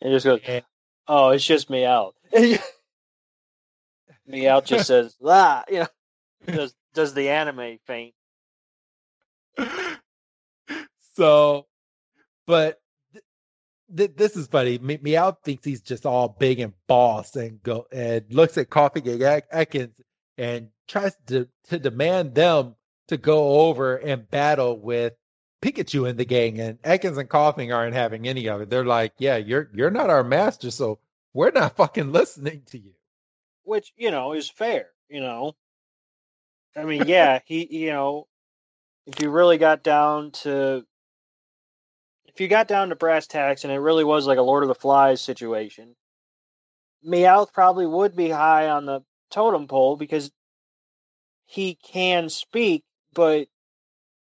And 0.00 0.12
just 0.12 0.26
goes, 0.26 0.40
And- 0.46 0.64
oh, 1.06 1.30
it's 1.30 1.44
just 1.44 1.68
Meowth. 1.70 2.12
Meowth 4.28 4.64
just 4.64 4.86
says, 4.88 5.16
ah, 5.24 5.64
you 5.68 5.80
know, 5.80 5.86
does 6.46 6.74
does 6.94 7.14
the 7.14 7.30
anime 7.30 7.78
faint? 7.86 8.14
so, 11.14 11.66
but 12.46 12.78
th- 13.12 13.24
th- 13.96 14.16
this 14.16 14.36
is 14.36 14.46
funny. 14.48 14.78
Me- 14.78 14.98
Meowth 14.98 15.42
thinks 15.44 15.64
he's 15.64 15.80
just 15.80 16.04
all 16.06 16.28
big 16.28 16.60
and 16.60 16.74
boss 16.86 17.36
and 17.36 17.62
go 17.62 17.86
and 17.90 18.24
looks 18.30 18.58
at 18.58 18.68
Koffing 18.68 19.20
Ek- 19.22 19.50
Ekans 19.50 19.92
and 20.38 20.70
tries 20.88 21.14
to, 21.28 21.48
to 21.70 21.80
demand 21.80 22.34
them 22.36 22.76
to 23.08 23.18
go 23.18 23.62
over 23.68 23.96
and 23.96 24.30
battle 24.30 24.78
with 24.80 25.14
Pikachu 25.62 26.08
in 26.10 26.16
the 26.18 26.26
gang. 26.26 26.60
And 26.60 26.82
Ekans 26.82 27.18
and 27.18 27.30
Koffing 27.30 27.74
aren't 27.74 27.94
having 27.96 28.28
any 28.28 28.48
of 28.48 28.62
it. 28.62 28.70
They're 28.70 28.86
like, 28.86 29.14
yeah, 29.18 29.38
you're 29.38 29.70
you're 29.74 29.90
not 29.92 30.10
our 30.10 30.24
master, 30.24 30.70
so 30.72 31.00
we're 31.34 31.52
not 31.52 31.76
fucking 31.78 32.12
listening 32.12 32.64
to 32.68 32.78
you. 32.78 32.92
which 33.64 33.92
you 33.96 34.10
know 34.10 34.32
is 34.34 34.50
fair. 34.50 34.88
You 35.08 35.20
know, 35.20 35.54
I 36.76 36.84
mean, 36.84 37.06
yeah, 37.06 37.40
he, 37.46 37.66
you 37.84 37.90
know, 37.90 38.26
if 39.06 39.20
you 39.20 39.30
really 39.30 39.58
got 39.58 39.82
down 39.84 40.32
to, 40.42 40.84
if 42.28 42.40
you 42.40 42.48
got 42.48 42.68
down 42.68 42.90
to 42.90 42.96
brass 42.96 43.26
tacks, 43.26 43.64
and 43.64 43.72
it 43.72 43.78
really 43.78 44.04
was 44.04 44.26
like 44.26 44.38
a 44.38 44.42
Lord 44.42 44.64
of 44.64 44.68
the 44.68 44.74
Flies 44.74 45.20
situation, 45.20 45.96
Meowth 47.06 47.52
probably 47.52 47.86
would 47.86 48.14
be 48.16 48.28
high 48.30 48.68
on 48.70 48.86
the 48.86 49.00
totem 49.30 49.66
pole 49.68 49.96
because 49.96 50.30
he 51.46 51.74
can 51.76 52.28
speak, 52.28 52.84
but 53.14 53.48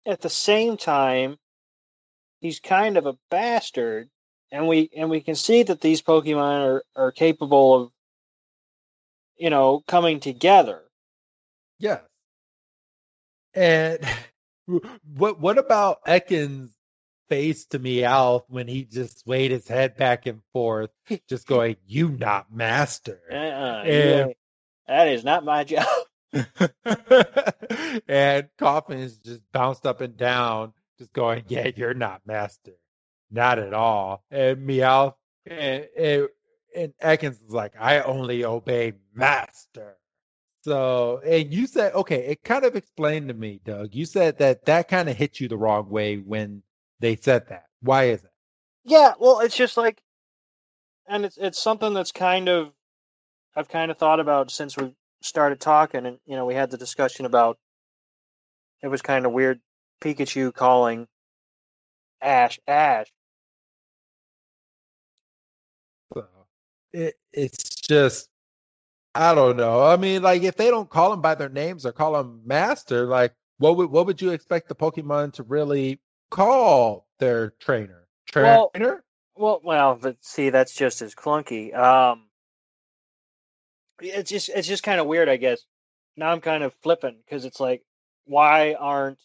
at 0.06 0.22
the 0.22 0.30
same 0.30 0.78
time, 0.78 1.38
he's 2.40 2.60
kind 2.60 2.98
of 2.98 3.06
a 3.06 3.18
bastard, 3.30 4.10
and 4.52 4.68
we 4.68 4.90
and 4.96 5.10
we 5.10 5.22
can 5.22 5.36
see 5.36 5.64
that 5.64 5.82
these 5.82 6.02
Pokemon 6.02 6.66
are 6.66 6.84
are 6.96 7.12
capable 7.12 7.76
of, 7.76 7.92
you 9.38 9.50
know, 9.50 9.84
coming 9.88 10.20
together. 10.20 10.82
Yes. 11.80 12.02
And 13.54 14.00
what 15.16 15.40
what 15.40 15.58
about 15.58 16.04
Ekans' 16.06 16.72
face 17.30 17.66
to 17.68 17.80
Meowth 17.80 18.44
when 18.50 18.68
he 18.68 18.84
just 18.84 19.20
swayed 19.20 19.52
his 19.52 19.68
head 19.68 19.96
back 19.96 20.26
and 20.26 20.42
forth, 20.54 20.90
just 21.30 21.48
going, 21.48 21.78
"You 21.86 22.10
not 22.10 22.52
master." 22.54 23.22
Uh-uh, 23.32 23.84
And- 23.86 23.88
yeah, 24.30 24.34
that 24.88 25.08
is 25.08 25.24
not 25.24 25.44
my 25.46 25.64
job. 25.66 25.88
and 26.34 26.48
Koffing 28.58 29.00
is 29.00 29.18
just 29.18 29.42
bounced 29.52 29.86
up 29.86 30.02
and 30.02 30.16
down, 30.16 30.74
just 30.98 31.12
going, 31.14 31.44
"Yeah, 31.48 31.72
you're 31.76 31.94
not 31.94 32.22
master, 32.26 32.74
not 33.30 33.60
at 33.60 33.74
all." 33.74 34.24
And 34.32 34.68
Meowth 34.68 35.16
and 35.46 35.88
and, 35.98 36.28
and 36.76 36.94
Ekans 37.04 37.44
is 37.46 37.54
like, 37.54 37.74
"I 37.80 38.02
only 38.02 38.46
obey 38.46 38.94
master." 39.14 39.98
So, 40.64 41.20
and 41.26 41.52
you 41.52 41.66
said, 41.66 41.94
okay, 41.94 42.28
it 42.28 42.44
kind 42.44 42.66
of 42.66 42.76
explained 42.76 43.30
to 43.30 43.34
me, 43.34 43.60
Doug. 43.66 43.96
You 43.96 44.06
said 44.06 44.38
that 44.38 44.66
that 44.66 44.88
kind 44.88 45.10
of 45.10 45.18
hit 45.18 45.40
you 45.40 45.48
the 45.48 45.58
wrong 45.58 45.90
way 45.90 46.18
when 46.18 46.62
they 47.00 47.16
said 47.16 47.48
that. 47.50 47.66
Why 47.82 48.06
is 48.06 48.24
it? 48.24 48.32
Yeah, 48.84 49.14
well, 49.20 49.40
it's 49.40 49.56
just 49.56 49.76
like, 49.76 50.02
and 51.08 51.26
it's 51.26 51.38
it's 51.38 51.62
something 51.62 51.94
that's 51.94 52.12
kind 52.12 52.48
of, 52.48 52.74
I've 53.56 53.70
kind 53.70 53.92
of 53.92 53.98
thought 53.98 54.20
about 54.20 54.52
since 54.52 54.78
we 54.78 54.94
started 55.22 55.60
talking, 55.60 56.06
and 56.06 56.18
you 56.26 56.36
know, 56.36 56.46
we 56.46 56.56
had 56.56 56.72
the 56.72 56.78
discussion 56.78 57.26
about. 57.26 57.58
It 58.82 58.88
was 58.88 59.02
kind 59.02 59.26
of 59.26 59.32
weird, 59.32 59.60
Pikachu 60.02 60.54
calling 60.54 61.08
Ash 62.22 62.60
Ash. 62.68 63.08
So 66.14 66.26
it 66.94 67.16
it's 67.32 67.64
just 67.76 68.30
I 69.14 69.36
don't 69.36 69.58
know. 69.58 69.84
I 69.84 69.98
mean, 69.98 70.22
like 70.24 70.44
if 70.44 70.56
they 70.56 70.70
don't 70.70 70.90
call 70.90 71.12
them 71.12 71.22
by 71.22 71.36
their 71.36 71.50
names 71.50 71.86
or 71.86 71.92
call 71.92 72.14
them 72.14 72.42
master, 72.46 73.06
like 73.06 73.34
what 73.58 73.78
would 73.78 73.92
what 73.92 74.06
would 74.08 74.22
you 74.22 74.32
expect 74.32 74.68
the 74.70 74.76
Pokemon 74.76 75.34
to 75.34 75.44
really 75.44 76.00
call 76.30 77.06
their 77.20 77.52
trainer? 77.60 78.08
Trainer? 78.28 78.48
Well- 78.48 78.72
Well, 79.34 79.62
well, 79.64 79.96
but 80.00 80.18
see, 80.24 80.50
that's 80.50 80.74
just 80.76 81.02
as 81.02 81.16
clunky. 81.16 81.74
Um, 81.76 82.28
it's 84.02 84.30
just 84.30 84.50
it's 84.50 84.68
just 84.68 84.84
kind 84.84 85.00
of 85.00 85.08
weird, 85.08 85.30
I 85.30 85.38
guess. 85.38 85.62
Now 86.18 86.32
I'm 86.32 86.42
kind 86.42 86.64
of 86.64 86.74
flipping 86.84 87.18
because 87.26 87.46
it's 87.46 87.60
like, 87.60 87.84
why 88.26 88.74
aren't? 88.74 89.20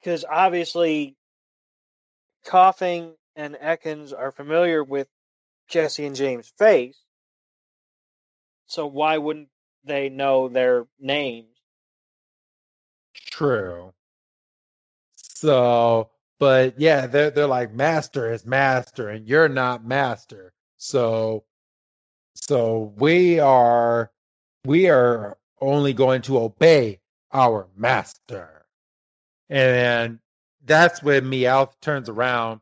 Because 0.00 0.24
obviously, 0.28 1.16
Koffing 2.46 3.14
and 3.36 3.54
Ekans 3.54 4.12
are 4.16 4.32
familiar 4.32 4.82
with 4.82 5.08
Jesse 5.68 6.06
and 6.06 6.16
James' 6.16 6.52
face, 6.58 6.98
so 8.66 8.86
why 8.86 9.18
wouldn't 9.18 9.48
they 9.84 10.08
know 10.08 10.48
their 10.48 10.86
names? 10.98 11.48
True. 13.14 13.92
So, 15.16 16.10
but 16.38 16.78
yeah, 16.80 17.06
they're 17.06 17.30
they're 17.30 17.46
like 17.46 17.72
master 17.72 18.32
is 18.32 18.46
master, 18.46 19.08
and 19.08 19.26
you're 19.26 19.48
not 19.48 19.84
master. 19.84 20.52
So, 20.76 21.44
so 22.42 22.92
we 22.96 23.38
are 23.38 24.10
we 24.64 24.90
are 24.90 25.38
only 25.60 25.92
going 25.92 26.22
to 26.22 26.40
obey 26.40 26.98
our 27.32 27.68
master, 27.76 28.66
and 29.48 30.18
that's 30.64 31.04
when 31.04 31.30
Meowth 31.30 31.74
turns 31.80 32.08
around. 32.08 32.60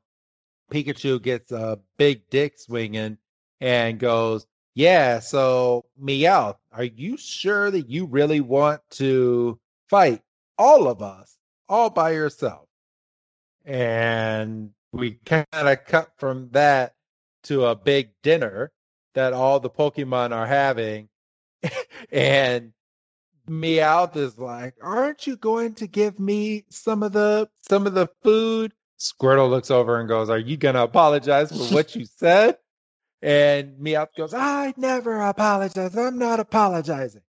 Pikachu 0.71 1.21
gets 1.23 1.51
a 1.51 1.81
big 1.97 2.29
dick 2.29 2.59
swinging 2.59 3.17
and 3.63 3.99
goes, 3.99 4.47
"Yeah, 4.75 5.19
so 5.21 5.87
Meowth, 5.99 6.59
are 6.73 6.85
you 6.85 7.17
sure 7.17 7.71
that 7.71 7.89
you 7.89 8.05
really 8.05 8.43
want 8.43 8.83
to 8.91 9.59
fight 9.89 10.21
all 10.59 10.89
of 10.89 11.01
us 11.01 11.39
all 11.71 11.89
by 11.89 12.11
yourself?" 12.11 12.69
And 13.65 14.73
we 14.93 15.13
kind 15.25 15.47
of 15.53 15.87
cut 15.87 16.11
from 16.19 16.51
that 16.51 16.95
to 17.45 17.65
a 17.65 17.75
big 17.75 18.11
dinner 18.23 18.71
that 19.15 19.33
all 19.33 19.61
the 19.61 19.71
Pokemon 19.71 20.33
are 20.33 20.47
having, 20.47 21.09
and 22.13 22.73
Meowth 23.49 24.17
is 24.17 24.39
like, 24.39 24.75
"Aren't 24.81 25.27
you 25.27 25.37
going 25.37 25.75
to 25.75 25.87
give 25.87 26.19
me 26.19 26.65
some 26.71 27.03
of 27.03 27.13
the 27.13 27.49
some 27.69 27.87
of 27.87 27.95
the 27.95 28.09
food?" 28.23 28.73
Squirtle 28.99 29.51
looks 29.51 29.71
over 29.71 29.99
and 29.99 30.09
goes, 30.09 30.31
"Are 30.31 30.39
you 30.39 30.57
going 30.57 30.75
to 30.75 30.83
apologize 30.83 31.51
for 31.51 31.75
what 31.75 31.95
you 31.97 32.05
said?" 32.17 32.59
And 33.23 33.79
Meowth 33.79 34.15
goes, 34.17 34.35
"I 34.35 34.73
never 34.77 35.21
apologize. 35.21 35.97
I'm 35.97 36.19
not 36.19 36.41
apologizing." 36.41 37.23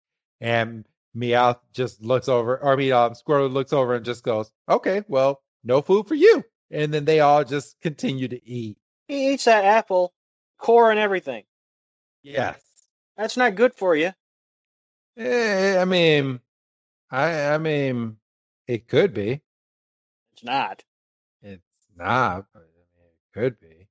And 0.40 0.86
Meowth 1.16 1.60
just 1.72 2.02
looks 2.02 2.28
over, 2.28 2.58
or 2.58 2.72
I 2.72 2.76
mean, 2.76 2.92
um, 2.92 3.12
Squirtle 3.12 3.52
looks 3.52 3.72
over 3.72 3.94
and 3.94 4.04
just 4.04 4.24
goes, 4.24 4.50
"Okay, 4.68 5.04
well, 5.08 5.40
no 5.62 5.82
food 5.82 6.08
for 6.08 6.14
you." 6.14 6.44
And 6.70 6.92
then 6.92 7.04
they 7.04 7.20
all 7.20 7.44
just 7.44 7.80
continue 7.80 8.28
to 8.28 8.46
eat. 8.46 8.76
He 9.06 9.32
eats 9.32 9.44
that 9.44 9.64
apple, 9.64 10.12
core 10.58 10.90
and 10.90 11.00
everything. 11.00 11.44
Yes. 12.28 12.60
That's 13.16 13.38
not 13.38 13.54
good 13.54 13.74
for 13.74 13.96
you. 13.96 14.12
Eh, 15.16 15.80
I 15.80 15.84
mean, 15.86 16.40
I 17.10 17.54
I 17.54 17.58
mean, 17.58 18.18
it 18.66 18.86
could 18.86 19.14
be. 19.14 19.40
It's 20.32 20.44
not. 20.44 20.84
It's 21.42 21.62
not, 21.96 22.44
but 22.52 22.62
I 22.62 22.84
mean, 22.98 23.10
it 23.16 23.32
could 23.32 23.58
be. 23.58 23.88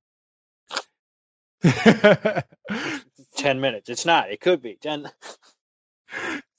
Ten 3.38 3.59
minutes. 3.59 3.89
It's 3.89 4.05
not. 4.05 4.31
It 4.31 4.39
could 4.39 4.61
be 4.61 4.77
ten. 4.79 5.09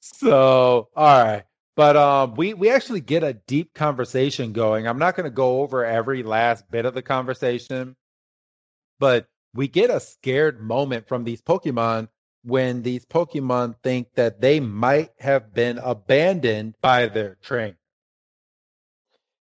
so, 0.01 0.89
all 0.97 1.25
right. 1.25 1.45
But 1.77 1.97
um, 1.97 2.35
we 2.35 2.55
we 2.55 2.71
actually 2.71 3.01
get 3.03 3.23
a 3.23 3.35
deep 3.35 3.73
conversation 3.73 4.53
going. 4.53 4.89
I'm 4.89 4.99
not 4.99 5.15
going 5.15 5.25
to 5.25 5.31
go 5.31 5.61
over 5.63 5.85
every 5.85 6.25
last 6.25 6.69
bit 6.71 6.87
of 6.87 6.95
the 6.95 7.03
conversation, 7.03 7.95
but 8.99 9.29
we 9.59 9.67
get 9.67 9.91
a 9.91 9.99
scared 9.99 10.61
moment 10.61 11.09
from 11.09 11.25
these 11.25 11.43
Pokemon 11.43 12.07
when 12.45 12.81
these 12.83 13.05
Pokemon 13.05 13.75
think 13.83 14.07
that 14.15 14.41
they 14.41 14.61
might 14.61 15.11
have 15.19 15.53
been 15.53 15.79
abandoned 15.79 16.77
by 16.81 17.07
their 17.09 17.37
trainer. 17.43 17.77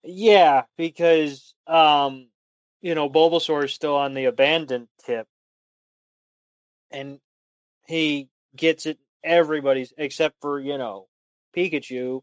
Yeah, 0.04 0.64
because 0.78 1.54
um, 1.68 2.28
you 2.82 2.96
know, 2.96 3.08
Bulbasaur 3.08 3.66
is 3.66 3.72
still 3.72 3.96
on 3.96 4.16
the 4.16 4.26
abandoned 4.26 4.88
tip, 5.06 5.28
and 6.90 7.20
he 7.86 8.30
gets 8.56 8.88
it. 8.88 8.98
Everybody's 9.24 9.94
except 9.96 10.38
for 10.42 10.60
you 10.60 10.80
know 10.80 11.06
Pikachu. 11.56 12.22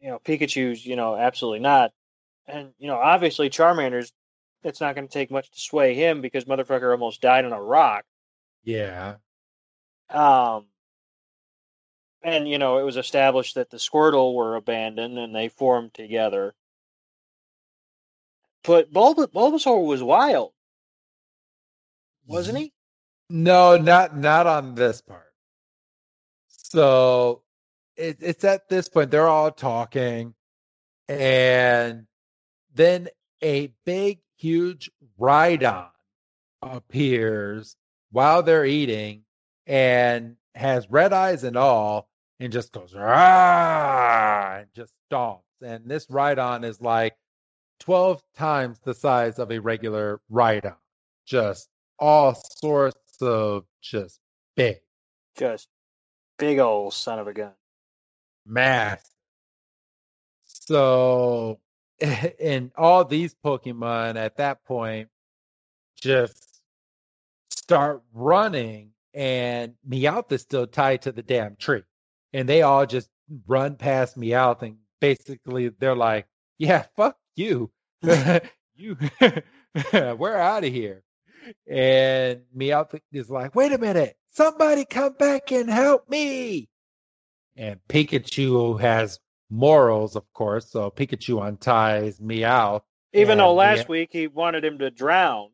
You 0.00 0.10
know, 0.10 0.18
Pikachu's 0.22 0.84
you 0.84 0.96
know 0.96 1.16
absolutely 1.16 1.60
not, 1.60 1.92
and 2.46 2.72
you 2.78 2.88
know 2.88 2.98
obviously 2.98 3.48
Charmander's. 3.48 4.12
It's 4.64 4.80
not 4.80 4.94
going 4.94 5.06
to 5.06 5.12
take 5.12 5.30
much 5.30 5.50
to 5.50 5.60
sway 5.60 5.94
him 5.94 6.20
because 6.22 6.46
motherfucker 6.46 6.90
almost 6.90 7.20
died 7.20 7.44
on 7.44 7.52
a 7.52 7.62
rock. 7.62 8.04
Yeah. 8.64 9.16
Um, 10.08 10.66
and 12.22 12.48
you 12.48 12.58
know, 12.58 12.78
it 12.78 12.82
was 12.82 12.96
established 12.96 13.56
that 13.56 13.70
the 13.70 13.76
Squirtle 13.76 14.34
were 14.34 14.56
abandoned 14.56 15.18
and 15.18 15.34
they 15.34 15.48
formed 15.48 15.92
together. 15.92 16.54
But 18.64 18.90
Bulb- 18.90 19.32
Bulbasaur 19.32 19.86
was 19.86 20.02
wild, 20.02 20.52
wasn't 22.26 22.58
he? 22.58 22.72
No, 23.28 23.76
not 23.76 24.16
not 24.16 24.46
on 24.46 24.74
this 24.74 25.02
part. 25.02 25.32
So 26.48 27.42
it, 27.96 28.18
it's 28.20 28.44
at 28.44 28.68
this 28.68 28.88
point 28.88 29.10
they're 29.10 29.28
all 29.28 29.50
talking, 29.50 30.34
and 31.08 32.06
then 32.74 33.08
a 33.42 33.72
big, 33.84 34.20
huge 34.44 34.90
Rhydon 35.18 35.88
appears 36.60 37.76
while 38.10 38.42
they're 38.42 38.66
eating 38.66 39.24
and 39.66 40.36
has 40.54 40.90
red 40.90 41.14
eyes 41.14 41.44
and 41.44 41.56
all 41.56 42.10
and 42.38 42.52
just 42.52 42.70
goes 42.70 42.94
ah 42.94 44.56
and 44.58 44.66
just 44.74 44.92
stomps. 45.10 45.40
And 45.62 45.88
this 45.88 46.08
Rhydon 46.08 46.62
is 46.62 46.82
like 46.82 47.16
12 47.80 48.22
times 48.36 48.78
the 48.84 48.92
size 48.92 49.38
of 49.38 49.50
a 49.50 49.58
regular 49.58 50.20
Rhydon. 50.30 50.76
Just 51.24 51.70
all 51.98 52.34
sorts 52.34 53.22
of 53.22 53.64
just 53.80 54.20
big. 54.56 54.76
Just 55.38 55.68
big 56.38 56.58
old 56.58 56.92
son 56.92 57.18
of 57.18 57.28
a 57.28 57.32
gun. 57.32 57.52
Mass. 58.44 59.10
So, 60.44 61.60
and 62.40 62.70
all 62.76 63.04
these 63.04 63.34
Pokemon 63.44 64.16
at 64.16 64.36
that 64.36 64.64
point 64.64 65.08
just 66.00 66.60
start 67.50 68.02
running, 68.12 68.90
and 69.14 69.74
Meowth 69.88 70.32
is 70.32 70.42
still 70.42 70.66
tied 70.66 71.02
to 71.02 71.12
the 71.12 71.22
damn 71.22 71.56
tree. 71.56 71.82
And 72.32 72.48
they 72.48 72.62
all 72.62 72.84
just 72.84 73.08
run 73.46 73.76
past 73.76 74.18
Meowth, 74.18 74.62
and 74.62 74.76
basically 75.00 75.68
they're 75.68 75.96
like, 75.96 76.26
yeah, 76.58 76.84
fuck 76.96 77.16
you. 77.36 77.70
you, 78.76 78.96
we're 79.92 80.36
out 80.36 80.64
of 80.64 80.72
here. 80.72 81.02
And 81.68 82.42
Meowth 82.56 83.00
is 83.12 83.30
like, 83.30 83.54
wait 83.54 83.72
a 83.72 83.78
minute, 83.78 84.16
somebody 84.30 84.84
come 84.84 85.14
back 85.14 85.52
and 85.52 85.70
help 85.70 86.08
me. 86.08 86.68
And 87.56 87.78
Pikachu 87.88 88.80
has 88.80 89.20
morals, 89.54 90.16
of 90.16 90.30
course. 90.32 90.68
So 90.70 90.90
Pikachu 90.90 91.44
unties 91.44 92.18
Meowth. 92.20 92.82
Even 93.12 93.38
though 93.38 93.54
last 93.54 93.88
Meow- 93.88 93.92
week 93.92 94.08
he 94.12 94.26
wanted 94.26 94.64
him 94.64 94.78
to 94.78 94.90
drown. 94.90 95.50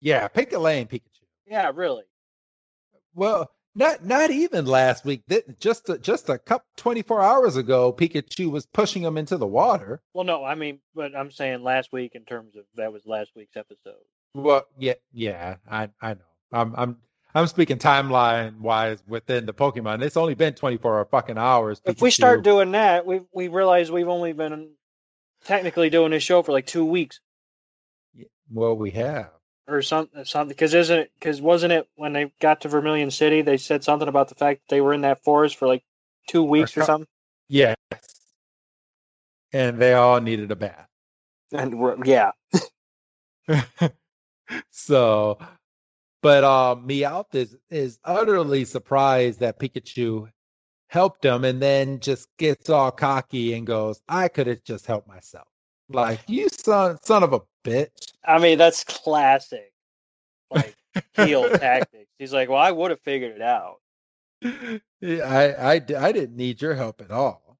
Yeah, 0.00 0.28
pick 0.28 0.52
a 0.52 0.58
lane, 0.58 0.86
Pikachu. 0.86 1.00
Yeah, 1.46 1.70
really. 1.74 2.02
Well, 3.14 3.50
not 3.74 4.04
not 4.04 4.30
even 4.30 4.66
last 4.66 5.04
week. 5.04 5.22
Just 5.58 5.88
a, 5.88 5.96
just 5.98 6.28
a 6.28 6.38
cup 6.38 6.64
24 6.76 7.22
hours 7.22 7.56
ago, 7.56 7.92
Pikachu 7.92 8.50
was 8.50 8.66
pushing 8.66 9.02
him 9.02 9.16
into 9.16 9.36
the 9.38 9.46
water. 9.46 10.02
Well, 10.12 10.24
no, 10.24 10.44
I 10.44 10.54
mean, 10.54 10.80
but 10.94 11.16
I'm 11.16 11.30
saying 11.30 11.62
last 11.62 11.92
week 11.92 12.14
in 12.14 12.24
terms 12.24 12.56
of 12.56 12.64
that 12.74 12.92
was 12.92 13.06
last 13.06 13.30
week's 13.34 13.56
episode. 13.56 14.02
Well, 14.34 14.64
yeah, 14.78 14.94
yeah, 15.12 15.56
I 15.70 15.88
I 16.00 16.14
know. 16.14 16.20
I'm 16.52 16.74
I'm 16.76 16.96
I'm 17.34 17.46
speaking 17.46 17.78
timeline 17.78 18.60
wise 18.60 19.02
within 19.08 19.46
the 19.46 19.54
Pokemon. 19.54 20.02
It's 20.02 20.16
only 20.16 20.34
been 20.34 20.54
24 20.54 21.06
fucking 21.06 21.38
hours. 21.38 21.80
If 21.84 22.02
we 22.02 22.10
start 22.10 22.44
doing 22.44 22.72
that, 22.72 23.06
we 23.06 23.22
we 23.32 23.48
realize 23.48 23.90
we've 23.90 24.08
only 24.08 24.32
been 24.32 24.70
technically 25.44 25.90
doing 25.90 26.10
this 26.10 26.22
show 26.22 26.42
for 26.42 26.52
like 26.52 26.66
two 26.66 26.84
weeks 26.84 27.20
well, 28.52 28.76
we 28.76 28.90
have. 28.92 29.30
or 29.66 29.82
something. 29.82 30.24
Something 30.24 30.48
because 30.50 30.74
isn't 30.74 30.98
it? 30.98 31.10
Because 31.18 31.40
wasn't 31.40 31.72
it 31.72 31.88
when 31.94 32.12
they 32.12 32.32
got 32.40 32.62
to 32.62 32.68
Vermilion 32.68 33.10
City? 33.10 33.42
They 33.42 33.56
said 33.56 33.82
something 33.82 34.08
about 34.08 34.28
the 34.28 34.34
fact 34.34 34.60
that 34.60 34.74
they 34.74 34.80
were 34.80 34.92
in 34.92 35.02
that 35.02 35.24
forest 35.24 35.56
for 35.56 35.66
like 35.66 35.82
two 36.28 36.42
weeks 36.42 36.76
or 36.76 36.80
cou- 36.80 36.86
something. 36.86 37.08
Yes. 37.48 37.76
And 39.52 39.78
they 39.78 39.94
all 39.94 40.20
needed 40.20 40.50
a 40.50 40.56
bath. 40.56 40.88
And 41.52 41.78
we're, 41.78 42.02
yeah, 42.04 42.30
so, 44.70 45.38
but 46.22 46.44
um, 46.44 46.86
Meowth 46.86 47.34
is 47.34 47.56
is 47.70 47.98
utterly 48.04 48.64
surprised 48.64 49.40
that 49.40 49.58
Pikachu 49.58 50.30
helped 50.86 51.24
him, 51.24 51.44
and 51.44 51.60
then 51.60 52.00
just 52.00 52.28
gets 52.38 52.70
all 52.70 52.90
cocky 52.90 53.54
and 53.54 53.66
goes, 53.66 54.00
"I 54.08 54.28
could 54.28 54.46
have 54.46 54.62
just 54.64 54.86
helped 54.86 55.08
myself." 55.08 55.48
Like 55.88 56.20
you 56.28 56.48
son 56.48 56.98
son 57.02 57.22
of 57.22 57.32
a 57.32 57.40
bitch. 57.64 58.12
I 58.24 58.38
mean 58.38 58.56
that's 58.56 58.84
classic, 58.84 59.72
like 60.50 60.76
heel 61.16 61.50
tactics. 61.50 62.10
He's 62.18 62.32
like, 62.32 62.48
well, 62.48 62.58
I 62.58 62.70
would 62.70 62.90
have 62.92 63.00
figured 63.00 63.36
it 63.36 63.42
out. 63.42 63.78
Yeah, 65.00 65.54
I 65.58 65.78
didn't 65.78 66.36
need 66.36 66.62
your 66.62 66.74
help 66.74 67.00
at 67.00 67.10
all. 67.10 67.58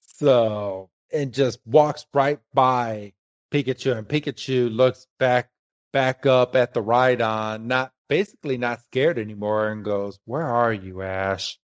So 0.00 0.90
and 1.12 1.32
just 1.32 1.58
walks 1.66 2.06
right 2.14 2.38
by 2.54 3.12
Pikachu, 3.50 3.96
and 3.96 4.08
Pikachu 4.08 4.74
looks 4.74 5.06
back 5.18 5.50
back 5.92 6.26
up 6.26 6.56
at 6.56 6.74
the 6.74 6.82
Rhydon, 6.82 7.64
not 7.64 7.92
basically 8.08 8.58
not 8.58 8.82
scared 8.82 9.18
anymore, 9.18 9.68
and 9.68 9.84
goes, 9.84 10.18
"Where 10.24 10.46
are 10.46 10.72
you, 10.72 11.02
Ash?" 11.02 11.58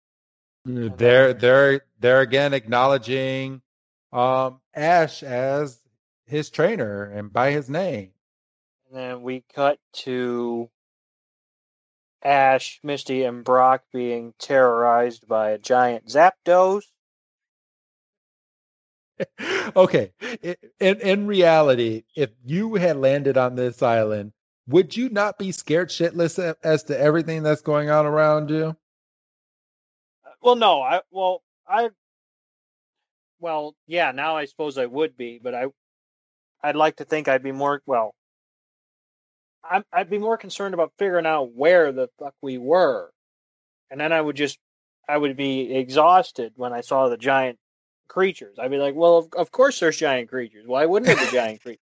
They're 0.64 1.32
they're 1.32 1.80
they're 2.00 2.20
again 2.20 2.52
acknowledging 2.54 3.62
um, 4.12 4.60
Ash 4.74 5.22
as 5.22 5.80
his 6.26 6.50
trainer 6.50 7.04
and 7.04 7.32
by 7.32 7.52
his 7.52 7.70
name. 7.70 8.12
And 8.88 8.98
then 8.98 9.22
we 9.22 9.44
cut 9.54 9.78
to 10.04 10.70
Ash, 12.22 12.80
Misty, 12.82 13.24
and 13.24 13.44
Brock 13.44 13.84
being 13.92 14.34
terrorized 14.38 15.28
by 15.28 15.50
a 15.50 15.58
giant 15.58 16.08
Zapdos. 16.08 16.82
okay, 19.76 20.12
in 20.80 21.00
in 21.00 21.26
reality, 21.26 22.04
if 22.14 22.30
you 22.44 22.74
had 22.74 22.96
landed 22.96 23.36
on 23.36 23.54
this 23.54 23.82
island, 23.82 24.32
would 24.68 24.96
you 24.96 25.08
not 25.08 25.38
be 25.38 25.52
scared 25.52 25.88
shitless 25.88 26.54
as 26.62 26.84
to 26.84 26.98
everything 26.98 27.42
that's 27.42 27.62
going 27.62 27.90
on 27.90 28.06
around 28.06 28.50
you? 28.50 28.76
Well, 30.42 30.56
no, 30.56 30.82
I 30.82 31.00
well, 31.10 31.42
I 31.66 31.90
well, 33.40 33.74
yeah, 33.86 34.12
now 34.12 34.36
I 34.36 34.44
suppose 34.46 34.78
I 34.78 34.86
would 34.86 35.16
be, 35.16 35.40
but 35.42 35.54
I 35.54 35.66
I'd 36.62 36.76
like 36.76 36.96
to 36.96 37.04
think 37.04 37.28
I'd 37.28 37.42
be 37.42 37.52
more 37.52 37.82
well. 37.86 38.14
I'm, 39.68 39.84
I'd 39.92 40.10
be 40.10 40.18
more 40.18 40.36
concerned 40.36 40.74
about 40.74 40.92
figuring 40.98 41.26
out 41.26 41.52
where 41.52 41.92
the 41.92 42.08
fuck 42.18 42.34
we 42.40 42.58
were, 42.58 43.10
and 43.90 44.00
then 44.00 44.12
I 44.12 44.20
would 44.20 44.36
just 44.36 44.58
I 45.08 45.16
would 45.16 45.36
be 45.36 45.74
exhausted 45.74 46.52
when 46.56 46.72
I 46.72 46.80
saw 46.80 47.08
the 47.08 47.16
giant 47.16 47.58
creatures. 48.16 48.56
I'd 48.58 48.70
be 48.70 48.78
like, 48.78 48.94
well, 48.94 49.18
of, 49.18 49.28
of 49.36 49.52
course 49.52 49.78
there's 49.78 49.98
giant 49.98 50.30
creatures. 50.30 50.66
Why 50.66 50.86
wouldn't 50.86 51.06
there 51.06 51.26
be 51.26 51.30
giant 51.30 51.60
creatures? 51.60 51.82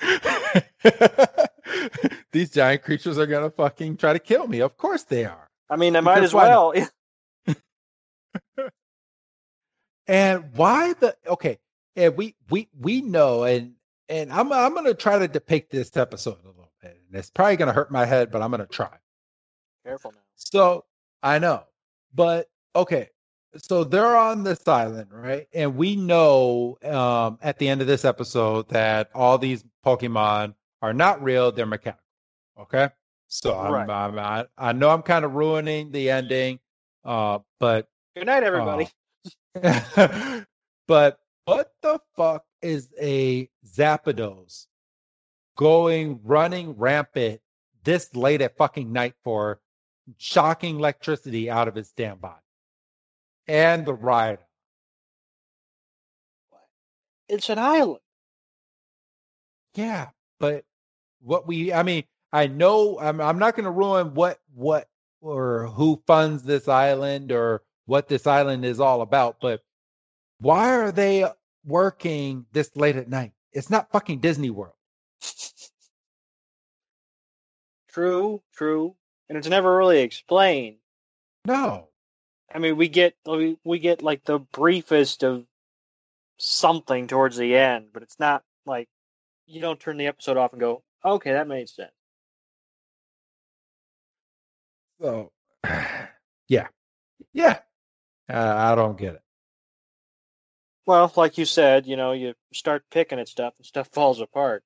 These 2.32 2.50
giant 2.50 2.82
creatures 2.82 3.18
are 3.18 3.24
gonna 3.24 3.48
fucking 3.48 3.96
try 3.96 4.12
to 4.12 4.18
kill 4.18 4.46
me. 4.46 4.60
Of 4.60 4.76
course 4.76 5.04
they 5.04 5.24
are. 5.24 5.48
I 5.70 5.76
mean, 5.76 5.96
I 5.96 6.00
might 6.00 6.22
as 6.22 6.34
well. 6.34 6.74
And 10.08 10.52
why 10.56 10.94
the 10.94 11.16
okay? 11.26 11.58
And 11.96 12.16
we 12.16 12.34
we 12.50 12.68
we 12.78 13.00
know, 13.00 13.44
and 13.44 13.74
and 14.08 14.32
I'm 14.32 14.52
I'm 14.52 14.74
gonna 14.74 14.94
try 14.94 15.18
to 15.18 15.28
depict 15.28 15.70
this 15.70 15.96
episode 15.96 16.38
a 16.42 16.48
little 16.48 16.72
bit, 16.82 17.00
and 17.06 17.18
it's 17.18 17.30
probably 17.30 17.56
gonna 17.56 17.72
hurt 17.72 17.90
my 17.90 18.04
head, 18.04 18.32
but 18.32 18.42
I'm 18.42 18.50
gonna 18.50 18.66
try. 18.66 18.90
Careful 19.86 20.10
now. 20.10 20.18
So 20.34 20.84
I 21.22 21.38
know, 21.38 21.62
but 22.12 22.50
okay. 22.74 23.10
So 23.56 23.84
they're 23.84 24.16
on 24.16 24.44
this 24.44 24.66
island, 24.66 25.08
right? 25.10 25.46
And 25.52 25.76
we 25.76 25.96
know 25.96 26.78
um, 26.82 27.38
at 27.42 27.58
the 27.58 27.68
end 27.68 27.80
of 27.80 27.86
this 27.86 28.04
episode 28.04 28.68
that 28.70 29.10
all 29.14 29.36
these 29.38 29.64
Pokemon 29.84 30.54
are 30.80 30.94
not 30.94 31.22
real; 31.22 31.52
they're 31.52 31.66
mechanical. 31.66 32.02
Okay. 32.58 32.88
So 33.28 33.58
I'm, 33.58 33.72
Right. 33.72 33.88
I'm, 33.88 34.18
I 34.18 34.46
I 34.58 34.72
know 34.72 34.90
I'm 34.90 35.02
kind 35.02 35.24
of 35.24 35.34
ruining 35.34 35.90
the 35.90 36.10
ending, 36.10 36.60
uh, 37.04 37.38
but 37.58 37.88
Good 38.14 38.26
night, 38.26 38.42
everybody. 38.42 38.88
but 40.86 41.18
what 41.46 41.72
the 41.82 41.98
fuck 42.14 42.44
is 42.60 42.88
a 43.00 43.48
Zapdos 43.66 44.66
going 45.56 46.20
running 46.24 46.72
rampant 46.72 47.40
this 47.84 48.14
late 48.14 48.42
at 48.42 48.56
fucking 48.56 48.92
night 48.92 49.14
for 49.24 49.60
shocking 50.18 50.78
electricity 50.78 51.50
out 51.50 51.68
of 51.68 51.74
his 51.74 51.90
damn 51.92 52.18
body? 52.18 52.42
And 53.48 53.84
the 53.84 53.94
ride. 53.94 54.38
it's 57.32 57.48
an 57.48 57.58
island. 57.58 58.00
Yeah, 59.74 60.10
but 60.38 60.64
what 61.22 61.46
we 61.46 61.72
I 61.72 61.82
mean, 61.82 62.04
I 62.32 62.46
know 62.46 62.98
I'm 63.00 63.20
I'm 63.20 63.38
not 63.38 63.56
going 63.56 63.64
to 63.64 63.70
ruin 63.70 64.14
what 64.14 64.38
what 64.54 64.88
or 65.22 65.66
who 65.68 66.02
funds 66.06 66.42
this 66.42 66.68
island 66.68 67.32
or 67.32 67.62
what 67.86 68.08
this 68.08 68.26
island 68.26 68.64
is 68.64 68.80
all 68.80 69.00
about, 69.00 69.38
but 69.40 69.62
why 70.40 70.74
are 70.74 70.92
they 70.92 71.24
working 71.64 72.44
this 72.52 72.76
late 72.76 72.96
at 72.96 73.08
night? 73.08 73.32
It's 73.52 73.70
not 73.70 73.90
fucking 73.92 74.18
Disney 74.18 74.50
World. 74.50 74.74
True, 77.88 78.42
true, 78.54 78.96
and 79.28 79.38
it's 79.38 79.48
never 79.48 79.76
really 79.76 80.00
explained. 80.00 80.78
No. 81.44 81.91
I 82.54 82.58
mean, 82.58 82.76
we 82.76 82.88
get 82.88 83.14
we, 83.26 83.78
get 83.78 84.02
like 84.02 84.24
the 84.24 84.38
briefest 84.38 85.24
of 85.24 85.44
something 86.38 87.06
towards 87.06 87.36
the 87.36 87.56
end, 87.56 87.86
but 87.92 88.02
it's 88.02 88.18
not 88.18 88.42
like 88.66 88.88
you 89.46 89.60
don't 89.60 89.80
turn 89.80 89.96
the 89.96 90.06
episode 90.06 90.36
off 90.36 90.52
and 90.52 90.60
go, 90.60 90.82
"Okay, 91.04 91.32
that 91.32 91.48
made 91.48 91.68
sense." 91.68 91.92
So 95.00 95.32
yeah. 96.48 96.68
Yeah. 97.32 97.58
Uh, 98.28 98.54
I 98.56 98.74
don't 98.74 98.98
get 98.98 99.14
it. 99.14 99.22
Well, 100.86 101.12
like 101.16 101.38
you 101.38 101.44
said, 101.44 101.86
you 101.86 101.96
know, 101.96 102.12
you 102.12 102.34
start 102.52 102.84
picking 102.90 103.18
at 103.18 103.28
stuff 103.28 103.54
and 103.58 103.66
stuff 103.66 103.88
falls 103.92 104.20
apart. 104.20 104.64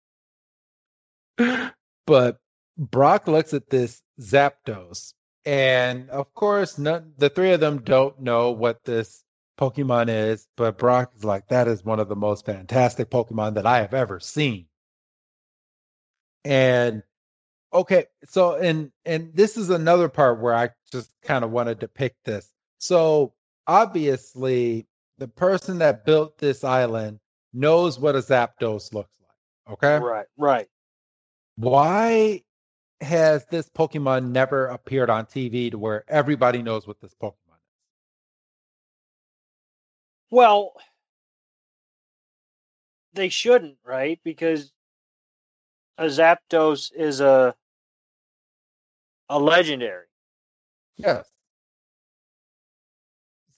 but 2.07 2.39
Brock 2.79 3.29
looks 3.29 3.53
at 3.55 3.69
this 3.69 4.03
Zapdos, 4.21 5.13
and 5.47 6.11
of 6.11 6.35
course, 6.35 6.77
none, 6.77 7.13
the 7.19 7.31
three 7.31 7.53
of 7.53 7.61
them 7.61 7.83
don't 7.83 8.21
know 8.21 8.51
what 8.51 8.85
this 8.85 9.23
Pokemon 9.57 10.09
is, 10.09 10.47
but 10.57 10.77
Brock 10.77 11.13
is 11.17 11.25
like, 11.25 11.49
that 11.49 11.69
is 11.69 11.85
one 11.85 12.01
of 12.01 12.09
the 12.09 12.17
most 12.17 12.45
fantastic 12.45 13.11
Pokemon 13.11 13.55
that 13.55 13.65
I 13.65 13.79
have 13.79 13.95
ever 13.95 14.19
seen. 14.19 14.67
And 16.45 17.05
okay, 17.73 18.07
so 18.25 18.57
and 18.57 18.91
and 19.05 19.31
this 19.35 19.57
is 19.57 19.71
another 19.71 20.09
part 20.09 20.41
where 20.41 20.55
I 20.55 20.71
just 20.91 21.11
kind 21.23 21.45
of 21.45 21.51
want 21.53 21.69
to 21.69 21.75
depict 21.75 22.25
this. 22.25 22.53
So 22.79 23.33
obviously, 23.67 24.87
the 25.19 25.29
person 25.29 25.79
that 25.79 26.05
built 26.05 26.39
this 26.39 26.65
island 26.65 27.21
knows 27.53 27.99
what 27.99 28.17
a 28.17 28.19
Zapdos 28.19 28.93
looks 28.93 29.17
like. 29.21 29.75
Okay. 29.75 29.99
Right, 29.99 30.27
right. 30.37 30.69
Why 31.57 32.43
has 33.01 33.45
this 33.47 33.69
Pokemon 33.69 34.31
never 34.31 34.67
appeared 34.67 35.11
on 35.11 35.27
TV 35.27 35.71
to 35.71 35.79
where 35.79 36.05
everybody 36.09 36.63
knows 36.63 36.87
what 36.87 37.01
this 37.01 37.15
Pokemon 37.15 37.33
is? 37.33 37.63
Well, 40.31 40.75
they 43.13 43.29
shouldn't, 43.29 43.77
right? 43.85 44.21
Because 44.25 44.73
a 45.99 46.05
Zapdos 46.07 46.91
is 46.95 47.21
a 47.21 47.55
a 49.29 49.39
legendary. 49.39 50.07
Yes. 50.97 51.27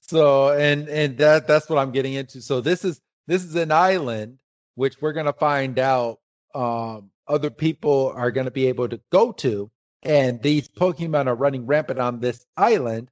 So 0.01 0.49
and 0.51 0.89
and 0.89 1.17
that 1.19 1.47
that's 1.47 1.69
what 1.69 1.77
I'm 1.77 1.91
getting 1.91 2.13
into. 2.13 2.41
So 2.41 2.61
this 2.61 2.83
is 2.83 2.99
this 3.27 3.43
is 3.43 3.55
an 3.55 3.71
island 3.71 4.39
which 4.75 5.01
we're 5.01 5.13
gonna 5.13 5.33
find 5.33 5.77
out 5.77 6.19
um, 6.55 7.11
other 7.29 7.49
people 7.49 8.11
are 8.15 8.31
gonna 8.31 8.51
be 8.51 8.67
able 8.67 8.89
to 8.89 8.99
go 9.11 9.31
to, 9.33 9.71
and 10.03 10.41
these 10.41 10.67
Pokemon 10.67 11.27
are 11.27 11.35
running 11.35 11.65
rampant 11.65 11.99
on 11.99 12.19
this 12.19 12.45
island. 12.57 13.09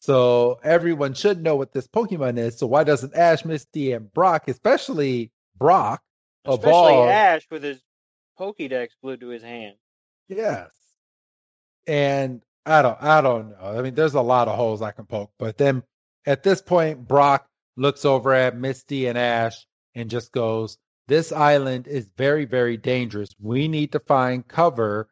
So 0.00 0.60
everyone 0.62 1.14
should 1.14 1.42
know 1.42 1.56
what 1.56 1.72
this 1.72 1.88
Pokemon 1.88 2.38
is. 2.38 2.58
So 2.58 2.66
why 2.66 2.84
doesn't 2.84 3.14
Ash, 3.14 3.44
Misty, 3.44 3.92
and 3.92 4.12
Brock, 4.12 4.48
especially 4.48 5.32
Brock, 5.56 6.02
especially 6.44 6.70
evolve? 6.70 7.08
Ash 7.08 7.46
with 7.50 7.62
his 7.62 7.80
Pokédex 8.38 8.88
glued 9.02 9.20
to 9.20 9.28
his 9.28 9.42
hand? 9.42 9.76
Yes. 10.28 10.70
And 11.86 12.42
I 12.66 12.82
don't 12.82 13.02
I 13.02 13.20
don't 13.20 13.50
know. 13.50 13.78
I 13.78 13.82
mean, 13.82 13.94
there's 13.94 14.14
a 14.14 14.20
lot 14.20 14.48
of 14.48 14.56
holes 14.56 14.82
I 14.82 14.92
can 14.92 15.06
poke, 15.06 15.32
but 15.38 15.56
then 15.56 15.82
at 16.26 16.42
this 16.42 16.60
point, 16.60 17.08
Brock 17.08 17.48
looks 17.76 18.04
over 18.04 18.34
at 18.34 18.56
Misty 18.56 19.06
and 19.06 19.16
Ash 19.16 19.66
and 19.94 20.10
just 20.10 20.32
goes, 20.32 20.78
This 21.08 21.32
island 21.32 21.88
is 21.88 22.06
very, 22.16 22.44
very 22.44 22.76
dangerous. 22.76 23.34
We 23.40 23.66
need 23.66 23.92
to 23.92 23.98
find 23.98 24.46
cover 24.46 25.08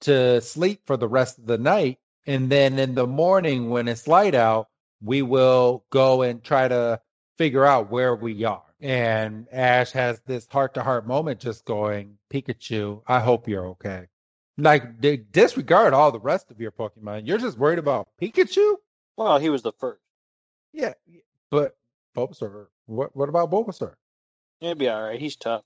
to 0.00 0.40
sleep 0.40 0.82
for 0.84 0.96
the 0.96 1.08
rest 1.08 1.38
of 1.38 1.46
the 1.46 1.58
night. 1.58 1.98
And 2.26 2.50
then 2.50 2.78
in 2.78 2.94
the 2.94 3.06
morning, 3.06 3.70
when 3.70 3.88
it's 3.88 4.06
light 4.06 4.34
out, 4.34 4.68
we 5.00 5.22
will 5.22 5.84
go 5.90 6.22
and 6.22 6.42
try 6.42 6.68
to 6.68 7.00
figure 7.38 7.64
out 7.64 7.90
where 7.90 8.14
we 8.16 8.44
are. 8.44 8.64
And 8.80 9.46
Ash 9.52 9.92
has 9.92 10.20
this 10.26 10.46
heart 10.46 10.74
to 10.74 10.82
heart 10.82 11.06
moment 11.06 11.40
just 11.40 11.64
going, 11.64 12.18
Pikachu, 12.32 13.02
I 13.06 13.20
hope 13.20 13.48
you're 13.48 13.68
okay. 13.68 14.08
Like, 14.56 15.00
disregard 15.30 15.94
all 15.94 16.10
the 16.10 16.18
rest 16.18 16.50
of 16.50 16.60
your 16.60 16.72
Pokemon. 16.72 17.28
You're 17.28 17.38
just 17.38 17.56
worried 17.56 17.78
about 17.78 18.08
Pikachu? 18.20 18.74
Well, 19.16 19.38
he 19.38 19.50
was 19.50 19.62
the 19.62 19.72
first. 19.72 20.00
Yeah, 20.72 20.94
but 21.50 21.76
Bulbasaur. 22.16 22.66
What 22.86 23.14
what 23.14 23.28
about 23.28 23.50
Bulbasaur? 23.50 23.94
He'll 24.60 24.74
be 24.74 24.88
all 24.88 25.02
right. 25.02 25.20
He's 25.20 25.36
tough. 25.36 25.62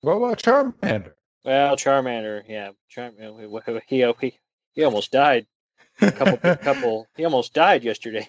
What 0.00 0.16
about 0.16 0.38
Charmander? 0.38 1.12
Well, 1.44 1.76
Charmander, 1.76 2.42
yeah, 2.48 2.70
Charmander. 2.94 3.44
Uh, 3.68 3.80
he 3.86 4.04
he 4.20 4.38
he 4.72 4.84
almost 4.84 5.10
died. 5.10 5.46
A 6.00 6.12
couple 6.12 6.56
couple. 6.56 7.06
He 7.16 7.24
almost 7.24 7.52
died 7.52 7.84
yesterday. 7.84 8.28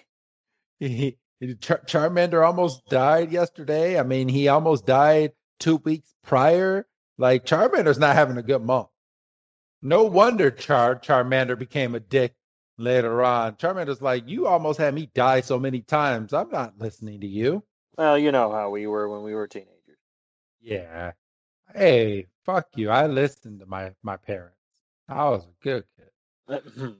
He, 0.78 1.16
Char- 1.60 1.82
Charmander 1.86 2.44
almost 2.44 2.84
died 2.86 3.32
yesterday. 3.32 3.98
I 3.98 4.02
mean, 4.02 4.28
he 4.28 4.48
almost 4.48 4.86
died 4.86 5.32
two 5.58 5.76
weeks 5.76 6.14
prior. 6.22 6.86
Like 7.18 7.44
Charmander's 7.44 7.98
not 7.98 8.16
having 8.16 8.36
a 8.38 8.42
good 8.42 8.62
month. 8.62 8.88
No 9.80 10.04
wonder 10.04 10.50
Char 10.50 10.96
Charmander 10.96 11.58
became 11.58 11.94
a 11.94 12.00
dick 12.00 12.34
later 12.78 13.22
on. 13.22 13.54
Charmander's 13.56 14.02
like, 14.02 14.28
You 14.28 14.46
almost 14.46 14.78
had 14.78 14.94
me 14.94 15.10
die 15.14 15.40
so 15.40 15.58
many 15.58 15.80
times. 15.80 16.32
I'm 16.32 16.50
not 16.50 16.78
listening 16.78 17.20
to 17.20 17.26
you. 17.26 17.64
Well, 17.96 18.18
you 18.18 18.32
know 18.32 18.52
how 18.52 18.70
we 18.70 18.86
were 18.86 19.08
when 19.08 19.22
we 19.22 19.34
were 19.34 19.46
teenagers. 19.46 19.98
Yeah. 20.60 21.12
Hey, 21.74 22.26
fuck 22.44 22.66
you. 22.74 22.90
I 22.90 23.06
listened 23.06 23.60
to 23.60 23.66
my, 23.66 23.92
my 24.02 24.16
parents. 24.16 24.56
I 25.08 25.28
was 25.28 25.44
a 25.44 25.54
good 25.62 25.84
kid. 25.96 26.08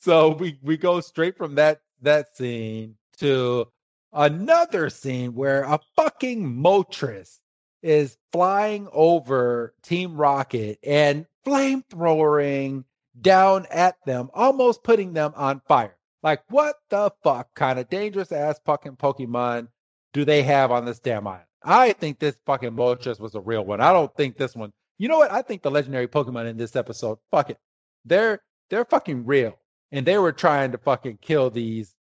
so 0.00 0.34
we, 0.34 0.58
we 0.62 0.76
go 0.76 1.00
straight 1.00 1.36
from 1.36 1.54
that 1.56 1.80
that 2.02 2.36
scene 2.36 2.96
to 3.18 3.66
another 4.12 4.90
scene 4.90 5.34
where 5.34 5.64
a 5.64 5.80
fucking 5.96 6.44
Moltres 6.44 7.38
is 7.82 8.16
flying 8.32 8.88
over 8.92 9.74
Team 9.82 10.16
Rocket 10.16 10.78
and 10.82 11.26
flamethrowering 11.46 12.84
down 13.20 13.66
at 13.70 13.96
them, 14.06 14.30
almost 14.34 14.82
putting 14.82 15.12
them 15.12 15.32
on 15.36 15.60
fire. 15.66 15.96
Like, 16.24 16.42
what 16.48 16.76
the 16.88 17.12
fuck 17.22 17.54
kind 17.54 17.78
of 17.78 17.90
dangerous 17.90 18.32
ass 18.32 18.58
fucking 18.64 18.96
Pokemon 18.96 19.68
do 20.14 20.24
they 20.24 20.42
have 20.42 20.70
on 20.70 20.86
this 20.86 20.98
damn 20.98 21.26
island? 21.26 21.44
I 21.62 21.92
think 21.92 22.18
this 22.18 22.36
fucking 22.46 22.70
Moltres 22.70 23.20
was 23.20 23.34
a 23.34 23.40
real 23.40 23.62
one. 23.62 23.82
I 23.82 23.92
don't 23.92 24.12
think 24.16 24.38
this 24.38 24.56
one. 24.56 24.72
You 24.96 25.08
know 25.08 25.18
what? 25.18 25.30
I 25.30 25.42
think 25.42 25.60
the 25.60 25.70
legendary 25.70 26.08
Pokemon 26.08 26.48
in 26.48 26.56
this 26.56 26.76
episode, 26.76 27.18
fuck 27.30 27.50
it, 27.50 27.58
they're 28.06 28.40
they're 28.70 28.86
fucking 28.86 29.26
real, 29.26 29.58
and 29.92 30.06
they 30.06 30.16
were 30.16 30.32
trying 30.32 30.72
to 30.72 30.78
fucking 30.78 31.18
kill 31.20 31.50
these 31.50 31.94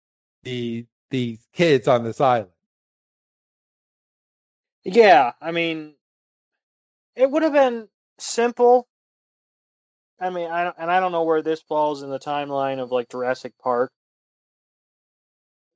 these 0.44 0.84
these 1.10 1.44
kids 1.52 1.88
on 1.88 2.04
this 2.04 2.20
island. 2.20 2.50
Yeah, 4.84 5.32
I 5.40 5.50
mean, 5.50 5.94
it 7.16 7.28
would 7.28 7.42
have 7.42 7.52
been 7.52 7.88
simple. 8.18 8.86
I 10.20 10.30
mean, 10.30 10.48
I 10.48 10.72
and 10.78 10.92
I 10.92 11.00
don't 11.00 11.12
know 11.12 11.24
where 11.24 11.42
this 11.42 11.62
falls 11.62 12.04
in 12.04 12.10
the 12.10 12.20
timeline 12.20 12.78
of 12.78 12.92
like 12.92 13.10
Jurassic 13.10 13.54
Park, 13.60 13.92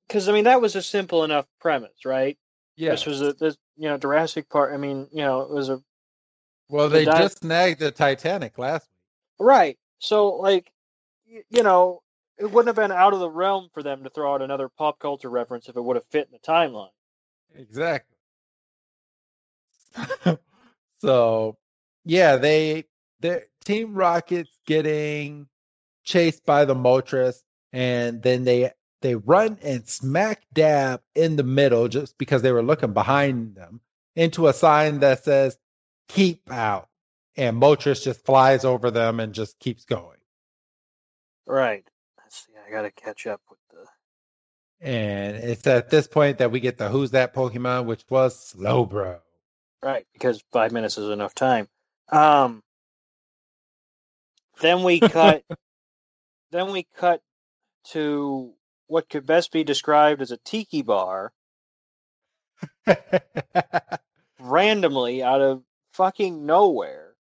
because 0.06 0.28
I 0.28 0.32
mean 0.32 0.44
that 0.44 0.60
was 0.60 0.76
a 0.76 0.82
simple 0.82 1.24
enough 1.24 1.46
premise, 1.60 2.04
right? 2.04 2.38
Yeah. 2.76 2.90
This 2.90 3.06
was 3.06 3.20
a 3.22 3.32
this 3.32 3.56
you 3.76 3.88
know 3.88 3.98
Jurassic 3.98 4.48
Park. 4.48 4.72
I 4.72 4.76
mean, 4.76 5.08
you 5.12 5.22
know, 5.22 5.40
it 5.40 5.50
was 5.50 5.68
a 5.68 5.82
well, 6.68 6.88
they 6.88 7.04
di- 7.04 7.18
just 7.18 7.40
snagged 7.40 7.80
the 7.80 7.90
Titanic 7.90 8.58
last 8.58 8.88
week, 9.38 9.46
right? 9.46 9.78
So 9.98 10.34
like, 10.34 10.70
you 11.26 11.62
know, 11.62 12.02
it 12.38 12.50
wouldn't 12.50 12.66
have 12.66 12.76
been 12.76 12.96
out 12.96 13.14
of 13.14 13.20
the 13.20 13.30
realm 13.30 13.68
for 13.72 13.82
them 13.82 14.04
to 14.04 14.10
throw 14.10 14.34
out 14.34 14.42
another 14.42 14.68
pop 14.68 14.98
culture 14.98 15.30
reference 15.30 15.68
if 15.68 15.76
it 15.76 15.80
would 15.80 15.96
have 15.96 16.06
fit 16.10 16.28
in 16.30 16.32
the 16.32 16.38
timeline. 16.38 16.90
Exactly. 17.54 18.16
so 20.98 21.56
yeah, 22.04 22.36
they 22.36 22.84
the 23.20 23.44
Team 23.64 23.94
Rocket's 23.94 24.58
getting 24.66 25.48
chased 26.04 26.44
by 26.44 26.64
the 26.64 26.74
Moltres, 26.74 27.42
and 27.72 28.22
then 28.22 28.44
they 28.44 28.70
they 29.02 29.14
run 29.14 29.58
and 29.62 29.88
smack 29.88 30.42
dab 30.52 31.02
in 31.14 31.36
the 31.36 31.42
middle 31.42 31.88
just 31.88 32.18
because 32.18 32.42
they 32.42 32.52
were 32.52 32.62
looking 32.62 32.92
behind 32.92 33.54
them 33.54 33.80
into 34.16 34.48
a 34.48 34.52
sign 34.52 35.00
that 35.00 35.24
says 35.24 35.58
"Keep 36.08 36.50
out," 36.50 36.88
and 37.36 37.60
Moltres 37.60 38.02
just 38.02 38.24
flies 38.24 38.64
over 38.64 38.90
them 38.90 39.20
and 39.20 39.34
just 39.34 39.58
keeps 39.58 39.84
going. 39.84 40.18
Right. 41.46 41.84
Let's 42.18 42.46
see. 42.46 42.52
I 42.66 42.70
gotta 42.70 42.90
catch 42.90 43.26
up 43.26 43.40
with 43.50 43.58
the. 43.70 43.86
And 44.80 45.36
it's 45.36 45.66
at 45.66 45.90
this 45.90 46.06
point 46.06 46.38
that 46.38 46.50
we 46.50 46.60
get 46.60 46.78
the 46.78 46.88
Who's 46.88 47.12
That 47.12 47.34
Pokemon, 47.34 47.86
which 47.86 48.04
was 48.10 48.54
Slowbro. 48.54 49.20
Right, 49.82 50.06
because 50.12 50.42
five 50.52 50.72
minutes 50.72 50.98
is 50.98 51.10
enough 51.10 51.34
time. 51.34 51.68
Um, 52.10 52.62
then 54.60 54.82
we 54.82 55.00
cut. 55.00 55.44
then 56.50 56.72
we 56.72 56.86
cut 56.96 57.22
to 57.90 58.52
what 58.86 59.08
could 59.08 59.26
best 59.26 59.52
be 59.52 59.64
described 59.64 60.22
as 60.22 60.30
a 60.30 60.38
tiki 60.38 60.82
bar, 60.82 61.32
randomly 64.40 65.22
out 65.22 65.40
of 65.40 65.62
fucking 65.92 66.46
nowhere. 66.46 67.14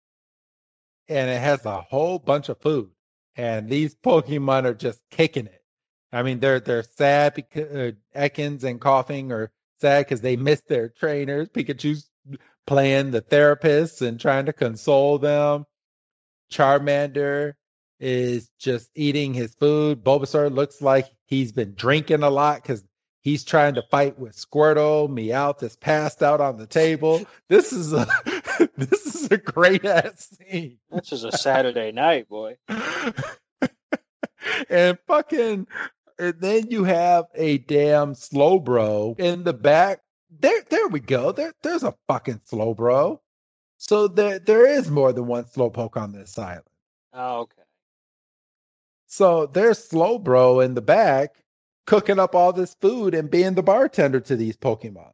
And 1.09 1.31
it 1.31 1.41
has 1.41 1.65
a 1.67 1.81
whole 1.81 2.19
bunch 2.19 2.49
of 2.49 2.61
food, 2.61 2.91
and 3.37 3.69
these 3.69 3.95
Pokemon 3.95 4.65
are 4.65 4.75
just 4.75 5.01
kicking 5.11 5.47
it. 5.47 5.63
I 6.13 6.23
mean, 6.23 6.41
they're 6.41 6.61
they're 6.61 6.83
sad 6.83 7.35
because 7.35 7.75
uh, 7.75 7.91
Ekans 8.15 8.65
and 8.65 8.81
Koffing 8.81 9.31
are 9.31 9.51
sad 9.81 10.07
because 10.07 10.21
they 10.21 10.37
miss 10.37 10.61
their 10.63 10.89
trainers. 10.89 11.49
Pikachu's 11.49 12.09
playing 12.67 13.11
the 13.11 13.21
therapist 13.21 14.03
and 14.03 14.21
trying 14.21 14.47
to 14.47 14.53
console 14.53 15.19
them. 15.19 15.67
Charmander 16.53 17.55
is 18.03 18.51
just 18.59 18.91
eating 18.95 19.33
his 19.33 19.55
food. 19.55 20.05
Bulbasaur 20.05 20.53
looks 20.53 20.83
like 20.83 21.09
he's 21.25 21.53
been 21.53 21.75
drinking 21.75 22.23
a 22.23 22.31
lot 22.31 22.63
because 22.63 22.85
He's 23.23 23.45
trying 23.45 23.75
to 23.75 23.83
fight 23.83 24.19
with 24.19 24.35
Squirtle. 24.35 25.09
Meowth 25.09 25.63
is 25.63 25.77
passed 25.77 26.25
out 26.25 26.41
on 26.41 26.57
the 26.57 26.67
table. 26.67 27.23
This 27.49 27.73
is 27.73 27.93
a 27.93 28.05
this 28.77 29.15
is 29.15 29.31
a 29.31 29.39
great 29.39 29.85
ass 29.85 30.37
scene. 30.37 30.79
This 30.91 31.13
is 31.13 31.23
a 31.23 31.31
Saturday 31.31 31.93
night, 31.93 32.29
boy. 32.29 32.57
and 34.69 34.99
fucking 35.07 35.69
and 36.19 36.35
then 36.41 36.69
you 36.69 36.83
have 36.83 37.27
a 37.37 37.59
damn 37.59 38.15
Slowbro 38.15 39.21
in 39.21 39.45
the 39.45 39.55
back. 39.55 40.01
There 40.41 40.63
there 40.69 40.89
we 40.89 40.99
go. 40.99 41.31
There 41.31 41.53
there's 41.63 41.85
a 41.85 41.95
fucking 42.09 42.41
Slowbro. 42.51 43.21
So 43.79 44.09
there 44.09 44.41
there 44.41 44.67
is 44.67 44.91
more 44.91 45.13
than 45.13 45.29
one 45.29 45.45
slowpoke 45.45 45.97
on 45.97 46.11
this 46.11 46.37
island. 46.41 46.65
Oh, 47.13 47.43
okay. 47.43 47.62
So 49.13 49.45
there's 49.45 49.91
Slowbro 49.91 50.65
in 50.65 50.73
the 50.73 50.81
back 50.81 51.35
cooking 51.87 52.19
up 52.19 52.35
all 52.35 52.55
this 52.55 52.75
food 52.81 53.15
and 53.15 53.31
being 53.31 53.53
the 53.53 53.63
bartender 53.63 54.21
to 54.21 54.37
these 54.37 54.57
Pokemon, 54.57 55.13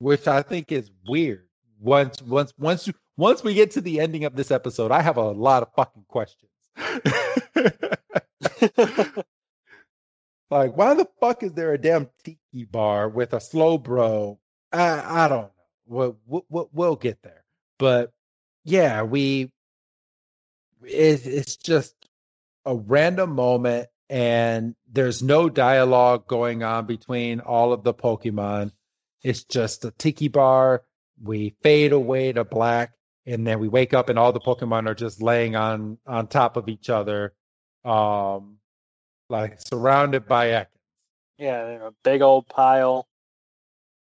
which 0.00 0.28
I 0.28 0.42
think 0.42 0.70
is 0.70 0.90
weird. 1.08 1.48
Once 1.80 2.20
once 2.20 2.52
once 2.58 2.90
once 3.16 3.42
we 3.42 3.54
get 3.54 3.70
to 3.70 3.80
the 3.80 4.00
ending 4.00 4.26
of 4.26 4.36
this 4.36 4.50
episode, 4.50 4.90
I 4.90 5.00
have 5.00 5.16
a 5.16 5.30
lot 5.30 5.62
of 5.62 5.72
fucking 5.74 6.04
questions. 6.08 6.50
like, 10.50 10.76
why 10.76 10.92
the 10.92 11.08
fuck 11.18 11.42
is 11.42 11.54
there 11.54 11.72
a 11.72 11.78
damn 11.78 12.10
tiki 12.24 12.66
bar 12.70 13.08
with 13.08 13.32
a 13.32 13.38
Slowbro? 13.38 14.36
I 14.74 15.24
I 15.24 15.28
don't 15.28 15.44
know. 15.44 15.50
We'll, 15.86 16.18
we'll, 16.50 16.68
we'll 16.70 16.96
get 16.96 17.22
there. 17.22 17.44
But 17.78 18.12
yeah, 18.62 19.00
we 19.04 19.50
it, 20.82 21.26
it's 21.26 21.56
just 21.56 22.01
a 22.64 22.74
random 22.74 23.34
moment 23.34 23.88
and 24.12 24.74
there's 24.92 25.22
no 25.22 25.48
dialogue 25.48 26.26
going 26.26 26.62
on 26.62 26.84
between 26.84 27.40
all 27.40 27.72
of 27.72 27.82
the 27.82 27.94
Pokemon. 27.94 28.72
It's 29.22 29.44
just 29.44 29.86
a 29.86 29.90
tiki 29.90 30.28
bar. 30.28 30.82
We 31.22 31.54
fade 31.62 31.92
away 31.92 32.30
to 32.32 32.44
black, 32.44 32.92
and 33.24 33.46
then 33.46 33.58
we 33.58 33.68
wake 33.68 33.94
up, 33.94 34.10
and 34.10 34.18
all 34.18 34.32
the 34.32 34.40
Pokemon 34.40 34.86
are 34.86 34.94
just 34.94 35.22
laying 35.22 35.56
on 35.56 35.96
on 36.06 36.26
top 36.26 36.58
of 36.58 36.68
each 36.68 36.90
other, 36.90 37.32
um, 37.86 38.58
like 39.30 39.58
surrounded 39.60 40.26
by 40.26 40.48
Ekans. 40.48 40.66
Yeah, 41.38 41.88
a 41.88 41.90
big 42.04 42.20
old 42.20 42.46
pile. 42.48 43.08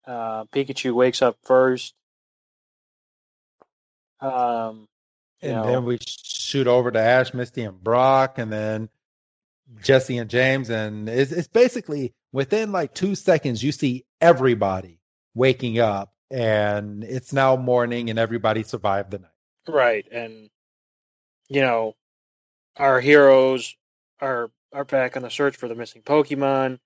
Uh, 0.05 0.45
Pikachu 0.45 0.93
wakes 0.93 1.23
up 1.23 1.37
first. 1.43 1.95
Um, 4.21 4.87
And 5.41 5.63
then 5.63 5.85
we 5.85 5.99
shoot 6.01 6.67
over 6.67 6.89
to 6.91 6.99
Ash, 6.99 7.33
Misty, 7.33 7.63
and 7.63 7.81
Brock, 7.83 8.39
and 8.39 8.51
then 8.51 8.89
Jesse 9.81 10.17
and 10.17 10.29
James, 10.29 10.69
and 10.69 11.09
it's, 11.09 11.31
it's 11.31 11.47
basically 11.47 12.13
within 12.31 12.71
like 12.71 12.93
two 12.93 13.15
seconds 13.15 13.61
you 13.61 13.71
see 13.71 14.05
everybody 14.21 14.99
waking 15.33 15.79
up, 15.79 16.13
and 16.31 17.03
it's 17.03 17.33
now 17.33 17.55
morning, 17.55 18.09
and 18.09 18.17
everybody 18.17 18.63
survived 18.63 19.11
the 19.11 19.19
night. 19.19 19.29
right, 19.67 20.07
and 20.11 20.49
you 21.49 21.61
know, 21.61 21.95
our 22.77 22.99
heroes 22.99 23.75
are 24.19 24.49
are 24.73 24.85
back 24.85 25.17
on 25.17 25.23
the 25.23 25.29
search 25.29 25.57
for 25.57 25.67
the 25.67 25.75
missing 25.75 26.01
Pokemon. 26.01 26.79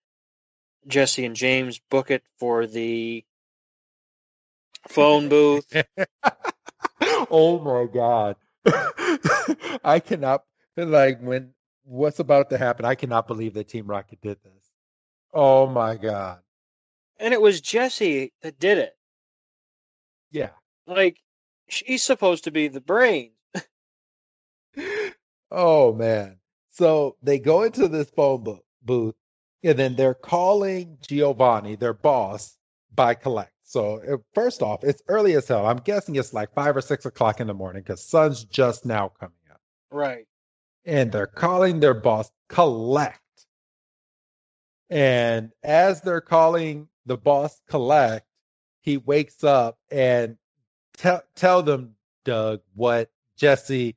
Jesse 0.88 1.26
and 1.26 1.36
James 1.36 1.80
book 1.90 2.10
it 2.10 2.24
for 2.40 2.66
the 2.66 3.24
phone 4.88 5.30
booth. 5.30 5.72
oh 7.30 7.60
my 7.60 7.86
god, 7.92 8.36
I 9.84 10.00
cannot 10.00 10.44
like 10.78 11.20
when 11.22 11.54
what's 11.84 12.20
about 12.20 12.50
to 12.52 12.58
happen. 12.58 12.86
I 12.86 12.96
cannot 12.96 13.28
believe 13.28 13.54
that 13.56 13.70
Team 13.70 13.88
Rocket 13.88 14.22
did 14.22 14.38
this. 14.44 14.72
Oh 15.34 15.68
my 15.68 15.96
god, 15.98 16.40
and 17.20 17.34
it 17.34 17.42
was 17.42 17.62
Jesse 17.62 18.34
that 18.42 18.60
did 18.60 18.78
it. 18.80 18.94
yeah. 20.32 20.52
Like 20.88 21.18
she's 21.70 22.04
supposed 22.04 22.46
to 22.46 22.52
be 22.52 22.68
the 22.68 22.82
brain. 22.82 23.32
oh 25.52 25.94
man. 25.94 26.38
So 26.72 27.18
they 27.22 27.40
go 27.40 27.64
into 27.64 27.88
this 27.88 28.10
phone 28.10 28.44
bo- 28.44 28.64
booth 28.82 29.16
and 29.64 29.78
then 29.78 29.96
they're 29.96 30.14
calling 30.14 30.98
Giovanni, 31.08 31.76
their 31.76 31.94
boss, 31.94 32.58
by 32.94 33.14
collect. 33.14 33.52
So 33.72 34.02
uh, 34.02 34.18
first 34.34 34.62
off, 34.62 34.84
it's 34.84 35.02
early 35.08 35.34
as 35.36 35.48
hell. 35.48 35.66
I'm 35.66 35.78
guessing 35.78 36.18
it's 36.18 36.34
like 36.34 36.54
five 36.54 36.76
or 36.76 36.82
six 36.82 37.06
o'clock 37.06 37.40
in 37.40 37.48
the 37.48 37.54
morning 37.54 37.82
because 37.82 38.04
sun's 38.04 38.44
just 38.44 38.86
now 38.86 39.14
coming 39.18 39.34
up. 39.50 39.62
Right. 39.90 40.26
And 40.84 41.10
they're 41.10 41.26
calling 41.26 41.80
their 41.80 41.94
boss 41.94 42.30
collect. 42.50 43.22
And 44.90 45.52
as 45.64 46.02
they're 46.02 46.20
calling 46.20 46.90
the 47.06 47.16
boss 47.16 47.62
collect, 47.70 48.28
he 48.82 48.98
wakes 48.98 49.42
up 49.42 49.78
and 49.90 50.36
tell 50.98 51.24
tell 51.36 51.64
them, 51.64 51.96
Doug, 52.26 52.60
what 52.76 53.10
Jesse 53.38 53.96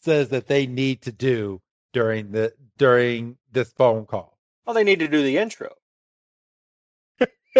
says 0.00 0.30
that 0.30 0.48
they 0.48 0.66
need 0.66 1.02
to 1.02 1.12
do 1.12 1.62
during 1.92 2.32
the 2.32 2.52
during 2.78 3.36
this 3.52 3.70
phone 3.74 4.06
call. 4.06 4.36
Well, 4.66 4.74
they 4.74 4.82
need 4.82 4.98
to 4.98 5.08
do 5.08 5.22
the 5.22 5.38
intro. 5.38 5.72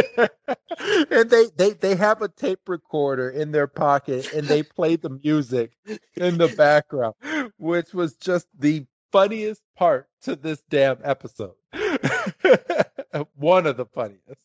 and 1.11 1.31
they, 1.31 1.47
they 1.57 1.71
they 1.71 1.97
have 1.97 2.23
a 2.23 2.29
tape 2.29 2.69
recorder 2.69 3.31
in 3.31 3.53
their 3.53 3.67
pocket 3.67 4.33
and 4.33 4.47
they 4.47 4.63
play 4.63 4.97
the 4.97 5.11
music 5.11 5.73
in 6.17 6.39
the 6.39 6.49
background, 6.49 7.15
which 7.59 7.93
was 7.93 8.15
just 8.15 8.47
the 8.59 8.87
funniest 9.13 9.63
part 9.77 10.09
to 10.23 10.37
this 10.37 10.63
damn 10.69 10.99
episode. 11.05 11.55
One 13.37 13.67
of 13.67 13.77
the 13.77 13.87
funniest. 13.87 14.45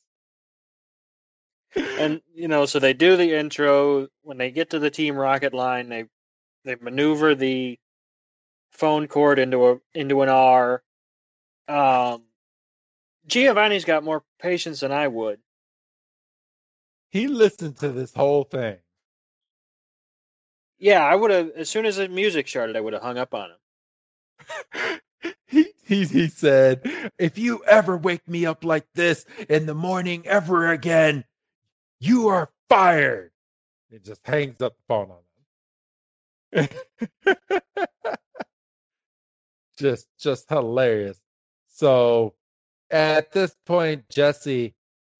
And 1.76 2.22
you 2.34 2.48
know, 2.48 2.66
so 2.66 2.80
they 2.80 2.94
do 2.94 3.18
the 3.18 3.34
intro. 3.34 4.08
When 4.22 4.38
they 4.38 4.52
get 4.52 4.72
to 4.72 4.80
the 4.80 4.92
Team 4.92 5.16
Rocket 5.16 5.54
line, 5.54 5.90
they 5.90 6.06
they 6.66 6.76
maneuver 6.76 7.36
the 7.36 7.80
phone 8.72 9.08
cord 9.08 9.40
into 9.40 9.68
a 9.68 9.78
into 9.94 10.22
an 10.22 10.30
R. 10.30 10.84
Um, 11.68 12.24
Giovanni's 13.26 13.86
got 13.86 14.04
more 14.04 14.24
patience 14.40 14.82
than 14.82 14.92
I 14.92 15.08
would. 15.08 15.40
He 17.14 17.28
listened 17.28 17.78
to 17.78 17.90
this 17.90 18.12
whole 18.12 18.44
thing. 18.44 18.78
Yeah, 20.80 21.06
I 21.06 21.14
would 21.14 21.30
have 21.30 21.52
as 21.52 21.70
soon 21.70 21.86
as 21.86 21.98
the 21.98 22.10
music 22.10 22.48
started, 22.48 22.76
I 22.76 22.82
would 22.82 22.94
have 22.94 23.04
hung 23.04 23.20
up 23.20 23.36
on 23.36 23.52
him. 23.52 25.00
he, 25.46 25.68
he 25.86 26.06
he 26.06 26.28
said, 26.28 26.82
"If 27.20 27.38
you 27.38 27.64
ever 27.66 27.98
wake 27.98 28.28
me 28.28 28.48
up 28.48 28.66
like 28.66 28.88
this 28.96 29.26
in 29.48 29.68
the 29.68 29.76
morning 29.76 30.26
ever 30.28 30.72
again, 30.72 31.24
you 32.00 32.30
are 32.30 32.50
fired." 32.68 33.32
It 33.92 34.04
just 34.04 34.26
hangs 34.26 34.60
up 34.60 34.76
the 34.76 34.84
phone 34.88 35.12
on 36.54 36.68
him. 36.68 36.68
just 39.78 40.08
just 40.20 40.50
hilarious. 40.50 41.22
So 41.68 42.34
at 42.90 43.32
this 43.32 43.56
point, 43.68 44.10
Jesse 44.10 44.74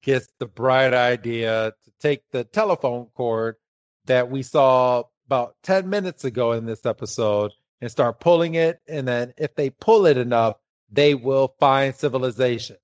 gets 0.04 0.28
the 0.38 0.46
bright 0.46 0.94
idea 0.94 1.72
to 1.84 1.92
take 2.00 2.22
the 2.30 2.44
telephone 2.44 3.06
cord 3.14 3.56
that 4.04 4.30
we 4.30 4.42
saw 4.42 5.02
about 5.26 5.56
10 5.62 5.88
minutes 5.88 6.24
ago 6.24 6.52
in 6.52 6.66
this 6.66 6.84
episode 6.84 7.50
and 7.80 7.90
start 7.90 8.20
pulling 8.20 8.54
it. 8.54 8.80
And 8.86 9.08
then 9.08 9.32
if 9.38 9.54
they 9.54 9.70
pull 9.70 10.06
it 10.06 10.18
enough, 10.18 10.56
they 10.90 11.14
will 11.14 11.54
find 11.58 11.94
civilization. 11.94 12.76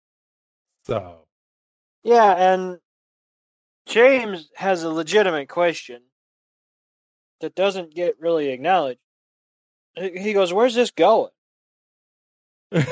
So, 0.85 1.27
Yeah, 2.03 2.33
and 2.33 2.79
James 3.87 4.49
has 4.57 4.83
a 4.83 4.91
legitimate 4.91 5.49
question 5.49 6.03
that 7.41 7.55
doesn't 7.55 7.95
get 7.95 8.19
really 8.19 8.49
acknowledged. 8.49 9.01
He 9.97 10.33
goes, 10.33 10.53
"Where's 10.53 10.75
this 10.75 10.91
going?" 10.91 11.31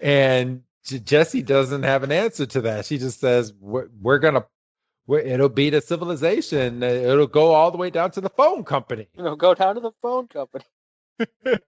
and 0.00 0.62
Jesse 0.86 1.42
doesn't 1.42 1.82
have 1.82 2.02
an 2.02 2.12
answer 2.12 2.46
to 2.46 2.60
that. 2.62 2.86
She 2.86 2.98
just 2.98 3.20
says, 3.20 3.52
"We're, 3.60 3.88
we're 4.00 4.18
gonna, 4.18 4.46
we're, 5.06 5.20
it'll 5.20 5.48
be 5.48 5.70
the 5.70 5.80
civilization. 5.80 6.82
It'll 6.82 7.26
go 7.26 7.52
all 7.52 7.70
the 7.70 7.78
way 7.78 7.90
down 7.90 8.12
to 8.12 8.20
the 8.20 8.30
phone 8.30 8.64
company." 8.64 9.08
You 9.16 9.24
know, 9.24 9.36
go 9.36 9.54
down 9.54 9.74
to 9.76 9.80
the 9.80 9.92
phone 10.02 10.28
company, 10.28 10.64
you 11.44 11.58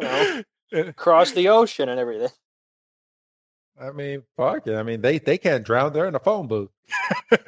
know. 0.00 0.92
cross 0.96 1.32
the 1.32 1.48
ocean, 1.48 1.88
and 1.88 2.00
everything. 2.00 2.30
I 3.80 3.90
mean, 3.90 4.22
fuck 4.36 4.66
it. 4.66 4.76
I 4.76 4.82
mean, 4.82 5.00
they 5.02 5.18
they 5.18 5.38
can't 5.38 5.64
drown. 5.64 5.92
They're 5.92 6.08
in 6.08 6.14
a 6.14 6.20
phone 6.20 6.48
booth. 6.48 6.70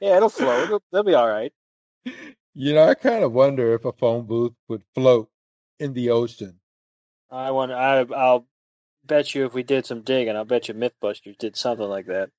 Yeah, 0.00 0.16
it'll 0.18 0.28
float. 0.28 0.64
It'll, 0.64 0.82
they'll 0.92 1.02
be 1.02 1.14
all 1.14 1.28
right. 1.28 1.52
you 2.54 2.74
know, 2.74 2.84
I 2.88 2.94
kind 2.94 3.24
of 3.24 3.32
wonder 3.32 3.74
if 3.74 3.84
a 3.84 3.92
phone 3.92 4.26
booth 4.26 4.52
would 4.68 4.82
float 4.94 5.30
in 5.78 5.94
the 5.94 6.10
ocean. 6.10 6.58
I 7.30 7.50
want. 7.50 7.72
I, 7.72 8.00
I'll 8.14 8.46
bet 9.04 9.34
you 9.34 9.46
if 9.46 9.54
we 9.54 9.62
did 9.62 9.86
some 9.86 10.02
digging, 10.02 10.36
I'll 10.36 10.44
bet 10.44 10.68
you 10.68 10.74
MythBusters 10.74 11.38
did 11.38 11.56
something 11.56 11.88
like 11.88 12.06
that. 12.06 12.30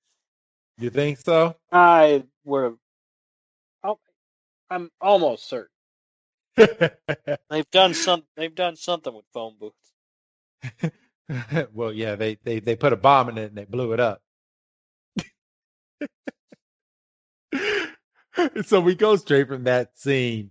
You 0.78 0.90
think 0.90 1.20
so? 1.20 1.56
I 1.72 2.24
would 2.46 2.64
have. 2.64 2.78
Oh, 3.84 4.00
I'm 4.70 4.90
almost 5.02 5.48
certain 5.48 5.70
they've 7.50 7.72
done 7.72 7.94
some. 7.94 8.24
They've 8.36 8.54
done 8.54 8.76
something 8.76 9.14
with 9.14 9.26
phone 9.34 9.56
booths. 9.60 9.76
well, 11.74 11.94
yeah, 11.94 12.16
they, 12.16 12.38
they 12.44 12.60
they 12.60 12.76
put 12.76 12.94
a 12.94 12.98
bomb 12.98 13.30
in 13.30 13.38
it 13.38 13.50
and 13.50 13.58
they 13.58 13.66
blew 13.66 13.94
it 13.94 14.00
up. 14.00 14.22
so 18.66 18.82
we 18.82 18.96
go 18.96 19.16
straight 19.16 19.48
from 19.48 19.66
that 19.66 19.98
scene 19.98 20.50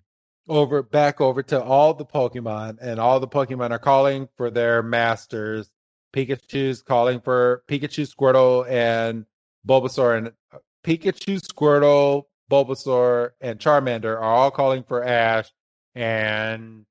over 0.49 0.83
back 0.83 1.21
over 1.21 1.43
to 1.45 1.63
all 1.63 1.95
the 1.95 2.05
Pokemon, 2.05 2.79
and 2.81 3.01
all 3.01 3.21
the 3.21 3.29
Pokemon 3.29 3.71
are 3.71 3.79
calling 3.79 4.29
for 4.37 4.51
their 4.51 4.83
masters. 4.83 5.71
Pikachu's 6.15 6.83
calling 6.83 7.21
for 7.21 7.63
Pikachu, 7.69 8.11
Squirtle, 8.11 8.69
and 8.71 9.27
Bulbasaur, 9.67 10.17
and 10.17 10.33
uh, 10.53 10.59
Pikachu, 10.85 11.41
Squirtle, 11.41 12.25
Bulbasaur, 12.51 13.31
and 13.41 13.59
Charmander 13.59 14.17
are 14.17 14.23
all 14.23 14.51
calling 14.51 14.83
for 14.85 15.05
Ash, 15.05 15.51
and 15.95 16.87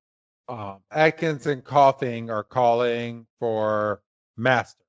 um, 0.48 0.78
Ekans 0.92 1.46
and 1.46 1.64
Koffing 1.64 2.30
are 2.30 2.44
calling 2.44 3.26
for 3.40 4.02
Master. 4.36 4.84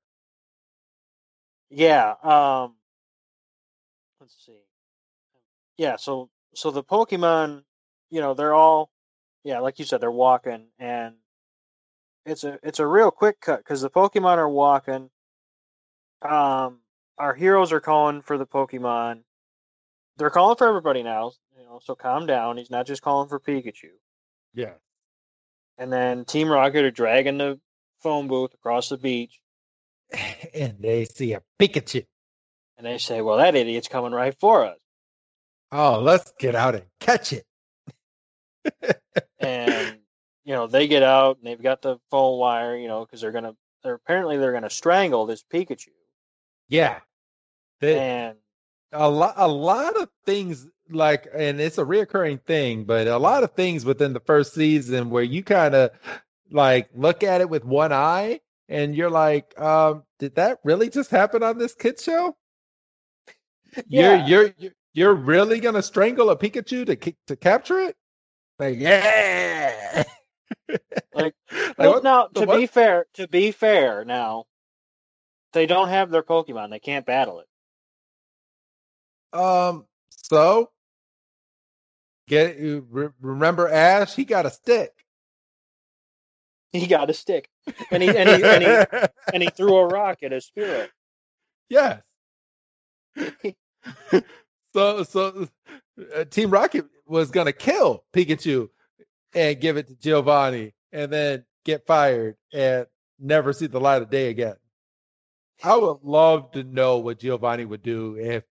Yeah. 1.70 2.14
Um. 2.22 2.74
Let's 4.20 4.36
see. 4.44 4.52
Yeah. 5.76 5.96
So 5.96 6.30
so 6.54 6.70
the 6.70 6.84
Pokemon, 6.84 7.62
you 8.10 8.20
know, 8.20 8.34
they're 8.34 8.54
all, 8.54 8.90
yeah, 9.44 9.60
like 9.60 9.78
you 9.78 9.84
said, 9.84 10.00
they're 10.00 10.10
walking, 10.10 10.66
and 10.78 11.14
it's 12.26 12.44
a 12.44 12.58
it's 12.62 12.78
a 12.78 12.86
real 12.86 13.10
quick 13.10 13.40
cut 13.40 13.58
because 13.58 13.80
the 13.80 13.90
Pokemon 13.90 14.36
are 14.36 14.48
walking. 14.48 15.10
Um, 16.22 16.80
our 17.16 17.34
heroes 17.34 17.72
are 17.72 17.80
calling 17.80 18.22
for 18.22 18.38
the 18.38 18.46
Pokemon. 18.46 19.20
They're 20.16 20.30
calling 20.30 20.56
for 20.56 20.68
everybody 20.68 21.02
now, 21.02 21.32
you 21.56 21.64
know. 21.64 21.80
So 21.82 21.94
calm 21.94 22.26
down. 22.26 22.56
He's 22.56 22.70
not 22.70 22.86
just 22.86 23.02
calling 23.02 23.28
for 23.28 23.40
Pikachu. 23.40 23.90
Yeah. 24.54 24.74
And 25.78 25.92
then 25.92 26.24
Team 26.24 26.50
Rocket 26.50 26.84
are 26.84 26.90
dragging 26.90 27.38
the 27.38 27.60
phone 28.02 28.26
booth 28.26 28.52
across 28.54 28.88
the 28.88 28.96
beach, 28.96 29.40
and 30.54 30.76
they 30.80 31.04
see 31.04 31.34
a 31.34 31.42
Pikachu. 31.60 32.04
and 32.76 32.86
they 32.86 32.98
say, 32.98 33.20
"Well, 33.20 33.38
that 33.38 33.54
idiot's 33.54 33.88
coming 33.88 34.12
right 34.12 34.34
for 34.40 34.64
us." 34.66 34.78
Oh, 35.70 36.00
let's 36.00 36.32
get 36.38 36.54
out 36.54 36.74
and 36.74 36.84
catch 36.98 37.32
it. 37.32 37.44
And 39.40 39.98
you 40.44 40.54
know 40.54 40.66
they 40.66 40.88
get 40.88 41.02
out 41.02 41.38
and 41.38 41.46
they've 41.46 41.62
got 41.62 41.82
the 41.82 41.98
phone 42.10 42.38
wire, 42.38 42.76
you 42.76 42.88
know, 42.88 43.04
because 43.04 43.20
they're 43.20 43.32
gonna, 43.32 43.54
they're 43.82 43.94
apparently 43.94 44.36
they're 44.36 44.52
gonna 44.52 44.70
strangle 44.70 45.26
this 45.26 45.44
Pikachu. 45.52 45.88
Yeah. 46.68 47.00
They, 47.80 47.98
And 47.98 48.36
a 48.92 49.08
lot 49.08 49.34
a 49.36 49.46
lot 49.48 49.96
of 50.00 50.08
things 50.26 50.66
like 50.90 51.28
and 51.34 51.60
it's 51.60 51.76
a 51.78 51.84
reoccurring 51.84 52.42
thing 52.44 52.84
but 52.84 53.06
a 53.06 53.18
lot 53.18 53.44
of 53.44 53.52
things 53.52 53.84
within 53.84 54.14
the 54.14 54.20
first 54.20 54.54
season 54.54 55.10
where 55.10 55.22
you 55.22 55.42
kind 55.44 55.74
of 55.74 55.90
like 56.50 56.88
look 56.94 57.22
at 57.22 57.42
it 57.42 57.48
with 57.50 57.64
one 57.64 57.92
eye 57.92 58.40
and 58.70 58.96
you're 58.96 59.10
like 59.10 59.58
um 59.60 60.02
did 60.18 60.34
that 60.36 60.58
really 60.64 60.88
just 60.88 61.10
happen 61.10 61.42
on 61.42 61.58
this 61.58 61.74
kid 61.74 62.00
show 62.00 62.34
Yeah. 63.86 64.26
you're 64.26 64.42
you're 64.44 64.54
you're- 64.58 64.74
you're 64.94 65.14
really 65.14 65.60
gonna 65.60 65.82
strangle 65.82 66.30
a 66.30 66.36
pikachu 66.36 66.84
to 66.86 67.14
to 67.26 67.36
capture 67.36 67.78
it 67.80 67.94
like 68.58 68.78
yeah 68.78 69.98
Like, 71.14 71.34
Like, 71.78 71.96
well, 71.96 72.02
now 72.02 72.28
to 72.36 72.46
what? 72.46 72.48
be 72.48 72.66
fair, 72.66 73.06
to 73.14 73.28
be 73.28 73.52
fair, 73.52 74.04
now 74.04 74.46
they 75.54 75.66
don't 75.66 75.88
have 75.90 76.10
their 76.10 76.22
Pokemon; 76.24 76.70
they 76.70 76.80
can't 76.80 77.06
battle 77.06 77.40
it. 77.40 77.48
um 79.32 79.86
so 80.10 80.70
get 82.28 82.56
re- 82.90 83.10
remember 83.20 83.68
ash 83.68 84.14
he 84.16 84.24
got 84.24 84.46
a 84.46 84.50
stick 84.50 84.92
He 86.72 86.86
got 86.88 87.10
a 87.10 87.14
stick, 87.14 87.48
and 87.90 88.02
he 88.02 88.16
and 88.16 88.30
he 88.30 88.46
and 88.48 88.62
he, 88.62 88.82
and 89.32 89.42
he 89.42 89.50
threw 89.50 89.76
a 89.76 89.86
rock 89.86 90.22
at 90.22 90.32
his 90.32 90.50
Spearow. 90.50 90.88
Yes. 91.70 92.02
so 94.74 95.04
so 95.04 95.48
uh, 96.16 96.24
Team 96.26 96.50
Rocket 96.50 96.86
was 97.08 97.30
gonna 97.30 97.52
kill 97.52 98.04
Pikachu 98.12 98.68
and 99.34 99.60
give 99.60 99.76
it 99.76 99.88
to 99.88 99.96
Giovanni, 99.96 100.74
and 100.92 101.12
then 101.12 101.44
get 101.64 101.86
fired 101.86 102.36
and 102.52 102.86
never 103.18 103.52
see 103.52 103.66
the 103.66 103.80
light 103.80 104.02
of 104.02 104.10
day 104.10 104.28
again. 104.28 104.56
I 105.62 105.76
would 105.76 105.98
love 106.02 106.52
to 106.52 106.62
know 106.62 106.98
what 106.98 107.18
Giovanni 107.18 107.64
would 107.64 107.82
do 107.82 108.16
if 108.16 108.44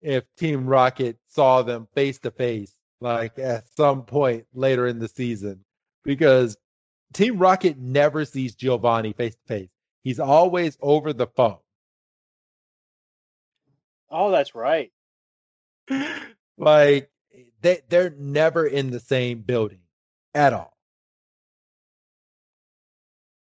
if 0.00 0.24
Team 0.36 0.66
Rocket 0.66 1.18
saw 1.28 1.62
them 1.62 1.88
face 1.94 2.18
to 2.20 2.30
face, 2.30 2.74
like 3.00 3.38
at 3.38 3.68
some 3.76 4.04
point 4.04 4.46
later 4.54 4.86
in 4.86 4.98
the 4.98 5.08
season, 5.08 5.64
because 6.04 6.56
Team 7.12 7.38
Rocket 7.38 7.78
never 7.78 8.24
sees 8.24 8.54
Giovanni 8.54 9.12
face 9.12 9.34
to 9.34 9.42
face. 9.46 9.70
He's 10.02 10.20
always 10.20 10.76
over 10.80 11.12
the 11.12 11.26
phone. 11.26 11.58
Oh, 14.10 14.30
that's 14.30 14.54
right. 14.54 14.92
like 16.58 17.10
they 17.64 17.80
they're 17.88 18.10
never 18.10 18.66
in 18.66 18.90
the 18.90 19.00
same 19.00 19.40
building 19.40 19.80
at 20.34 20.52
all. 20.52 20.76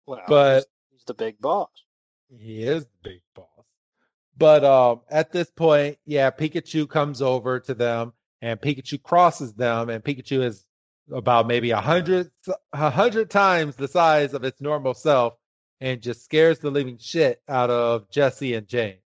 Well, 0.06 0.22
But- 0.28 0.66
he's, 0.92 1.04
the 1.06 1.16
big 1.16 1.40
boss. 1.42 1.70
He 2.30 2.64
is 2.64 2.86
the 2.86 2.98
big 3.04 3.22
boss. 3.36 3.48
But 4.38 4.64
um 4.64 5.02
at 5.10 5.32
this 5.32 5.50
point, 5.50 5.98
yeah, 6.06 6.30
Pikachu 6.32 6.88
comes 6.88 7.22
over 7.22 7.60
to 7.62 7.74
them 7.74 8.14
and 8.42 8.62
Pikachu 8.62 9.02
crosses 9.02 9.54
them 9.54 9.90
and 9.90 10.04
Pikachu 10.04 10.44
is 10.44 10.66
about 11.12 11.48
maybe 11.48 11.72
a 11.72 11.82
hundred 11.82 12.32
a 12.74 12.90
hundred 12.90 13.30
times 13.30 13.76
the 13.76 13.88
size 13.88 14.34
of 14.34 14.44
its 14.44 14.62
normal 14.62 14.94
self 14.94 15.34
and 15.82 16.02
just 16.02 16.24
scares 16.24 16.60
the 16.60 16.72
living 16.72 16.98
shit 17.00 17.42
out 17.48 17.70
of 17.70 18.10
Jessie 18.10 18.54
and 18.54 18.68
James. 18.68 19.02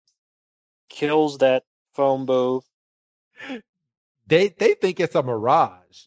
Kills 0.89 1.37
that 1.39 1.63
phone 1.93 2.25
booth. 2.25 2.65
They 4.29 4.49
they 4.49 4.75
think 4.75 4.99
it's 4.99 5.15
a 5.15 5.23
mirage. 5.23 6.05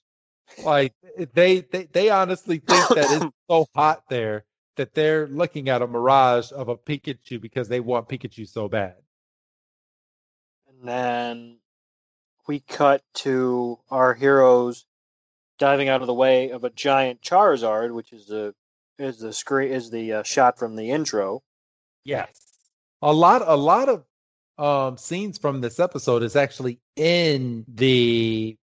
Like 0.62 0.94
they 1.34 1.60
they, 1.60 1.84
they 1.92 2.08
honestly 2.08 2.58
think 2.58 2.88
that 2.88 3.10
it's 3.10 3.26
so 3.50 3.66
hot 3.74 4.04
there 4.08 4.44
that 4.76 4.94
they're 4.94 5.26
looking 5.26 5.68
at 5.68 5.82
a 5.82 5.86
mirage 5.86 6.52
of 6.52 6.68
a 6.68 6.76
Pikachu 6.76 7.40
because 7.40 7.68
they 7.68 7.80
want 7.80 8.08
Pikachu 8.08 8.48
so 8.48 8.68
bad. 8.68 8.94
And 10.68 10.88
then 10.88 11.58
we 12.46 12.60
cut 12.60 13.02
to 13.14 13.78
our 13.90 14.14
heroes 14.14 14.86
diving 15.58 15.88
out 15.88 16.00
of 16.00 16.06
the 16.06 16.14
way 16.14 16.50
of 16.50 16.62
a 16.62 16.70
giant 16.70 17.22
Charizard, 17.22 17.92
which 17.92 18.12
is 18.12 18.26
the 18.26 18.54
is 18.98 19.18
the 19.18 19.32
screen 19.32 19.72
is 19.72 19.90
the 19.90 20.12
uh, 20.12 20.22
shot 20.22 20.60
from 20.60 20.76
the 20.76 20.90
intro. 20.90 21.42
Yes. 22.04 22.30
A 23.02 23.12
lot 23.12 23.42
a 23.44 23.56
lot 23.56 23.88
of 23.88 24.04
um 24.59 24.96
scenes 24.98 25.38
from 25.38 25.61
this 25.61 25.80
episode 25.80 26.22
is 26.22 26.36
actually 26.36 26.78
in 26.96 27.64
the 27.68 28.57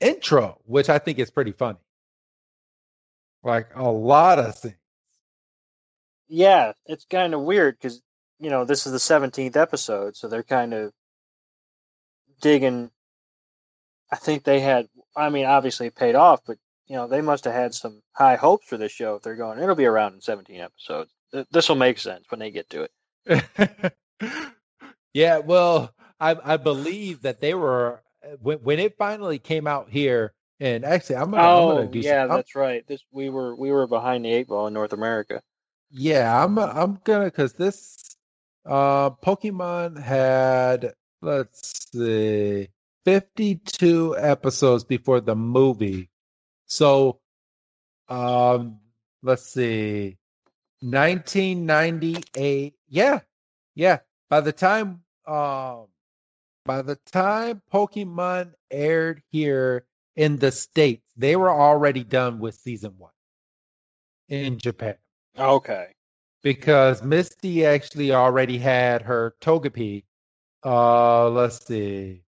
intro, 0.00 0.60
which 0.64 0.88
I 0.88 0.98
think 0.98 1.18
is 1.18 1.30
pretty 1.30 1.52
funny. 1.52 1.78
Like 3.42 3.70
a 3.74 3.88
lot 3.88 4.38
of 4.38 4.54
scenes. 4.54 4.74
Yeah, 6.28 6.72
it's 6.86 7.06
kind 7.06 7.34
of 7.34 7.40
weird 7.40 7.76
because 7.80 8.00
you 8.38 8.50
know 8.50 8.64
this 8.64 8.86
is 8.86 8.92
the 8.92 8.98
seventeenth 8.98 9.56
episode, 9.56 10.16
so 10.16 10.28
they're 10.28 10.42
kind 10.42 10.74
of 10.74 10.92
digging. 12.40 12.90
I 14.12 14.16
think 14.16 14.44
they 14.44 14.60
had. 14.60 14.88
I 15.16 15.30
mean, 15.30 15.46
obviously 15.46 15.88
it 15.88 15.96
paid 15.96 16.14
off, 16.14 16.40
but 16.46 16.58
you 16.86 16.96
know 16.96 17.08
they 17.08 17.20
must 17.20 17.44
have 17.44 17.54
had 17.54 17.74
some 17.74 18.02
high 18.12 18.36
hopes 18.36 18.66
for 18.66 18.76
this 18.76 18.92
show. 18.92 19.16
If 19.16 19.22
they're 19.22 19.36
going, 19.36 19.58
it'll 19.58 19.74
be 19.74 19.86
around 19.86 20.14
in 20.14 20.20
seventeen 20.20 20.60
episodes. 20.60 21.10
This 21.50 21.68
will 21.68 21.76
make 21.76 21.98
sense 21.98 22.24
when 22.28 22.40
they 22.40 22.50
get 22.50 22.70
to 22.70 22.88
it. 23.26 23.94
yeah, 25.14 25.38
well, 25.38 25.94
I 26.20 26.36
I 26.42 26.56
believe 26.56 27.22
that 27.22 27.40
they 27.40 27.54
were 27.54 28.02
when 28.40 28.58
when 28.58 28.78
it 28.78 28.96
finally 28.98 29.38
came 29.38 29.66
out 29.66 29.90
here, 29.90 30.32
and 30.60 30.84
actually 30.84 31.16
I'm 31.16 31.30
gonna, 31.30 31.48
I'm 31.58 31.66
Oh, 31.66 31.84
gonna 31.84 31.88
do 31.88 32.02
yeah, 32.02 32.26
some, 32.26 32.26
I'm- 32.28 32.44
that's 32.44 32.54
right. 32.54 32.86
This 32.86 33.04
we 33.12 33.30
were 33.30 33.54
we 33.56 33.70
were 33.72 33.86
behind 33.86 34.24
the 34.24 34.32
eight 34.32 34.48
ball 34.48 34.66
in 34.68 34.74
North 34.74 34.92
America. 34.92 35.42
yeah, 35.90 36.42
I'm 36.44 36.58
I'm 36.58 37.00
gonna 37.04 37.26
because 37.26 37.52
this 37.54 38.16
uh 38.66 39.10
Pokemon 39.10 40.00
had 40.00 40.94
let's 41.22 41.90
see 41.92 42.68
52 43.04 44.16
episodes 44.18 44.84
before 44.84 45.20
the 45.20 45.34
movie, 45.36 46.10
so 46.66 47.20
um 48.08 48.80
let's 49.22 49.44
see 49.44 50.16
1998 50.80 52.74
yeah 52.88 53.20
yeah 53.74 53.98
by 54.30 54.40
the 54.40 54.52
time 54.52 55.02
um 55.26 55.88
by 56.64 56.82
the 56.82 56.96
time 57.06 57.62
Pokemon 57.72 58.54
aired 58.70 59.22
here 59.30 59.84
in 60.16 60.36
the 60.36 60.52
States, 60.52 61.04
they 61.16 61.36
were 61.36 61.50
already 61.50 62.04
done 62.04 62.38
with 62.40 62.54
season 62.54 62.94
one 62.98 63.12
in 64.28 64.58
Japan 64.58 64.96
Okay. 65.38 65.94
because 66.42 67.02
Misty 67.02 67.64
actually 67.66 68.12
already 68.12 68.58
had 68.58 69.02
her 69.02 69.34
Togepi. 69.40 70.04
Uh, 70.64 71.30
let's 71.30 71.64
see. 71.66 72.22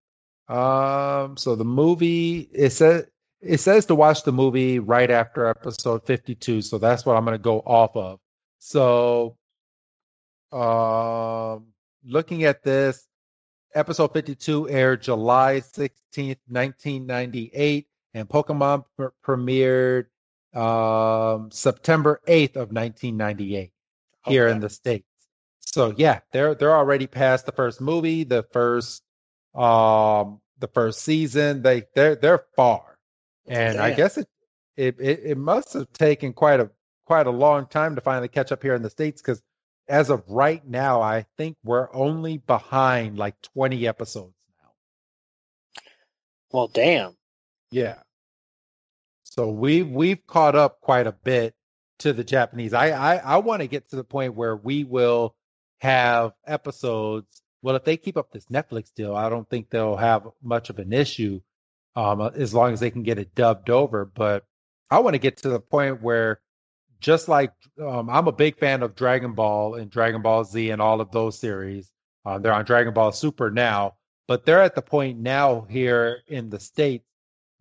Um, 0.48 1.36
so 1.36 1.54
the 1.56 1.64
movie 1.64 2.48
it 2.52 2.70
says 2.70 3.06
it 3.40 3.58
says 3.60 3.86
to 3.86 3.94
watch 3.94 4.24
the 4.24 4.32
movie 4.32 4.78
right 4.78 5.10
after 5.10 5.46
episode 5.46 6.06
fifty-two, 6.06 6.62
so 6.62 6.78
that's 6.78 7.04
what 7.06 7.16
I'm 7.16 7.24
going 7.24 7.36
to 7.36 7.42
go 7.42 7.60
off 7.60 7.96
of. 7.96 8.20
So 8.58 9.36
Um, 10.52 11.71
looking 12.04 12.44
at 12.44 12.62
this, 12.62 13.06
episode 13.74 14.12
52 14.12 14.68
aired 14.68 15.02
July 15.02 15.60
16th, 15.60 16.38
1998, 16.48 17.86
and 18.14 18.28
Pokemon 18.28 18.84
pr- 18.96 19.06
premiered 19.24 20.06
um, 20.54 21.50
September 21.50 22.20
8th 22.28 22.56
of 22.56 22.72
1998 22.72 23.72
here 24.26 24.46
Okay. 24.46 24.52
in 24.54 24.60
the 24.60 24.68
states. 24.70 25.06
So 25.60 25.94
yeah, 25.96 26.20
they're 26.32 26.54
they're 26.54 26.76
already 26.76 27.06
past 27.06 27.46
the 27.46 27.52
first 27.52 27.80
movie, 27.80 28.24
the 28.24 28.42
first 28.52 29.02
um 29.54 30.40
the 30.58 30.68
first 30.74 31.00
season. 31.02 31.62
They 31.62 31.84
they're 31.94 32.16
they're 32.16 32.44
far, 32.56 32.98
and 33.46 33.78
I 33.80 33.92
guess 33.92 34.18
it, 34.18 34.28
it 34.76 34.96
it 35.00 35.20
it 35.24 35.38
must 35.38 35.72
have 35.72 35.90
taken 35.92 36.32
quite 36.34 36.60
a 36.60 36.70
quite 37.06 37.26
a 37.26 37.30
long 37.30 37.66
time 37.66 37.94
to 37.94 38.00
finally 38.00 38.28
catch 38.28 38.52
up 38.52 38.62
here 38.62 38.74
in 38.74 38.82
the 38.82 38.90
states 38.90 39.22
because 39.22 39.40
as 39.88 40.10
of 40.10 40.22
right 40.28 40.66
now, 40.66 41.02
I 41.02 41.26
think 41.36 41.56
we're 41.64 41.92
only 41.94 42.38
behind 42.38 43.18
like 43.18 43.40
20 43.54 43.86
episodes 43.86 44.34
now. 44.62 44.70
Well, 46.50 46.68
damn. 46.68 47.16
Yeah. 47.70 47.98
So 49.24 49.48
we 49.50 49.82
we've 49.82 50.26
caught 50.26 50.54
up 50.54 50.80
quite 50.82 51.06
a 51.06 51.12
bit 51.12 51.54
to 52.00 52.12
the 52.12 52.24
Japanese. 52.24 52.74
I 52.74 52.90
I, 52.90 53.16
I 53.16 53.36
want 53.38 53.62
to 53.62 53.68
get 53.68 53.88
to 53.90 53.96
the 53.96 54.04
point 54.04 54.34
where 54.34 54.54
we 54.54 54.84
will 54.84 55.34
have 55.80 56.32
episodes. 56.46 57.42
Well, 57.62 57.76
if 57.76 57.84
they 57.84 57.96
keep 57.96 58.16
up 58.16 58.30
this 58.30 58.46
Netflix 58.46 58.92
deal, 58.94 59.16
I 59.16 59.28
don't 59.28 59.48
think 59.48 59.70
they'll 59.70 59.96
have 59.96 60.28
much 60.42 60.68
of 60.68 60.78
an 60.78 60.92
issue, 60.92 61.40
um, 61.96 62.20
as 62.20 62.52
long 62.52 62.72
as 62.72 62.80
they 62.80 62.90
can 62.90 63.04
get 63.04 63.18
it 63.18 63.34
dubbed 63.34 63.70
over. 63.70 64.04
But 64.04 64.44
I 64.90 64.98
want 65.00 65.14
to 65.14 65.18
get 65.18 65.38
to 65.38 65.48
the 65.48 65.60
point 65.60 66.02
where, 66.02 66.40
just 67.02 67.28
like 67.28 67.52
um, 67.80 68.08
I'm 68.08 68.28
a 68.28 68.32
big 68.32 68.56
fan 68.58 68.82
of 68.82 68.94
Dragon 68.94 69.34
Ball 69.34 69.74
and 69.74 69.90
Dragon 69.90 70.22
Ball 70.22 70.44
Z 70.44 70.70
and 70.70 70.80
all 70.80 71.00
of 71.00 71.10
those 71.10 71.38
series. 71.38 71.90
Uh, 72.24 72.38
they're 72.38 72.54
on 72.54 72.64
Dragon 72.64 72.94
Ball 72.94 73.12
Super 73.12 73.50
now, 73.50 73.96
but 74.28 74.46
they're 74.46 74.62
at 74.62 74.74
the 74.74 74.82
point 74.82 75.18
now 75.18 75.62
here 75.68 76.22
in 76.28 76.48
the 76.48 76.60
states 76.60 77.04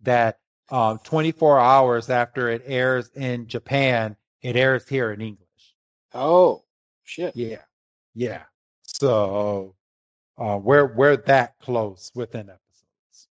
that 0.02 0.38
um, 0.70 1.00
24 1.04 1.58
hours 1.58 2.08
after 2.08 2.48
it 2.48 2.62
airs 2.64 3.10
in 3.14 3.48
Japan, 3.48 4.16
it 4.40 4.56
airs 4.56 4.88
here 4.88 5.12
in 5.12 5.20
English. 5.20 5.74
Oh, 6.14 6.62
shit. 7.02 7.36
Yeah, 7.36 7.62
yeah. 8.14 8.42
So 8.84 9.74
uh, 10.38 10.58
we're 10.62 10.94
we're 10.94 11.16
that 11.16 11.58
close 11.60 12.12
within 12.14 12.42
episodes. 12.48 13.28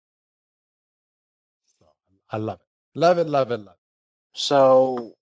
So 1.79 1.87
I 2.31 2.39
love 2.39 2.61
it, 2.61 2.99
love 2.99 3.19
it, 3.19 3.29
love 3.29 3.51
it, 3.51 3.61
love 3.61 3.75
it. 3.75 4.39
So 4.39 5.18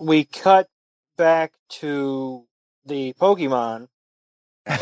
we 0.00 0.24
cut 0.24 0.68
back 1.16 1.52
to 1.70 2.44
the 2.86 3.12
Pokemon, 3.14 3.88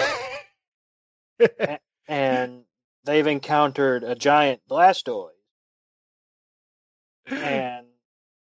and 2.08 2.62
they've 3.04 3.26
encountered 3.26 4.04
a 4.04 4.14
giant 4.14 4.60
Blastoise. 4.70 5.30
And 7.40 7.86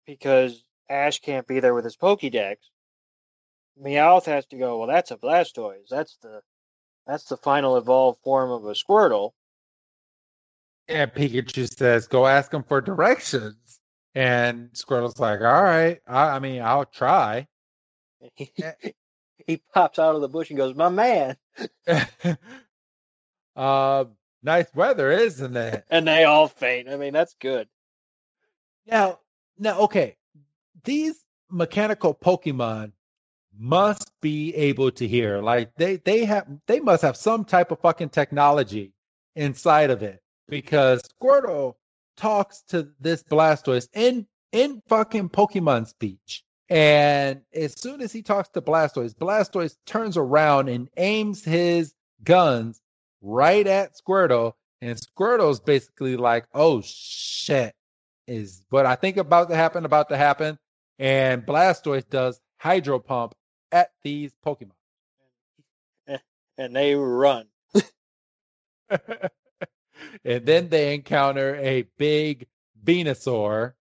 because 0.05 0.63
Ash 0.89 1.19
can't 1.19 1.47
be 1.47 1.59
there 1.59 1.73
with 1.73 1.85
his 1.85 1.97
Pokédex, 1.97 2.57
Meowth 3.81 4.25
has 4.25 4.45
to 4.47 4.57
go. 4.57 4.79
Well, 4.79 4.87
that's 4.87 5.11
a 5.11 5.17
Blastoise. 5.17 5.87
That's 5.89 6.17
the 6.21 6.41
that's 7.07 7.25
the 7.25 7.37
final 7.37 7.77
evolved 7.77 8.19
form 8.23 8.51
of 8.51 8.65
a 8.65 8.73
Squirtle. 8.73 9.31
and 10.87 11.11
Pikachu 11.13 11.67
says, 11.75 12.07
"Go 12.07 12.25
ask 12.27 12.53
him 12.53 12.63
for 12.63 12.81
directions." 12.81 13.79
And 14.15 14.69
Squirtle's 14.71 15.19
like, 15.19 15.41
"All 15.41 15.63
right, 15.63 15.99
I, 16.07 16.29
I 16.29 16.39
mean, 16.39 16.61
I'll 16.61 16.85
try." 16.85 17.47
He, 18.35 18.51
he 19.45 19.61
pops 19.73 19.99
out 19.99 20.15
of 20.15 20.21
the 20.21 20.29
bush 20.29 20.49
and 20.49 20.57
goes, 20.57 20.73
"My 20.73 20.89
man!" 20.89 21.35
uh, 23.55 24.05
nice 24.41 24.73
weather, 24.73 25.11
isn't 25.11 25.55
it? 25.57 25.83
And 25.89 26.07
they 26.07 26.23
all 26.23 26.47
faint. 26.47 26.89
I 26.89 26.95
mean, 26.95 27.13
that's 27.13 27.35
good. 27.39 27.67
Now, 28.87 29.19
now, 29.57 29.79
okay, 29.81 30.15
these 30.83 31.19
mechanical 31.49 32.13
Pokemon 32.15 32.93
must 33.57 34.11
be 34.21 34.53
able 34.55 34.91
to 34.91 35.07
hear. 35.07 35.41
Like 35.41 35.73
they, 35.75 35.97
they 35.97 36.25
have, 36.25 36.47
they 36.67 36.79
must 36.79 37.01
have 37.01 37.17
some 37.17 37.45
type 37.45 37.71
of 37.71 37.79
fucking 37.79 38.09
technology 38.09 38.93
inside 39.35 39.89
of 39.89 40.03
it 40.03 40.21
because 40.47 41.01
Squirtle 41.01 41.75
talks 42.17 42.61
to 42.69 42.89
this 42.99 43.23
Blastoise 43.23 43.87
in 43.93 44.27
in 44.51 44.81
fucking 44.87 45.29
Pokemon 45.29 45.87
speech. 45.87 46.43
And 46.69 47.41
as 47.53 47.79
soon 47.79 48.01
as 48.01 48.11
he 48.11 48.23
talks 48.23 48.49
to 48.49 48.61
Blastoise, 48.61 49.13
Blastoise 49.13 49.75
turns 49.85 50.17
around 50.17 50.69
and 50.69 50.89
aims 50.97 51.43
his 51.43 51.93
guns 52.23 52.81
right 53.21 53.67
at 53.67 53.91
Squirtle. 53.95 54.53
And 54.81 54.97
Squirtle's 54.97 55.59
basically 55.59 56.17
like, 56.17 56.45
oh 56.53 56.81
shit, 56.83 57.73
is 58.27 58.65
what 58.69 58.85
I 58.85 58.95
think 58.95 59.17
about 59.17 59.49
to 59.49 59.55
happen, 59.55 59.85
about 59.85 60.09
to 60.09 60.17
happen. 60.17 60.57
And 60.97 61.45
Blastoise 61.45 62.09
does 62.09 62.39
Hydro 62.57 62.99
Pump 62.99 63.35
at 63.71 63.91
these 64.03 64.33
Pokemon. 64.45 64.71
And 66.57 66.73
they 66.73 66.95
run. 66.95 67.47
and 70.23 70.45
then 70.45 70.69
they 70.69 70.93
encounter 70.93 71.55
a 71.55 71.83
big 71.97 72.47
Venusaur, 72.83 73.73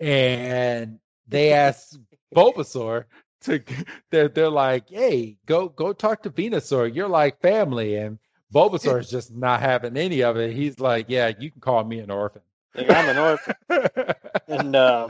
and 0.00 0.98
they 1.26 1.52
ask 1.52 1.98
Bulbasaur 2.34 3.04
to. 3.42 3.62
They're 4.10 4.28
they're 4.28 4.50
like, 4.50 4.88
"Hey, 4.88 5.38
go 5.46 5.68
go 5.68 5.92
talk 5.92 6.22
to 6.22 6.30
Venusaur. 6.30 6.94
You're 6.94 7.08
like 7.08 7.40
family." 7.40 7.96
And 7.96 8.18
Bulbasaur 8.54 9.00
is 9.00 9.10
just 9.10 9.34
not 9.34 9.60
having 9.60 9.96
any 9.96 10.22
of 10.22 10.36
it. 10.36 10.54
He's 10.54 10.78
like, 10.80 11.06
"Yeah, 11.08 11.32
you 11.38 11.50
can 11.50 11.60
call 11.60 11.82
me 11.84 11.98
an 11.98 12.10
orphan." 12.10 12.42
Like, 12.74 12.90
I'm 12.90 13.08
an 13.08 13.18
orphan. 13.18 13.54
And 14.48 14.76
uh, 14.76 15.08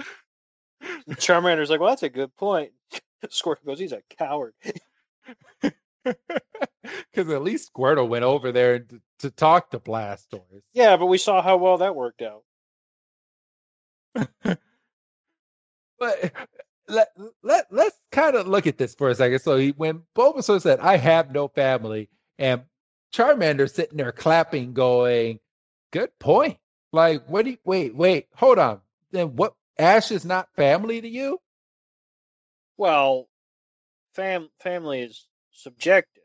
Charmander's 1.17 1.71
like, 1.71 1.81
well, 1.81 1.91
that's 1.91 2.03
a 2.03 2.09
good 2.09 2.35
point. 2.37 2.73
Squirtle 3.27 3.67
goes, 3.67 3.79
he's 3.79 3.93
a 3.93 4.03
coward. 4.19 4.55
Because 7.13 7.33
at 7.33 7.43
least 7.43 7.73
Squirtle 7.73 8.09
went 8.09 8.25
over 8.25 8.53
there 8.53 8.81
to, 8.81 9.01
to 9.21 9.31
talk 9.31 9.71
to 9.71 9.81
Blastoise. 9.81 10.63
Yeah, 10.73 10.97
but 10.97 11.07
we 11.07 11.19
saw 11.19 11.43
how 11.43 11.57
well 11.57 11.79
that 11.79 11.95
worked 11.95 12.23
out. 12.23 12.43
But 15.99 16.33
let, 16.89 17.09
let, 17.43 17.67
let's 17.71 17.99
kind 18.13 18.37
of 18.37 18.47
look 18.47 18.67
at 18.67 18.79
this 18.79 18.95
for 18.95 19.09
a 19.09 19.15
second. 19.15 19.39
So 19.41 19.57
he, 19.57 19.71
when 19.71 20.03
Bulbasaur 20.15 20.61
said, 20.61 20.81
I 20.81 20.99
have 20.99 21.33
no 21.33 21.49
family, 21.49 22.11
and 22.39 22.63
Charmander 23.15 23.73
sitting 23.73 23.97
there 23.97 24.13
clapping, 24.13 24.75
going, 24.75 25.41
Good 25.93 26.11
point. 26.19 26.59
Like, 26.93 27.27
what 27.27 27.45
do 27.45 27.53
you, 27.53 27.59
wait, 27.65 27.95
wait, 27.95 28.27
hold 28.35 28.59
on. 28.59 28.81
Then 29.13 29.37
what? 29.37 29.55
Ash 29.79 30.11
is 30.11 30.25
not 30.25 30.49
family 30.57 31.01
to 31.01 31.09
you? 31.09 31.39
Well, 32.77 33.29
fam 34.15 34.49
family 34.61 35.03
is 35.03 35.27
subjective. 35.53 36.23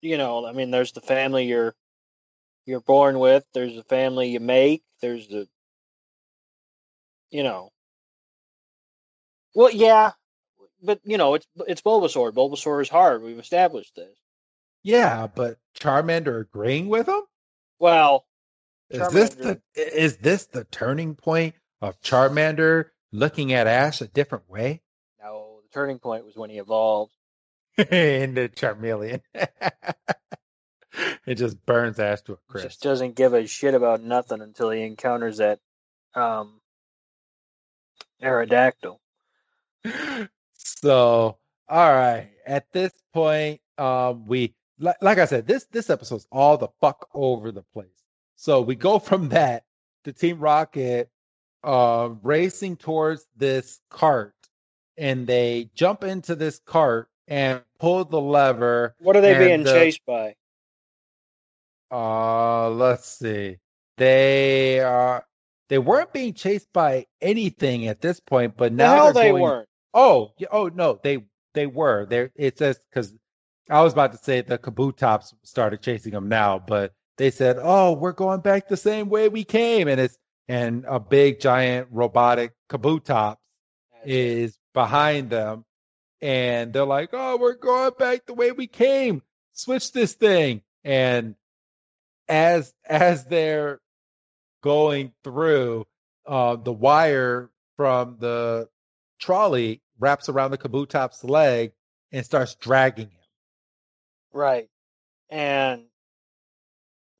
You 0.00 0.18
know, 0.18 0.46
I 0.46 0.52
mean, 0.52 0.70
there's 0.70 0.92
the 0.92 1.00
family 1.00 1.46
you're 1.46 1.74
you're 2.66 2.80
born 2.80 3.18
with. 3.18 3.44
There's 3.54 3.74
the 3.74 3.82
family 3.84 4.28
you 4.28 4.40
make. 4.40 4.82
There's 5.00 5.28
the, 5.28 5.48
you 7.30 7.42
know. 7.42 7.70
Well, 9.54 9.70
yeah, 9.72 10.12
but 10.82 11.00
you 11.04 11.18
know, 11.18 11.34
it's 11.34 11.46
it's 11.66 11.82
Bulbasaur. 11.82 12.32
Bulbasaur 12.32 12.82
is 12.82 12.88
hard. 12.88 13.22
We've 13.22 13.38
established 13.38 13.94
this. 13.96 14.16
Yeah, 14.82 15.26
but 15.28 15.58
Charmander 15.78 16.40
agreeing 16.40 16.88
with 16.88 17.08
him? 17.08 17.22
Well, 17.78 18.26
Is 18.90 19.08
this 19.08 19.30
the 19.30 19.60
is 19.74 20.16
this 20.18 20.46
the 20.46 20.64
turning 20.64 21.14
point 21.14 21.54
of 21.80 22.00
Charmander 22.02 22.90
looking 23.12 23.52
at 23.52 23.66
Ash 23.66 24.00
a 24.00 24.06
different 24.08 24.48
way? 24.48 24.82
no, 25.20 25.60
the 25.62 25.68
turning 25.72 25.98
point 25.98 26.24
was 26.24 26.36
when 26.36 26.50
he 26.50 26.58
evolved. 26.58 27.12
into 27.90 28.48
Charmeleon. 28.48 29.22
it 31.26 31.34
just 31.36 31.64
burns 31.64 31.98
Ash 31.98 32.22
to 32.22 32.32
a 32.34 32.38
crisp. 32.48 32.68
just 32.68 32.82
doesn't 32.82 33.14
give 33.14 33.34
a 33.34 33.46
shit 33.46 33.74
about 33.74 34.02
nothing 34.02 34.40
until 34.42 34.70
he 34.70 34.82
encounters 34.82 35.38
that 35.38 35.60
um 36.14 36.60
Aerodactyl. 38.22 38.98
So, 40.80 41.38
all 41.68 41.92
right. 41.92 42.30
At 42.46 42.72
this 42.72 42.92
point, 43.14 43.60
um, 43.78 44.26
we 44.26 44.54
like, 44.78 44.96
like 45.00 45.18
I 45.18 45.24
said, 45.24 45.46
this 45.46 45.64
this 45.72 45.90
episode's 45.90 46.26
all 46.30 46.58
the 46.58 46.68
fuck 46.80 47.08
over 47.14 47.52
the 47.52 47.62
place. 47.74 47.88
So 48.36 48.60
we 48.60 48.74
go 48.74 48.98
from 48.98 49.30
that 49.30 49.64
to 50.04 50.12
Team 50.12 50.38
Rocket 50.40 51.10
uh, 51.64 52.10
racing 52.22 52.76
towards 52.76 53.26
this 53.36 53.80
cart, 53.90 54.34
and 54.96 55.26
they 55.26 55.70
jump 55.74 56.04
into 56.04 56.34
this 56.34 56.60
cart 56.64 57.08
and 57.28 57.62
pull 57.78 58.04
the 58.04 58.20
lever. 58.20 58.96
What 59.00 59.16
are 59.16 59.20
they 59.20 59.38
being 59.38 59.66
uh, 59.66 59.72
chased 59.72 60.04
by? 60.06 60.34
Uh, 61.90 62.70
let's 62.70 63.08
see. 63.08 63.58
They 63.98 64.80
are. 64.80 65.24
They 65.68 65.78
weren't 65.78 66.12
being 66.12 66.34
chased 66.34 66.72
by 66.72 67.06
anything 67.20 67.88
at 67.88 68.00
this 68.00 68.20
point, 68.20 68.56
but 68.56 68.72
The 68.72 68.76
now 68.76 68.94
hell 68.94 69.12
they're 69.12 69.32
going, 69.32 69.42
weren't. 69.42 69.68
Oh, 69.94 70.32
oh 70.50 70.68
no, 70.68 70.98
they 71.02 71.24
they 71.54 71.66
were. 71.66 72.06
There 72.06 72.30
it 72.36 72.58
says 72.58 72.80
because 72.90 73.14
I 73.70 73.82
was 73.82 73.92
about 73.92 74.12
to 74.12 74.18
say 74.18 74.40
the 74.40 74.58
Kabutops 74.58 75.34
started 75.44 75.82
chasing 75.82 76.12
them 76.12 76.28
now, 76.28 76.58
but 76.58 76.92
they 77.18 77.30
said, 77.30 77.58
"Oh, 77.60 77.92
we're 77.92 78.12
going 78.12 78.40
back 78.40 78.68
the 78.68 78.76
same 78.76 79.10
way 79.10 79.28
we 79.28 79.44
came," 79.44 79.88
and 79.88 80.00
it's 80.00 80.16
and 80.48 80.84
a 80.88 80.98
big 81.00 81.40
giant 81.40 81.88
robotic 81.90 82.52
Kabutops 82.70 83.36
is 84.04 84.58
behind 84.74 85.30
them, 85.30 85.64
and 86.20 86.72
they're 86.72 86.84
like, 86.84 87.10
"Oh, 87.12 87.36
we're 87.36 87.54
going 87.54 87.92
back 87.98 88.26
the 88.26 88.34
way 88.34 88.52
we 88.52 88.66
came. 88.66 89.22
Switch 89.52 89.92
this 89.92 90.14
thing." 90.14 90.62
And 90.84 91.34
as 92.28 92.72
as 92.84 93.24
they're 93.24 93.80
going 94.62 95.12
through, 95.24 95.86
uh, 96.26 96.56
the 96.56 96.72
wire 96.72 97.50
from 97.76 98.16
the 98.18 98.68
trolley 99.18 99.82
wraps 99.98 100.28
around 100.28 100.50
the 100.50 100.58
Kabutop's 100.58 101.24
leg 101.24 101.72
and 102.12 102.24
starts 102.24 102.54
dragging 102.54 103.06
him. 103.06 103.18
Right. 104.32 104.68
And 105.30 105.84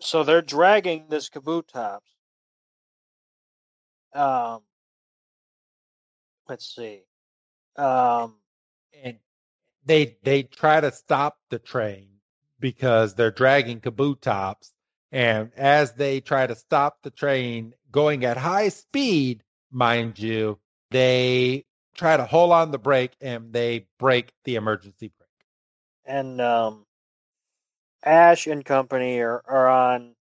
so 0.00 0.24
they're 0.24 0.42
dragging 0.42 1.06
this 1.08 1.28
Kabutops. 1.28 2.00
Um, 4.14 4.62
let's 6.48 6.74
see. 6.74 7.02
Um, 7.76 8.34
and 9.02 9.18
they 9.84 10.16
they 10.22 10.42
try 10.44 10.80
to 10.80 10.92
stop 10.92 11.38
the 11.50 11.58
train 11.58 12.08
because 12.60 13.14
they're 13.14 13.30
dragging 13.30 13.80
Kabutops, 13.80 14.72
and 15.12 15.52
as 15.56 15.92
they 15.92 16.20
try 16.20 16.46
to 16.46 16.54
stop 16.56 16.98
the 17.02 17.10
train 17.10 17.74
going 17.90 18.24
at 18.24 18.36
high 18.36 18.68
speed, 18.68 19.42
mind 19.70 20.18
you, 20.18 20.58
they 20.90 21.64
try 21.96 22.16
to 22.16 22.26
hold 22.26 22.52
on 22.52 22.70
the 22.70 22.78
brake 22.78 23.12
and 23.20 23.52
they 23.52 23.86
break 23.98 24.32
the 24.44 24.56
emergency 24.56 25.08
brake. 25.18 25.28
and 26.04 26.40
um, 26.40 26.86
Ash 28.04 28.46
and 28.46 28.64
company 28.64 29.20
are, 29.20 29.42
are 29.46 29.68
on. 29.68 30.14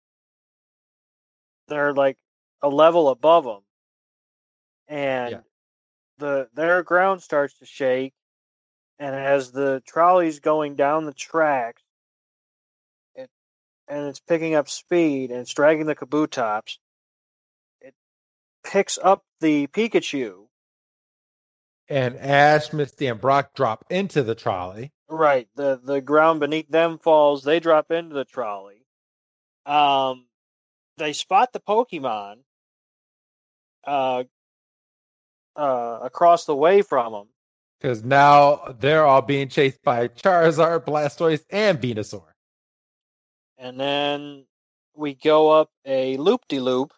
They're 1.68 1.94
like 1.94 2.18
a 2.62 2.68
level 2.68 3.08
above 3.08 3.44
them, 3.44 3.62
and 4.88 5.32
Yeah. 5.32 5.42
the 6.18 6.48
their 6.54 6.82
ground 6.82 7.22
starts 7.22 7.58
to 7.58 7.66
shake, 7.66 8.14
and 8.98 9.14
as 9.14 9.52
the 9.52 9.82
trolley's 9.86 10.40
going 10.40 10.74
down 10.76 11.04
the 11.04 11.12
tracks, 11.14 11.82
it 13.14 13.30
and 13.86 14.06
it's 14.06 14.20
picking 14.20 14.54
up 14.54 14.68
speed 14.68 15.30
and 15.30 15.40
it's 15.40 15.54
dragging 15.54 15.86
the 15.86 15.94
Kabutops. 15.94 16.78
It 17.80 17.94
picks 18.64 18.98
up 19.02 19.24
the 19.40 19.66
Pikachu. 19.68 20.46
And 21.90 22.16
Ash, 22.16 22.72
Misty, 22.72 23.06
and 23.06 23.20
Brock 23.20 23.54
drop 23.54 23.86
into 23.88 24.22
the 24.22 24.34
trolley. 24.34 24.92
Right. 25.08 25.48
The 25.54 25.80
the 25.82 26.00
ground 26.00 26.40
beneath 26.40 26.68
them 26.68 26.98
falls. 26.98 27.42
They 27.42 27.60
drop 27.60 27.90
into 27.90 28.14
the 28.14 28.26
trolley. 28.26 28.84
Um, 29.64 30.26
they 30.98 31.12
spot 31.12 31.52
the 31.52 31.60
Pokemon. 31.60 32.38
Uh, 33.86 34.24
uh, 35.58 35.98
across 36.02 36.44
the 36.44 36.54
way 36.54 36.82
from 36.82 37.12
them, 37.12 37.28
Because 37.80 38.02
now 38.02 38.74
they're 38.80 39.06
all 39.06 39.22
being 39.22 39.48
chased 39.48 39.82
by 39.82 40.08
Charizard, 40.08 40.84
Blastoise, 40.84 41.44
and 41.50 41.78
Venusaur. 41.80 42.24
and 43.58 43.78
then 43.78 44.44
we 44.94 45.14
go 45.14 45.50
up 45.50 45.70
a 45.84 46.16
loop 46.16 46.42
de 46.48 46.60
loop 46.60 46.92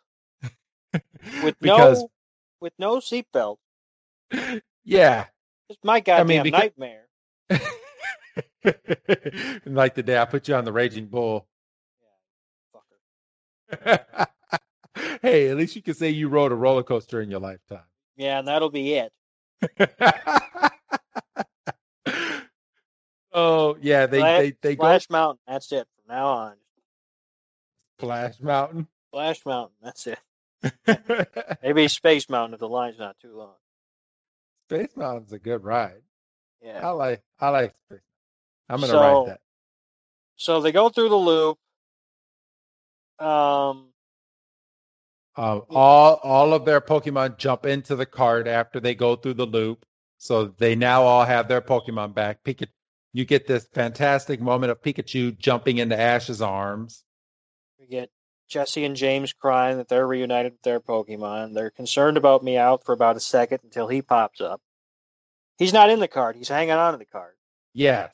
with 1.42 1.58
because 1.60 2.00
no 2.00 2.10
with 2.60 2.72
no 2.78 2.96
seatbelt. 2.98 3.56
yeah, 4.84 5.26
It's 5.68 5.82
my 5.84 6.00
goddamn 6.00 6.26
mean, 6.28 6.42
because- 6.44 6.60
nightmare. 6.60 7.06
like 9.66 9.94
the 9.94 10.02
day 10.04 10.18
I 10.18 10.24
put 10.24 10.48
you 10.48 10.54
on 10.54 10.64
the 10.64 10.72
Raging 10.72 11.06
Bull. 11.06 11.46
Fucker. 12.74 14.26
hey, 15.22 15.48
at 15.50 15.56
least 15.56 15.76
you 15.76 15.82
can 15.82 15.94
say 15.94 16.10
you 16.10 16.28
rode 16.28 16.52
a 16.52 16.54
roller 16.54 16.82
coaster 16.82 17.20
in 17.20 17.30
your 17.30 17.40
lifetime. 17.40 17.84
Yeah, 18.16 18.38
and 18.38 18.48
that'll 18.48 18.70
be 18.70 18.94
it. 18.94 19.12
Oh 23.32 23.76
yeah, 23.80 24.06
they 24.06 24.18
Splash, 24.18 24.40
they 24.40 24.56
they 24.62 24.76
go 24.76 24.82
Splash 24.82 25.10
Mountain. 25.10 25.38
That's 25.46 25.72
it 25.72 25.86
from 25.96 26.14
now 26.14 26.26
on. 26.26 26.54
Flash 27.98 28.40
Mountain. 28.40 28.86
Flash 29.12 29.44
Mountain. 29.44 29.76
That's 29.82 30.06
it. 30.06 30.18
Maybe 31.62 31.88
Space 31.88 32.28
Mountain 32.28 32.54
if 32.54 32.60
the 32.60 32.68
line's 32.68 32.98
not 32.98 33.16
too 33.20 33.36
long. 33.36 33.54
Space 34.68 34.96
Mountain's 34.96 35.32
a 35.32 35.38
good 35.38 35.64
ride. 35.64 36.02
Yeah, 36.62 36.86
I 36.86 36.90
like 36.90 37.22
I 37.38 37.48
like 37.50 37.74
Space. 37.88 38.00
I'm 38.68 38.80
gonna 38.80 38.92
So- 38.92 39.00
ride 39.00 39.28
that. 39.32 39.40
So 40.36 40.60
they 40.62 40.72
go 40.72 40.88
through 40.88 41.10
the 41.10 41.16
loop. 41.16 41.58
Um, 43.18 43.88
Um, 45.36 45.62
all 45.70 46.14
all 46.22 46.54
of 46.54 46.64
their 46.64 46.80
Pokemon 46.80 47.36
jump 47.38 47.66
into 47.66 47.94
the 47.94 48.06
cart 48.06 48.46
after 48.48 48.80
they 48.80 48.94
go 48.94 49.16
through 49.16 49.34
the 49.34 49.46
loop, 49.46 49.84
so 50.22 50.44
they 50.58 50.76
now 50.76 51.02
all 51.04 51.24
have 51.24 51.48
their 51.48 51.62
Pokemon 51.62 52.14
back. 52.14 52.44
Pika, 52.44 52.66
you 53.14 53.24
get 53.24 53.46
this 53.46 53.66
fantastic 53.72 54.38
moment 54.40 54.70
of 54.70 54.82
Pikachu 54.82 55.36
jumping 55.38 55.78
into 55.78 55.98
Ash's 55.98 56.42
arms. 56.42 57.02
we 57.78 57.86
get 57.86 58.10
Jessie 58.48 58.84
and 58.84 58.96
James 58.96 59.32
crying 59.32 59.78
that 59.78 59.88
they're 59.88 60.06
reunited 60.06 60.52
with 60.52 60.62
their 60.62 60.78
Pokemon. 60.80 61.54
They're 61.54 61.70
concerned 61.70 62.18
about 62.18 62.44
Meowth 62.44 62.84
for 62.84 62.92
about 62.92 63.16
a 63.16 63.20
second 63.20 63.60
until 63.64 63.88
he 63.88 64.02
pops 64.02 64.40
up. 64.42 64.60
He's 65.56 65.72
not 65.72 65.88
in 65.88 66.00
the 66.00 66.08
cart. 66.08 66.36
He's 66.36 66.48
hanging 66.48 66.72
on 66.72 66.92
to 66.92 66.98
the 66.98 67.04
cart. 67.06 67.36
Yes, 67.72 68.12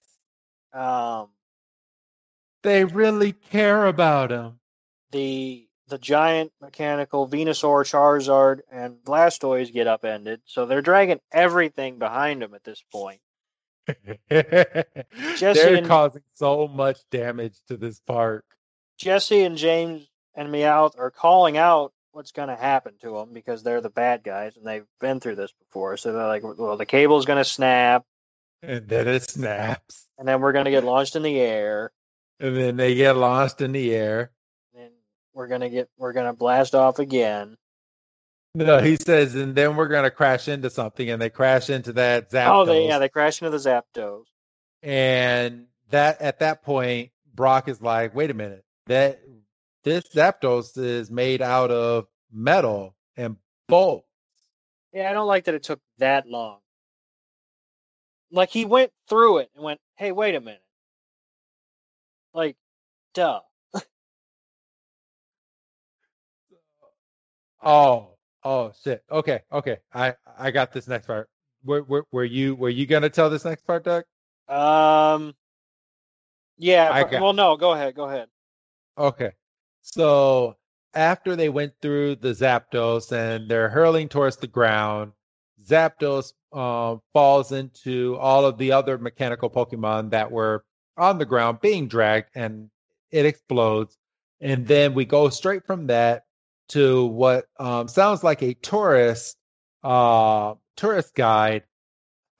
Um, 0.73 1.31
they 2.63 2.85
really 2.85 3.33
care 3.33 3.87
about 3.87 4.31
him. 4.31 4.61
the 5.11 5.66
the 5.89 5.99
giant 5.99 6.53
mechanical 6.61 7.29
Venusaur, 7.29 7.85
Charizard, 7.85 8.61
and 8.71 8.97
Blastoise 9.05 9.73
get 9.73 9.87
upended, 9.87 10.41
so 10.45 10.67
they're 10.67 10.83
dragging 10.83 11.21
everything 11.33 11.99
behind 11.99 12.43
them 12.43 12.55
at 12.55 12.65
this 12.65 12.83
point. 12.93 13.21
They're 14.29 14.85
and- 15.31 15.87
causing 15.87 16.23
so 16.35 16.67
much 16.67 16.99
damage 17.11 17.55
to 17.69 17.77
this 17.77 18.01
park. 18.01 18.45
Jessie 18.99 19.43
and 19.45 19.57
James 19.57 20.09
and 20.35 20.49
Meowth 20.49 20.99
are 20.99 21.11
calling 21.11 21.57
out 21.57 21.93
what's 22.13 22.33
going 22.33 22.49
to 22.49 22.57
happen 22.57 22.95
to 23.03 23.11
them 23.13 23.33
because 23.33 23.63
they're 23.63 23.81
the 23.83 23.91
bad 23.91 24.25
guys 24.25 24.57
and 24.57 24.67
they've 24.67 24.87
been 25.01 25.21
through 25.21 25.37
this 25.37 25.53
before. 25.53 25.97
So 25.99 26.13
they're 26.13 26.27
like, 26.27 26.43
well, 26.43 26.77
the 26.77 26.87
cable's 26.87 27.27
going 27.27 27.39
to 27.39 27.45
snap, 27.45 28.05
And 28.63 28.89
then 28.89 29.07
it 29.07 29.23
snaps. 29.23 30.07
and 30.19 30.27
then 30.27 30.41
we're 30.41 30.53
going 30.53 30.65
to 30.65 30.71
get 30.71 30.83
launched 30.85 31.15
in 31.15 31.23
the 31.23 31.39
air, 31.39 31.93
And 32.41 32.57
then 32.57 32.77
they 32.77 32.95
get 32.95 33.17
lost 33.17 33.61
in 33.61 33.73
the 33.73 33.95
air. 33.95 34.31
We're 35.37 35.47
going 35.47 35.61
to 35.61 35.69
get 35.69 35.89
we're 35.99 36.15
to 36.15 36.33
blast 36.33 36.75
off 36.75 36.99
again. 36.99 37.57
No, 38.57 38.79
he 38.79 38.97
says, 38.97 39.35
and 39.35 39.55
then 39.55 39.77
we're 39.77 39.89
gonna 39.89 40.11
crash 40.11 40.49
into 40.49 40.71
something, 40.71 41.11
and 41.11 41.21
they 41.21 41.29
crash 41.29 41.69
into 41.69 41.93
that 41.93 42.31
Zapdos. 42.31 42.55
Oh, 42.55 42.65
they 42.65 42.87
yeah, 42.87 42.99
they 42.99 43.11
crash 43.11 43.43
into 43.43 43.51
the 43.51 43.59
Zapdos. 43.59 44.25
and 44.83 45.67
that 45.91 46.23
at 46.23 46.39
that 46.39 46.63
point, 46.63 47.11
Brock 47.35 47.69
is 47.69 47.83
like, 47.83 48.15
"Wait 48.15 48.31
a 48.31 48.35
minute, 48.35 48.65
that 48.87 49.21
this 49.85 50.05
Zapdos 50.05 50.79
is 50.79 51.11
made 51.11 51.43
out 51.43 51.71
of 51.71 52.07
metal 52.33 52.97
and 53.15 53.37
bolts." 53.69 54.09
Yeah, 54.95 55.11
I 55.11 55.13
don't 55.13 55.27
like 55.27 55.45
that 55.45 55.55
it 55.55 55.63
took 55.63 55.81
that 55.99 56.27
long. 56.27 56.61
Like 58.33 58.49
he 58.49 58.65
went 58.65 58.91
through 59.07 59.39
it 59.41 59.51
and 59.55 59.63
went, 59.63 59.81
"Hey, 59.97 60.13
wait 60.13 60.35
a 60.35 60.41
minute." 60.41 60.63
Like, 62.33 62.57
duh. 63.13 63.41
Oh, 67.67 68.11
oh 68.45 68.73
shit. 68.83 69.03
Okay, 69.11 69.41
okay. 69.53 69.79
I 69.93 70.15
I 70.39 70.53
got 70.53 70.73
this 70.73 70.87
next 70.87 71.07
part. 71.07 71.29
Were, 71.65 71.83
were, 71.83 72.07
were 72.13 72.25
you 72.25 72.55
were 72.55 72.71
you 72.71 72.87
gonna 72.87 73.11
tell 73.11 73.29
this 73.29 73.45
next 73.45 73.67
part, 73.67 73.85
Doug? 73.85 74.05
Um. 74.49 75.35
Yeah. 76.57 77.03
Got- 77.11 77.21
well, 77.21 77.33
no. 77.33 77.57
Go 77.57 77.73
ahead. 77.73 77.95
Go 77.97 78.05
ahead. 78.05 78.29
Okay. 78.97 79.33
So 79.83 80.57
after 80.95 81.35
they 81.35 81.49
went 81.49 81.73
through 81.83 82.17
the 82.17 82.29
Zapdos 82.31 83.11
and 83.13 83.51
they're 83.51 83.69
hurling 83.69 84.09
towards 84.09 84.37
the 84.37 84.47
ground, 84.47 85.13
Zapdos 85.67 86.33
um, 86.53 87.03
falls 87.13 87.51
into 87.53 88.17
all 88.17 88.47
of 88.47 88.59
the 88.59 88.73
other 88.73 88.97
mechanical 88.97 89.51
Pokemon 89.51 90.11
that 90.11 90.31
were 90.31 90.65
on 90.97 91.19
the 91.19 91.27
ground 91.27 91.61
being 91.61 91.89
dragged 91.89 92.29
and 92.35 92.71
it 93.11 93.27
explodes. 93.27 93.99
And 94.41 94.67
then 94.67 94.95
we 94.95 95.05
go 95.05 95.29
straight 95.29 95.67
from 95.67 95.89
that 95.89 96.26
to 96.69 97.07
what 97.07 97.47
um, 97.59 97.89
sounds 97.89 98.25
like 98.25 98.43
a 98.43 98.55
tourist 98.55 99.37
uh, 99.85 100.55
tourist 100.77 101.15
guide 101.15 101.65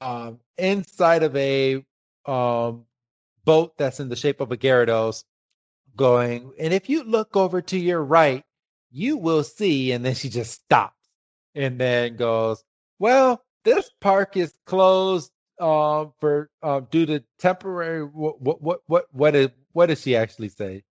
um, 0.01 0.41
inside 0.59 1.23
of 1.23 1.37
a 1.37 1.85
um, 2.27 2.85
boat 3.45 3.77
that's 3.79 4.01
in 4.01 4.09
the 4.09 4.17
shape 4.17 4.41
of 4.41 4.53
a 4.53 4.57
Gyarados 4.57 5.25
going, 5.97 6.53
and 6.59 6.75
if 6.75 6.89
you 6.89 7.05
look 7.05 7.37
over 7.37 7.63
to 7.63 7.79
your 7.79 8.03
right, 8.03 8.45
you 8.91 9.17
will 9.17 9.45
see, 9.45 9.93
and 9.93 10.05
then 10.05 10.15
she 10.17 10.29
just 10.29 10.53
stops 10.53 10.95
and 11.55 11.79
then 11.81 12.17
goes, 12.17 12.63
Well, 12.99 13.43
this 13.65 13.91
park 14.01 14.37
is 14.37 14.55
closed 14.67 15.31
um, 15.61 16.13
for 16.21 16.51
um, 16.63 16.87
due 16.91 17.07
to 17.07 17.25
temporary 17.39 18.05
what 18.05 18.41
what 18.41 18.63
what 18.63 18.81
what 18.87 19.07
what, 19.13 19.35
is, 19.35 19.49
what 19.73 19.87
does 19.87 20.03
she 20.03 20.17
actually 20.17 20.51
say? 20.51 20.85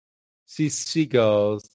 She 0.47 0.69
she 0.69 1.05
goes. 1.05 1.69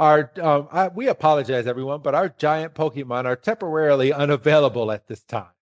Our 0.00 0.32
um, 0.40 0.66
I, 0.72 0.88
we 0.88 1.08
apologize, 1.08 1.66
everyone, 1.66 2.00
but 2.00 2.14
our 2.14 2.30
giant 2.30 2.72
Pokemon 2.72 3.26
are 3.26 3.36
temporarily 3.36 4.14
unavailable 4.14 4.90
at 4.90 5.06
this 5.06 5.22
time. 5.24 5.52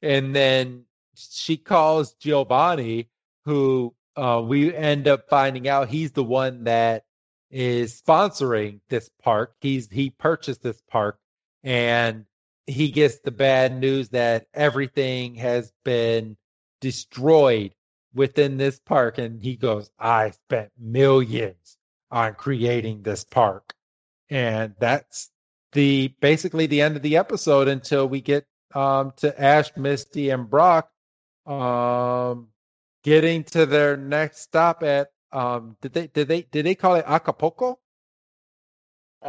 And 0.00 0.34
then 0.34 0.86
she 1.14 1.58
calls 1.58 2.14
Giovanni, 2.14 3.10
who 3.44 3.94
uh, 4.16 4.42
we 4.42 4.74
end 4.74 5.06
up 5.06 5.28
finding 5.28 5.68
out 5.68 5.90
he's 5.90 6.12
the 6.12 6.24
one 6.24 6.64
that 6.64 7.04
is 7.50 8.00
sponsoring 8.00 8.80
this 8.88 9.10
park. 9.22 9.54
He's 9.60 9.90
he 9.90 10.08
purchased 10.08 10.62
this 10.62 10.80
park, 10.88 11.18
and 11.62 12.24
he 12.66 12.90
gets 12.90 13.18
the 13.18 13.30
bad 13.30 13.78
news 13.78 14.08
that 14.08 14.46
everything 14.54 15.34
has 15.34 15.70
been 15.84 16.38
destroyed 16.80 17.74
within 18.14 18.56
this 18.56 18.80
park, 18.80 19.18
and 19.18 19.42
he 19.42 19.54
goes, 19.54 19.90
"I 19.98 20.30
spent 20.30 20.72
millions 20.78 21.75
on 22.10 22.34
creating 22.34 23.02
this 23.02 23.24
park. 23.24 23.74
And 24.30 24.74
that's 24.78 25.30
the 25.72 26.12
basically 26.20 26.66
the 26.66 26.82
end 26.82 26.96
of 26.96 27.02
the 27.02 27.16
episode 27.16 27.68
until 27.68 28.08
we 28.08 28.20
get 28.20 28.46
um, 28.74 29.12
to 29.18 29.40
Ash, 29.40 29.70
Misty, 29.76 30.30
and 30.30 30.48
Brock 30.48 30.90
um, 31.46 32.48
getting 33.02 33.44
to 33.44 33.66
their 33.66 33.96
next 33.96 34.40
stop 34.40 34.82
at 34.82 35.08
um, 35.32 35.76
did 35.80 35.92
they 35.92 36.06
did 36.08 36.28
they 36.28 36.42
did 36.42 36.66
they 36.66 36.74
call 36.74 36.94
it 36.94 37.04
Acapulco? 37.06 37.78
Uh, 39.22 39.26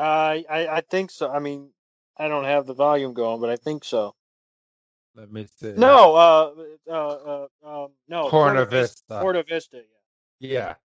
I 0.50 0.68
I 0.70 0.82
think 0.90 1.12
so. 1.12 1.30
I 1.30 1.40
mean, 1.40 1.70
I 2.18 2.28
don't 2.28 2.46
have 2.46 2.66
the 2.66 2.74
volume 2.74 3.14
going, 3.14 3.42
but 3.42 3.50
I 3.50 3.56
think 3.56 3.84
so. 3.84 4.16
Let 5.16 5.32
me 5.32 5.48
see. 5.58 5.74
No, 5.76 6.16
uh, 6.16 6.52
uh, 6.90 6.94
uh 6.94 7.48
um, 7.84 7.92
no, 8.08 8.30
Corona 8.30 8.66
Vista. 8.66 9.44
Vista. 9.48 9.78
Yeah. 10.40 10.50
Yeah. 10.50 10.76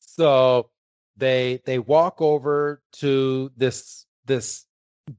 So 0.00 0.70
they 1.16 1.60
they 1.64 1.78
walk 1.78 2.20
over 2.20 2.82
to 2.94 3.50
this 3.56 4.06
this 4.26 4.64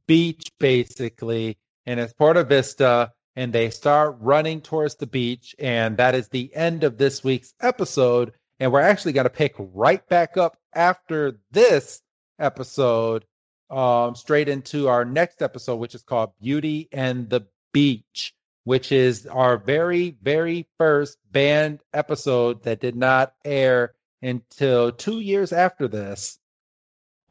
beach 0.07 0.51
basically, 0.59 1.57
and 1.85 1.99
it's 1.99 2.13
Porta 2.13 2.43
Vista, 2.43 3.11
and 3.35 3.51
they 3.51 3.69
start 3.69 4.17
running 4.19 4.61
towards 4.61 4.95
the 4.95 5.07
beach, 5.07 5.55
and 5.59 5.97
that 5.97 6.15
is 6.15 6.29
the 6.29 6.53
end 6.55 6.83
of 6.83 6.97
this 6.97 7.23
week's 7.23 7.53
episode. 7.61 8.33
And 8.59 8.71
we're 8.71 8.81
actually 8.81 9.13
going 9.13 9.25
to 9.25 9.29
pick 9.29 9.55
right 9.57 10.07
back 10.07 10.37
up 10.37 10.57
after 10.73 11.39
this 11.51 12.01
episode, 12.39 13.25
um, 13.69 14.15
straight 14.15 14.47
into 14.47 14.87
our 14.87 15.03
next 15.05 15.41
episode, 15.41 15.77
which 15.77 15.95
is 15.95 16.03
called 16.03 16.31
Beauty 16.39 16.87
and 16.91 17.29
the 17.29 17.47
Beach, 17.73 18.33
which 18.63 18.91
is 18.91 19.25
our 19.25 19.57
very, 19.57 20.15
very 20.21 20.67
first 20.77 21.17
banned 21.31 21.81
episode 21.93 22.63
that 22.63 22.79
did 22.79 22.95
not 22.95 23.33
air 23.43 23.95
until 24.23 24.91
two 24.91 25.19
years 25.19 25.51
after 25.53 25.87
this. 25.87 26.39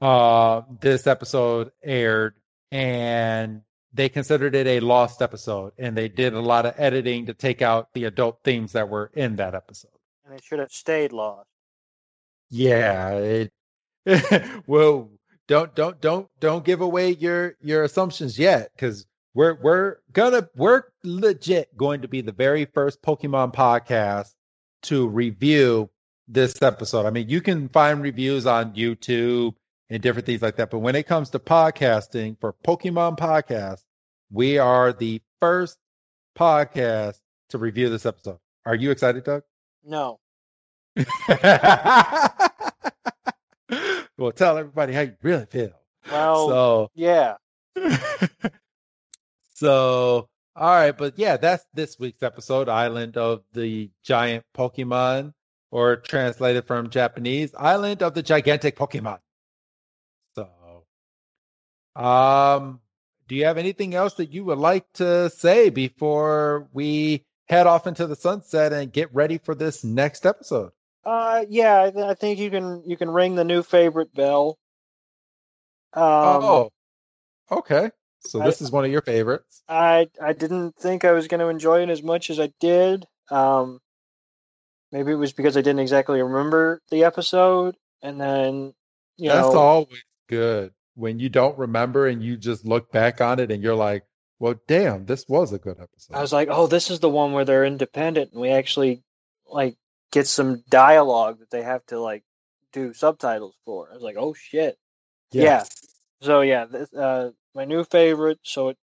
Uh, 0.01 0.63
this 0.81 1.07
episode 1.07 1.71
aired, 1.83 2.35
and 2.73 3.63
they 3.93 4.09
considered 4.09 4.55
it 4.57 4.67
a 4.67 4.81
lost 4.81 5.23
episode, 5.23 5.73
and 5.79 5.97
they 5.97 6.09
did 6.09 6.35
a 6.35 6.41
lot 6.41 6.67
of 6.67 6.75
editing 6.77 7.27
to 7.27 7.35
take 7.35 7.63
out 7.63 7.89
the 7.95 8.05
adult 8.05 8.41
themes 8.43 8.73
that 8.73 8.89
were 8.89 9.13
in 9.15 9.37
that 9.37 9.55
episode. 9.55 9.93
And 10.25 10.35
it 10.35 10.43
should 10.43 10.59
have 10.59 10.73
stayed 10.73 11.13
lost. 11.13 11.47
Yeah, 12.51 13.13
it, 13.13 13.53
well, 14.67 15.09
don't 15.47 15.73
don't 15.77 16.01
don't 16.01 16.29
don't 16.41 16.65
give 16.65 16.81
away 16.81 17.13
your 17.13 17.55
your 17.61 17.85
assumptions 17.85 18.37
yet, 18.37 18.73
because 18.75 19.07
we're 19.35 19.55
we're 19.55 19.99
gonna 20.13 20.49
we're 20.57 20.83
legit 21.05 21.77
going 21.77 22.03
to 22.03 22.09
be 22.09 22.23
the 22.23 22.33
very 22.33 22.65
first 22.65 23.01
Pokemon 23.03 23.55
podcast 23.55 24.33
to 24.83 25.07
review 25.07 25.89
this 26.33 26.61
episode. 26.63 27.07
I 27.07 27.11
mean, 27.11 27.29
you 27.29 27.41
can 27.41 27.69
find 27.69 28.03
reviews 28.03 28.47
on 28.47 28.75
YouTube 28.75 29.55
and 29.91 30.03
different 30.03 30.27
things 30.27 30.43
like 30.43 30.57
that, 30.57 30.71
but 30.71 30.79
when 30.79 30.97
it 30.97 31.07
comes 31.07 31.31
to 31.31 31.39
podcasting 31.39 32.41
for 32.41 32.55
Pokemon 32.67 33.19
Podcast, 33.19 33.83
we 34.31 34.59
are 34.59 34.93
the 34.93 35.21
first 35.41 35.77
podcast 36.37 37.19
to 37.51 37.59
review 37.59 37.91
this 37.91 38.07
episode. 38.07 38.39
Are 38.65 38.75
you 38.75 38.91
excited, 38.91 39.25
Doug? 39.25 39.43
No. 39.85 40.19
well, 44.17 44.33
tell 44.35 44.57
everybody 44.59 44.93
how 44.95 45.03
you 45.03 45.15
really 45.23 45.47
feel. 45.47 45.73
Well, 46.11 46.49
so 46.49 46.91
yeah. 46.95 47.37
so, 49.55 50.29
all 50.57 50.75
right, 50.75 50.97
but 50.97 51.19
yeah, 51.19 51.37
that's 51.37 51.65
this 51.75 51.99
week's 51.99 52.23
episode, 52.23 52.69
Island 52.69 53.17
of 53.17 53.43
the 53.53 53.91
Giant 54.03 54.45
Pokemon, 54.57 55.33
or 55.73 55.97
translated 55.97 56.67
from 56.67 56.91
Japanese, 56.91 57.53
Island 57.59 58.03
of 58.03 58.15
the 58.15 58.23
Gigantic 58.23 58.77
Pokemon. 58.77 59.19
So, 60.37 60.85
um, 61.97 62.81
do 63.27 63.35
you 63.35 63.47
have 63.47 63.59
anything 63.59 63.95
else 63.95 64.15
that 64.15 64.33
you 64.33 64.45
would 64.45 64.59
like 64.59 64.85
to 64.95 65.31
say 65.31 65.71
before 65.71 66.69
we 66.73 67.25
head 67.49 67.67
off 67.67 67.87
into 67.87 68.07
the 68.07 68.15
sunset 68.15 68.73
and 68.73 68.93
get 68.93 69.13
ready 69.15 69.39
for 69.39 69.55
this 69.55 69.83
next 69.83 70.27
episode? 70.27 70.73
Uh, 71.05 71.45
yeah, 71.49 71.83
I, 71.83 71.91
th- 71.91 72.05
I 72.05 72.15
think 72.15 72.39
you 72.39 72.51
can 72.51 72.85
you 72.87 72.97
can 72.97 73.11
ring 73.11 73.35
the 73.35 73.43
new 73.45 73.63
favorite 73.63 74.15
bell. 74.15 74.59
Um, 75.95 76.03
oh, 76.05 76.71
okay. 77.51 77.91
So 78.21 78.39
this 78.41 78.63
I- 78.63 78.65
is 78.65 78.71
one 78.71 78.85
of 78.85 78.91
your 78.91 79.03
favorites. 79.03 79.63
I 79.69 80.09
I 80.23 80.33
didn't 80.35 80.77
think 80.77 81.05
I 81.05 81.13
was 81.13 81.29
going 81.29 81.41
to 81.41 81.49
enjoy 81.49 81.83
it 81.83 81.89
as 81.89 82.03
much 82.03 82.31
as 82.31 82.39
I 82.39 82.53
did. 82.61 83.07
Um, 83.31 83.81
maybe 84.93 85.13
it 85.13 85.17
was 85.17 85.33
because 85.33 85.57
I 85.57 85.63
didn't 85.63 85.81
exactly 85.81 86.23
remember 86.23 86.81
the 86.91 87.05
episode, 87.05 87.77
and 88.03 88.21
then 88.21 88.75
you 89.17 89.29
know 89.31 89.35
That's 89.37 89.55
know, 89.55 89.61
always 89.61 90.05
good 90.29 90.73
when 90.95 91.19
you 91.19 91.29
don't 91.29 91.59
remember 91.59 92.07
and 92.07 92.23
you 92.23 92.37
just 92.37 92.65
look 92.65 92.93
back 92.93 93.21
on 93.21 93.41
it 93.41 93.51
and 93.51 93.63
you're 93.63 93.75
like, 93.75 94.05
"Well, 94.39 94.55
damn, 94.69 95.07
this 95.07 95.27
was 95.29 95.53
a 95.53 95.59
good 95.59 95.81
episode." 95.81 96.15
I 96.15 96.21
was 96.21 96.33
like, 96.33 96.49
oh, 96.51 96.67
this 96.67 96.91
is 96.91 97.01
the 97.01 97.09
one 97.09 97.33
where 97.33 97.45
they're 97.45 97.65
independent, 97.65 98.33
and 98.33 98.41
we 98.41 98.51
actually 98.51 99.03
like 99.47 99.77
get 100.13 100.27
some 100.27 100.63
dialogue 100.69 101.41
that 101.41 101.51
they 101.51 101.63
have 101.63 101.85
to 101.87 102.01
like 102.01 102.23
do 102.73 102.93
subtitles 102.93 103.57
for. 103.65 103.89
I 103.91 103.95
was 103.95 104.03
like, 104.03 104.17
oh 104.19 104.35
shit. 104.35 104.77
Yes. 105.33 105.71
So 106.21 106.43
yeah, 106.43 106.67
this, 106.67 106.93
uh, 106.93 107.31
my 107.55 107.65
new 107.65 107.85
favorite. 107.85 108.39
So 108.43 108.69
it 108.71 108.79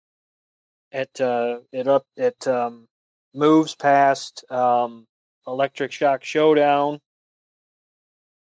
it 0.93 1.21
uh, 1.21 1.61
it 1.73 1.89
up 1.89 2.05
it 2.17 2.47
um, 2.47 2.87
moves 3.35 3.75
past 3.75 4.45
um, 4.51 5.07
Electric 5.47 5.93
Shock 5.93 6.25
Showdown. 6.25 7.01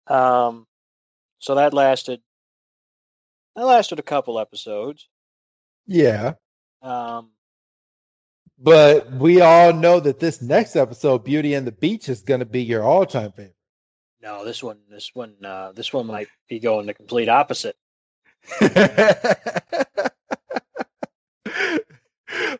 Um, 0.07 0.67
so 1.39 1.57
that 1.57 1.75
lasted. 1.75 2.21
That 3.57 3.65
lasted 3.67 3.99
a 3.99 4.03
couple 4.03 4.39
episodes. 4.39 5.09
Yeah. 5.87 6.35
Um, 6.83 7.31
But 8.59 9.11
we 9.13 9.41
all 9.41 9.73
know 9.73 10.01
that 10.01 10.19
this 10.21 10.41
next 10.43 10.77
episode, 10.77 11.25
Beauty 11.25 11.55
and 11.55 11.67
the 11.67 11.73
Beach, 11.73 12.09
is 12.09 12.23
going 12.23 12.41
to 12.41 12.47
be 12.47 12.63
your 12.63 12.83
all-time 12.83 13.33
favorite. 13.33 13.55
no, 14.23 14.45
this 14.45 14.63
one, 14.63 14.79
this 14.91 15.11
one, 15.15 15.35
uh, 15.45 15.73
this 15.73 15.93
one 15.93 16.07
might 16.07 16.29
be 16.49 16.59
going 16.61 16.87
the 16.87 16.95
complete 16.95 17.29
opposite. 17.29 17.77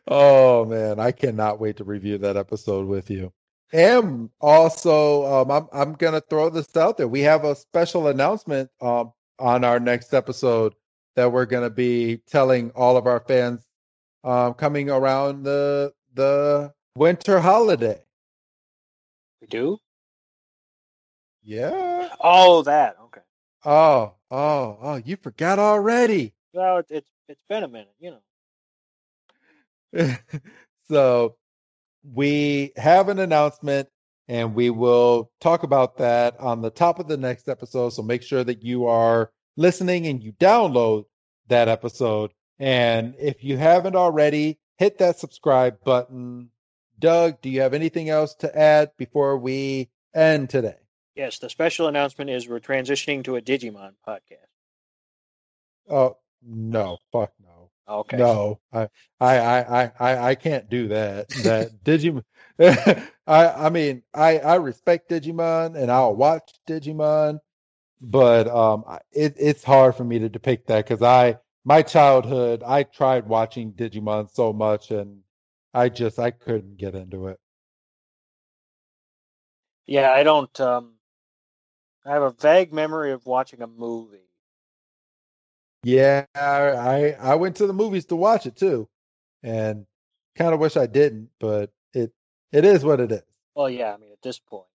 oh 0.07 0.65
man, 0.65 0.99
I 0.99 1.11
cannot 1.11 1.59
wait 1.59 1.77
to 1.77 1.83
review 1.83 2.17
that 2.19 2.37
episode 2.37 2.87
with 2.87 3.09
you. 3.09 3.31
And 3.73 4.29
also, 4.39 5.25
um, 5.25 5.51
I'm 5.51 5.67
I'm 5.73 5.93
gonna 5.93 6.21
throw 6.21 6.49
this 6.49 6.75
out 6.77 6.97
there. 6.97 7.07
We 7.07 7.21
have 7.21 7.43
a 7.43 7.55
special 7.55 8.07
announcement 8.07 8.69
um, 8.79 9.11
on 9.39 9.65
our 9.65 9.79
next 9.79 10.13
episode 10.13 10.73
that 11.15 11.31
we're 11.31 11.45
gonna 11.45 11.69
be 11.69 12.21
telling 12.27 12.71
all 12.75 12.95
of 12.95 13.07
our 13.07 13.19
fans 13.19 13.67
um, 14.23 14.53
coming 14.53 14.89
around 14.89 15.43
the 15.43 15.93
the 16.13 16.73
winter 16.95 17.39
holiday. 17.39 18.01
We 19.41 19.47
do. 19.47 19.79
Yeah. 21.43 22.09
Oh, 22.21 22.61
that 22.63 22.97
okay. 23.05 23.21
Oh, 23.65 24.13
oh, 24.31 24.77
oh! 24.81 25.01
You 25.03 25.17
forgot 25.17 25.59
already. 25.59 26.33
Well, 26.53 26.77
it, 26.77 26.85
it's 26.89 27.09
it's 27.27 27.43
been 27.49 27.63
a 27.63 27.67
minute, 27.67 27.93
you 27.99 28.17
know. 29.93 30.15
so 30.89 31.35
we 32.03 32.71
have 32.75 33.09
an 33.09 33.19
announcement 33.19 33.89
and 34.27 34.55
we 34.55 34.69
will 34.69 35.31
talk 35.39 35.63
about 35.63 35.97
that 35.97 36.39
on 36.39 36.61
the 36.61 36.69
top 36.69 36.99
of 36.99 37.07
the 37.07 37.17
next 37.17 37.47
episode. 37.47 37.89
So 37.89 38.01
make 38.03 38.23
sure 38.23 38.43
that 38.43 38.63
you 38.63 38.87
are 38.87 39.31
listening 39.55 40.07
and 40.07 40.21
you 40.21 40.33
download 40.33 41.05
that 41.47 41.67
episode. 41.67 42.31
And 42.59 43.15
if 43.19 43.43
you 43.43 43.57
haven't 43.57 43.95
already, 43.95 44.59
hit 44.77 44.97
that 44.99 45.19
subscribe 45.19 45.83
button. 45.83 46.49
Doug, 46.99 47.41
do 47.41 47.49
you 47.49 47.61
have 47.61 47.73
anything 47.73 48.09
else 48.09 48.33
to 48.35 48.57
add 48.57 48.91
before 48.97 49.37
we 49.37 49.89
end 50.13 50.49
today? 50.49 50.77
Yes, 51.15 51.39
the 51.39 51.49
special 51.49 51.87
announcement 51.87 52.29
is 52.29 52.47
we're 52.47 52.59
transitioning 52.59 53.23
to 53.23 53.37
a 53.37 53.41
Digimon 53.41 53.93
podcast. 54.07 54.45
Oh, 55.89 56.17
no, 56.43 56.97
fuck 57.11 57.31
no. 57.41 57.46
Okay. 57.87 58.17
No, 58.17 58.59
I, 58.73 58.89
I, 59.19 59.37
I, 59.39 59.91
I, 59.99 60.17
I 60.29 60.35
can't 60.35 60.69
do 60.69 60.87
that. 60.89 61.27
That 61.43 61.83
Digimon. 61.83 62.23
I, 62.59 63.07
I 63.27 63.69
mean, 63.69 64.03
I, 64.13 64.39
I 64.39 64.55
respect 64.55 65.09
Digimon 65.09 65.75
and 65.75 65.91
I'll 65.91 66.15
watch 66.15 66.51
Digimon, 66.67 67.39
but 68.01 68.47
um, 68.47 68.85
it, 69.11 69.35
it's 69.37 69.63
hard 69.63 69.95
for 69.95 70.03
me 70.05 70.19
to 70.19 70.29
depict 70.29 70.67
that 70.67 70.85
because 70.87 71.03
I, 71.03 71.39
my 71.65 71.81
childhood, 71.83 72.63
I 72.65 72.83
tried 72.83 73.27
watching 73.27 73.73
Digimon 73.73 74.31
so 74.31 74.53
much 74.53 74.91
and 74.91 75.21
I 75.73 75.89
just, 75.89 76.19
I 76.19 76.31
couldn't 76.31 76.77
get 76.77 76.95
into 76.95 77.27
it. 77.27 77.39
Yeah, 79.87 80.11
I 80.11 80.23
don't. 80.23 80.59
Um, 80.59 80.99
I 82.03 82.13
have 82.13 82.23
a 82.23 82.31
vague 82.31 82.73
memory 82.73 83.11
of 83.11 83.27
watching 83.27 83.61
a 83.61 83.67
movie. 83.67 84.26
Yeah, 85.83 86.25
I 86.35 87.15
I 87.19 87.35
went 87.35 87.57
to 87.57 87.67
the 87.67 87.73
movies 87.73 88.05
to 88.07 88.15
watch 88.15 88.45
it 88.45 88.55
too, 88.55 88.89
and 89.43 89.85
kind 90.35 90.53
of 90.53 90.59
wish 90.59 90.75
I 90.77 90.85
didn't, 90.87 91.29
but 91.39 91.71
it 91.93 92.11
it 92.51 92.65
is 92.65 92.83
what 92.83 92.99
it 92.99 93.11
is. 93.11 93.23
Well, 93.55 93.69
yeah, 93.69 93.93
I 93.93 93.97
mean 93.97 94.11
at 94.11 94.21
this 94.21 94.39
point. 94.39 94.65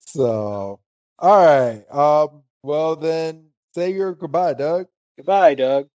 So, 0.00 0.80
all 1.18 1.44
right. 1.46 1.84
Um. 1.90 2.42
Well, 2.62 2.96
then 2.96 3.46
say 3.74 3.92
your 3.92 4.14
goodbye, 4.14 4.54
Doug. 4.54 4.86
Goodbye, 5.16 5.54
Doug. 5.54 5.88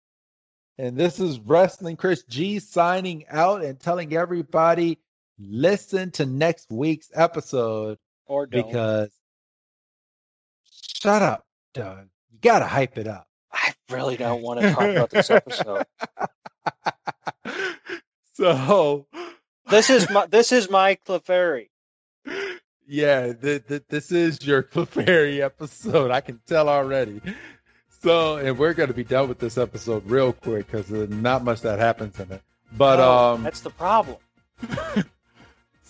And 0.79 0.95
this 0.97 1.19
is 1.19 1.39
Wrestling 1.39 1.95
Chris 1.97 2.23
G 2.23 2.59
signing 2.59 3.25
out 3.29 3.63
and 3.63 3.79
telling 3.79 4.13
everybody 4.13 4.99
listen 5.39 6.11
to 6.11 6.25
next 6.25 6.69
week's 6.71 7.09
episode 7.13 7.97
Or 8.25 8.45
don't. 8.47 8.65
because 8.67 9.09
shut 11.01 11.21
up, 11.21 11.45
Doug. 11.73 12.07
You 12.31 12.39
gotta 12.41 12.65
hype 12.65 12.97
it 12.97 13.07
up. 13.07 13.26
Really 13.89 14.17
don't 14.17 14.41
want 14.41 14.59
to 14.61 14.71
talk 14.71 14.83
about 14.83 15.09
this 15.09 15.29
episode. 15.29 15.85
so 18.33 19.07
This 19.69 19.89
is 19.89 20.09
my 20.09 20.25
this 20.29 20.51
is 20.51 20.69
my 20.69 20.97
Clefairy. 21.05 21.69
yeah, 22.87 23.33
th- 23.33 23.67
th- 23.67 23.83
this 23.89 24.11
is 24.11 24.45
your 24.45 24.61
Clefairy 24.63 25.39
episode. 25.41 26.11
I 26.11 26.21
can 26.21 26.39
tell 26.47 26.67
already. 26.69 27.21
So, 28.01 28.37
and 28.37 28.57
we're 28.57 28.73
going 28.73 28.89
to 28.89 28.93
be 28.95 29.03
done 29.03 29.27
with 29.27 29.39
this 29.39 29.57
episode 29.57 30.05
real 30.09 30.33
quick 30.33 30.67
because 30.67 30.87
there's 30.87 31.09
not 31.09 31.43
much 31.43 31.61
that 31.61 31.79
happens 31.79 32.19
in 32.19 32.31
it. 32.31 32.41
But 32.71 32.99
Oh, 32.99 33.33
um, 33.35 33.43
that's 33.43 33.61
the 33.61 33.69
problem. 33.71 34.17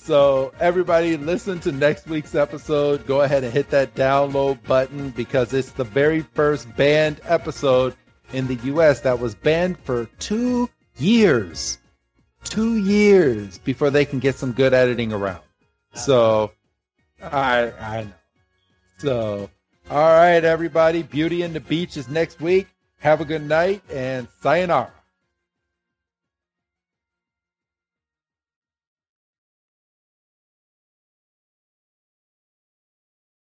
so 0.08 0.54
everybody, 0.62 1.18
listen 1.18 1.60
to 1.60 1.72
next 1.74 2.08
week's 2.08 2.34
episode. 2.34 3.06
Go 3.06 3.22
ahead 3.22 3.44
and 3.44 3.52
hit 3.52 3.70
that 3.72 3.94
download 3.94 4.64
button 4.64 5.10
because 5.10 5.54
it's 5.54 5.72
the 5.72 5.84
very 5.84 6.22
first 6.22 6.74
banned 6.78 7.20
episode 7.26 7.94
in 8.32 8.48
the 8.48 8.56
U.S. 8.56 9.02
that 9.02 9.20
was 9.20 9.36
banned 9.36 9.78
for 9.80 10.06
two 10.18 10.70
years. 10.98 11.78
Two 12.46 12.78
years 12.78 13.58
before 13.58 13.90
they 13.90 14.06
can 14.06 14.20
get 14.20 14.36
some 14.36 14.54
good 14.54 14.74
editing 14.74 15.12
around. 15.12 15.42
So, 15.94 16.54
I 17.22 17.74
I 17.78 18.04
know. 18.04 18.14
So, 19.00 19.50
all 19.92 20.14
right, 20.14 20.42
everybody. 20.42 21.04
Beauty 21.04 21.42
and 21.42 21.54
the 21.54 21.60
Beach 21.60 21.98
is 21.98 22.08
next 22.08 22.40
week. 22.40 22.68
Have 23.00 23.20
a 23.20 23.26
good 23.26 23.44
night 23.44 23.82
and 23.92 24.30
sayonara. 24.42 24.94